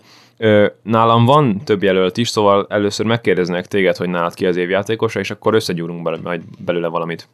[0.84, 5.31] Nálam van több jelölt is, szóval először megkérdeznek téged, hogy nálad ki az évjátékosa, és
[5.31, 7.30] akkor összegyúrunk bele, majd belőle valamit.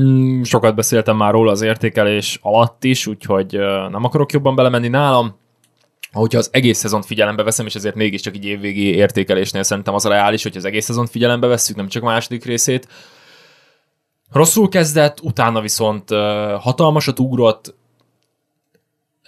[0.00, 3.58] Mm, sokat beszéltem már róla az értékelés alatt is, úgyhogy
[3.90, 5.36] nem akarok jobban belemenni nálam.
[6.12, 10.08] Hogyha az egész szezont figyelembe veszem, és ezért mégiscsak így évvégi értékelésnél szerintem az a
[10.08, 12.88] reális, hogy az egész szezont figyelembe vesszük, nem csak a második részét.
[14.32, 16.10] Rosszul kezdett, utána viszont
[16.58, 17.74] hatalmasat ugrott,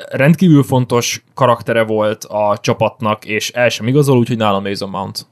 [0.09, 5.27] rendkívül fontos karaktere volt a csapatnak, és el sem igazol, úgyhogy nálam Mason Mount.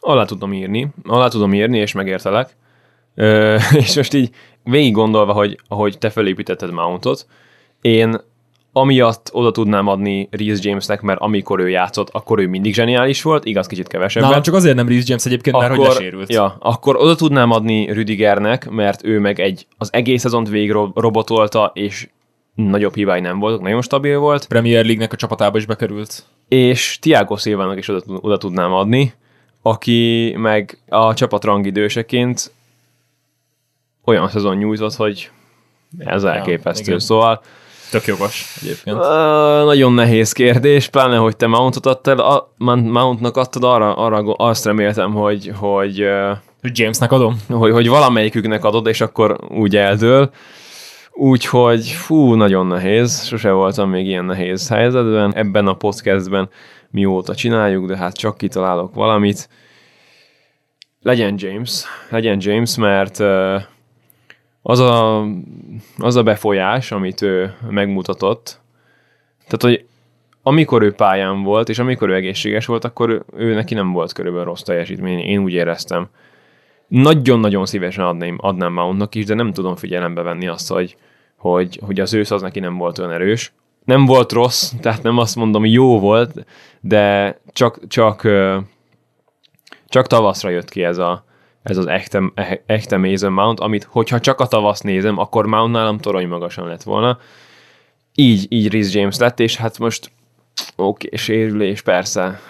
[0.00, 2.56] Alá tudom írni, alá tudom írni, és megértelek.
[3.14, 4.30] Ö, és most így
[4.62, 7.26] végig gondolva, hogy ahogy te felépítetted Mountot,
[7.80, 8.20] én
[8.72, 13.44] amiatt oda tudnám adni Reese Jamesnek, mert amikor ő játszott, akkor ő mindig zseniális volt,
[13.44, 14.28] igaz, kicsit kevesebben.
[14.28, 16.32] Nálam csak azért nem Reese James egyébként, mert hogy akkor, lesérült.
[16.32, 20.96] ja, akkor oda tudnám adni Rüdigernek, mert ő meg egy az egész szezont végig ro-
[20.98, 22.08] robotolta, és
[22.56, 26.24] nagyobb hibái nem voltak, nagyon stabil volt, Premier League-nek a csapatába is bekerült.
[26.48, 29.14] és Tiago Silvának is oda, oda tudnám adni,
[29.62, 32.52] aki meg a csapat rangidőseként
[34.04, 35.30] olyan szezon nyújtott, hogy
[35.98, 36.84] ez elképesztő.
[36.84, 36.98] igen.
[36.98, 37.42] Szóval
[37.90, 38.96] Tök jogos egyébként.
[38.96, 39.04] uh,
[39.64, 45.12] nagyon nehéz kérdés, pláne, hogy te Mountot adtad, a, Mountnak adtad, arra, arra azt reméltem,
[45.12, 47.40] hogy, hogy uh, Hogy Jamesnek adom?
[47.48, 50.30] hogy, hogy valamelyiküknek adod, és akkor úgy eldől.
[51.18, 53.24] Úgyhogy fú, nagyon nehéz.
[53.24, 55.34] Sose voltam még ilyen nehéz helyzetben.
[55.34, 56.48] Ebben a podcastben
[56.90, 59.48] mióta csináljuk, de hát csak kitalálok valamit.
[61.02, 63.18] Legyen James, legyen James, mert
[64.62, 65.24] az a,
[65.98, 68.60] az a befolyás, amit ő megmutatott,
[69.44, 69.86] tehát, hogy
[70.42, 74.46] amikor ő pályán volt, és amikor ő egészséges volt, akkor ő neki nem volt körülbelül
[74.46, 76.08] rossz teljesítmény, én úgy éreztem
[76.88, 80.96] nagyon-nagyon szívesen adnám, adnám Mountnak is, de nem tudom figyelembe venni azt, hogy,
[81.36, 83.52] hogy, hogy az ősz az neki nem volt olyan erős.
[83.84, 86.46] Nem volt rossz, tehát nem azt mondom, jó volt,
[86.80, 88.28] de csak, csak,
[89.88, 91.24] csak tavaszra jött ki ez, a,
[91.62, 92.32] ez az echte,
[92.66, 96.82] echte Mason Mount, amit hogyha csak a tavasz nézem, akkor Mount nálam torony magasan lett
[96.82, 97.18] volna.
[98.14, 100.10] Így, így Rhys James lett, és hát most
[100.76, 102.40] oké, okay, sérülés, persze,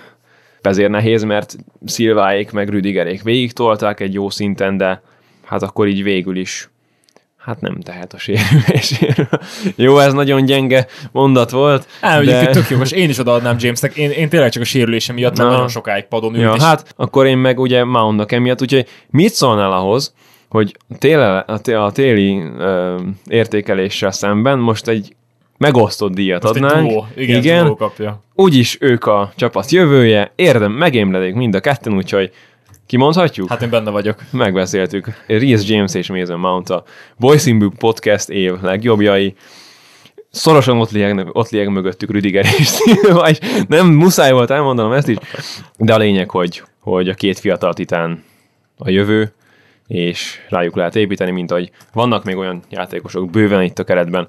[0.67, 5.03] ezért nehéz, mert Szilváék meg Rüdigerék végig tolták egy jó szinten, de
[5.45, 6.71] hát akkor így végül is
[7.47, 9.29] hát nem tehet a sérüléséről.
[9.87, 11.87] jó, ez nagyon gyenge mondat volt.
[12.01, 12.25] Á, de...
[12.25, 12.51] de...
[12.51, 15.53] tök jogos, én is odaadnám Jamesnek, én, én tényleg csak a sérülése miatt nem Na.
[15.53, 19.33] nagyon sokáig padon ült, Ja, és hát akkor én meg ugye Mountnak emiatt, úgyhogy mit
[19.33, 20.15] szólnál ahhoz,
[20.49, 25.17] hogy téle, a, té- a téli ö, értékeléssel szemben most egy
[25.59, 26.89] megosztott díjat most adnánk.
[26.89, 28.23] duó, igen, igen duó kapja.
[28.35, 32.31] úgyis ők a csapat jövője, érdem, megémledik mind a ketten, úgyhogy
[32.87, 33.49] kimondhatjuk?
[33.49, 34.19] Hát én benne vagyok.
[34.31, 35.25] Megbeszéltük.
[35.27, 36.85] Reese James és Mason Mount a
[37.17, 39.35] Boys in Book podcast év legjobbjai.
[40.31, 43.39] Szorosan ott lieg, ott lieg mögöttük Rüdiger és Silva, és
[43.69, 45.17] nem muszáj volt elmondanom ezt is,
[45.77, 48.25] de a lényeg, hogy, hogy a két fiatal titán
[48.79, 49.33] a jövő,
[49.87, 54.29] és rájuk lehet építeni, mint hogy vannak még olyan játékosok bőven itt a keretben,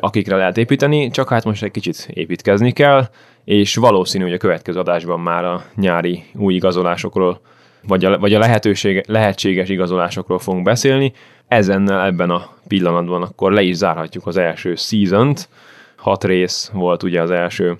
[0.00, 3.08] akikre lehet építeni, csak hát most egy kicsit építkezni kell,
[3.44, 7.40] és valószínű, hogy a következő adásban már a nyári új igazolásokról,
[7.86, 11.12] vagy a, vagy a lehetőség, lehetséges igazolásokról fogunk beszélni.
[11.48, 15.48] Ezennel ebben a pillanatban akkor le is zárhatjuk az első season-t.
[15.96, 17.78] Hat rész volt ugye az első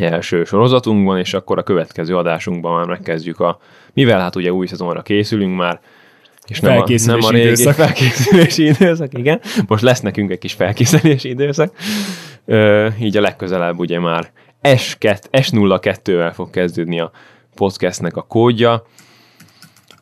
[0.00, 3.58] első sorozatunkban, és akkor a következő adásunkban már megkezdjük a...
[3.92, 5.80] Mivel hát ugye új szezonra készülünk már,
[6.50, 7.74] és nem a, nem a régi időszak.
[7.74, 9.40] felkészülési időszak, igen.
[9.66, 11.74] Most lesz nekünk egy kis felkészülési időszak.
[12.44, 14.30] Ö, így a legközelebb ugye már
[14.62, 17.10] S2, S02-vel fog kezdődni a
[17.54, 18.86] podcastnek a kódja.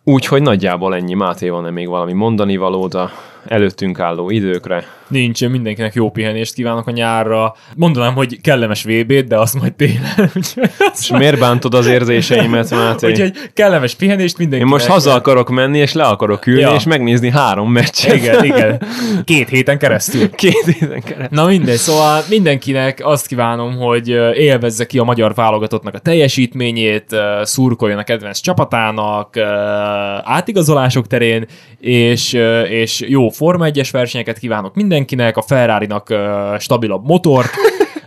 [0.04, 1.14] Úgyhogy nagyjából ennyi.
[1.14, 3.10] Máté, van-e még valami mondani valód a
[3.46, 4.84] előttünk álló időkre?
[5.08, 7.54] Nincs, én mindenkinek jó pihenést kívánok a nyárra.
[7.76, 10.30] Mondanám, hogy kellemes VB-t, de azt majd télen.
[11.00, 13.06] És miért bántod az érzéseimet, Máté?
[13.10, 14.72] úgyhogy kellemes pihenést Én mindenkinek.
[14.72, 16.74] most haza akarok menni, és le akarok ülni, Ja.
[16.74, 18.14] és megnézni három meccset.
[18.14, 18.82] Igen, igen.
[19.24, 20.30] Két héten keresztül.
[20.34, 21.38] Két éven keresztül.
[21.38, 27.98] Na mindegy, szóval mindenkinek azt kívánom, hogy élvezze ki a magyar válogatottnak a teljesítményét, szurkoljon
[27.98, 29.36] a kedvenc csapatának,
[30.24, 31.46] átigazolások terén,
[31.80, 32.32] és,
[32.68, 37.50] és jó Forma 1-es versenyeket kívánok mindenkinek, a Ferrari-nak ö, stabilabb motort,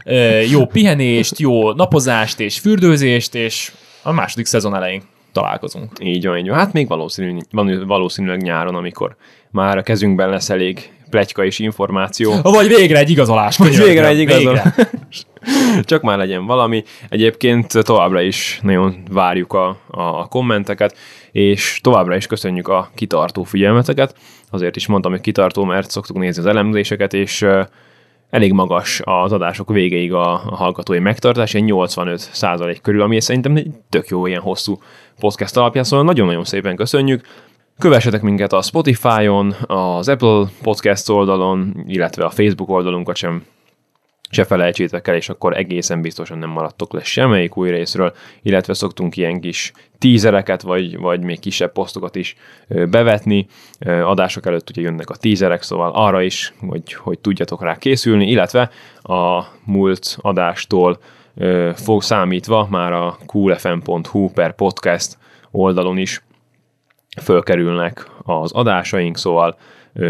[0.06, 3.72] ö, jó pihenést, jó napozást és fürdőzést, és
[4.04, 5.02] a második szezon elején
[5.32, 5.92] találkozunk.
[6.02, 6.58] Így van, így van.
[6.58, 9.16] Hát még valószínű, van- valószínűleg nyáron, amikor
[9.52, 12.34] már a kezünkben lesz elég pletyka és információ.
[12.42, 13.58] Vagy végre egy igazolás.
[13.58, 14.64] Hogy végre egy igazolás.
[14.76, 14.90] végre.
[15.84, 16.84] Csak már legyen valami.
[17.10, 20.98] Egyébként továbbra is nagyon várjuk a, a kommenteket,
[21.32, 24.16] és továbbra is köszönjük a kitartó figyelmeteket.
[24.50, 27.46] Azért is mondtam, hogy kitartó, mert szoktuk nézni az elemzéseket, és
[28.30, 33.56] elég magas az adások végéig a, a hallgatói megtartás, egy 85 százalék körül, ami szerintem
[33.56, 34.80] egy tök jó ilyen hosszú
[35.20, 37.26] podcast alapján, szóval nagyon-nagyon szépen köszönjük.
[37.80, 43.46] Kövessetek minket a Spotify-on, az Apple Podcast oldalon, illetve a Facebook oldalunkat sem
[44.32, 49.18] se felejtsétek el, és akkor egészen biztosan nem maradtok le semmelyik új részről, illetve szoktunk
[49.18, 52.36] ilyen kis tízereket, vagy, vagy még kisebb posztokat is
[52.68, 53.48] bevetni.
[53.86, 58.70] Adások előtt ugye jönnek a tízerek, szóval arra is, hogy, hogy tudjatok rá készülni, illetve
[59.02, 61.00] a múlt adástól
[61.76, 65.18] fog számítva már a coolfm.hu per podcast
[65.52, 66.24] oldalon is
[67.22, 69.58] fölkerülnek az adásaink, szóval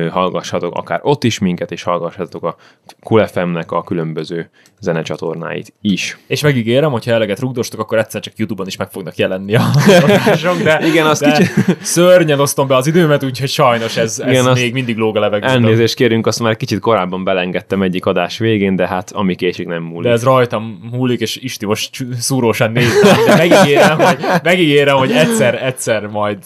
[0.09, 2.55] hallgassatok akár ott is minket, és hallgassatok a
[3.03, 4.49] Cool FM-nek a különböző
[4.79, 6.17] zenecsatornáit is.
[6.27, 9.61] És megígérem, hogyha eleget rugdostok, akkor egyszer csak YouTube-on is meg fognak jelenni a
[10.03, 11.77] adások, de, Igen, azt de kicsit...
[11.81, 15.55] szörnyen osztom be az időmet, úgyhogy sajnos ez, ez Igen, még mindig lóg a levegőben.
[15.55, 19.83] Elnézést kérünk, azt már kicsit korábban belengedtem egyik adás végén, de hát ami késik nem
[19.83, 20.03] múlik.
[20.03, 25.63] De ez rajtam múlik, és Isti most szúrósan néz, de megígérem, hogy, megígérem, hogy egyszer,
[25.63, 26.37] egyszer majd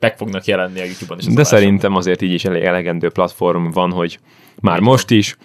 [0.00, 1.24] meg fognak jelenni a YouTube-on is.
[1.24, 1.58] De adások.
[1.58, 4.18] szerintem azért így is elég elegendő platform van, hogy
[4.60, 5.36] már most is,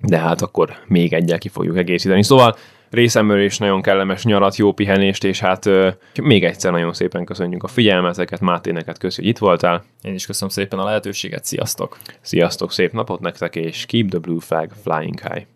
[0.00, 2.22] de hát akkor még egyel ki fogjuk egészíteni.
[2.22, 2.56] Szóval
[2.90, 7.62] részemről is nagyon kellemes nyarat, jó pihenést, és hát euh, még egyszer nagyon szépen köszönjük
[7.62, 9.84] a figyelmeteket, Máté, neked köszi, hogy itt voltál.
[10.02, 11.98] Én is köszönöm szépen a lehetőséget, sziasztok!
[12.20, 15.46] Sziasztok, szép napot nektek, és keep the blue flag flying high!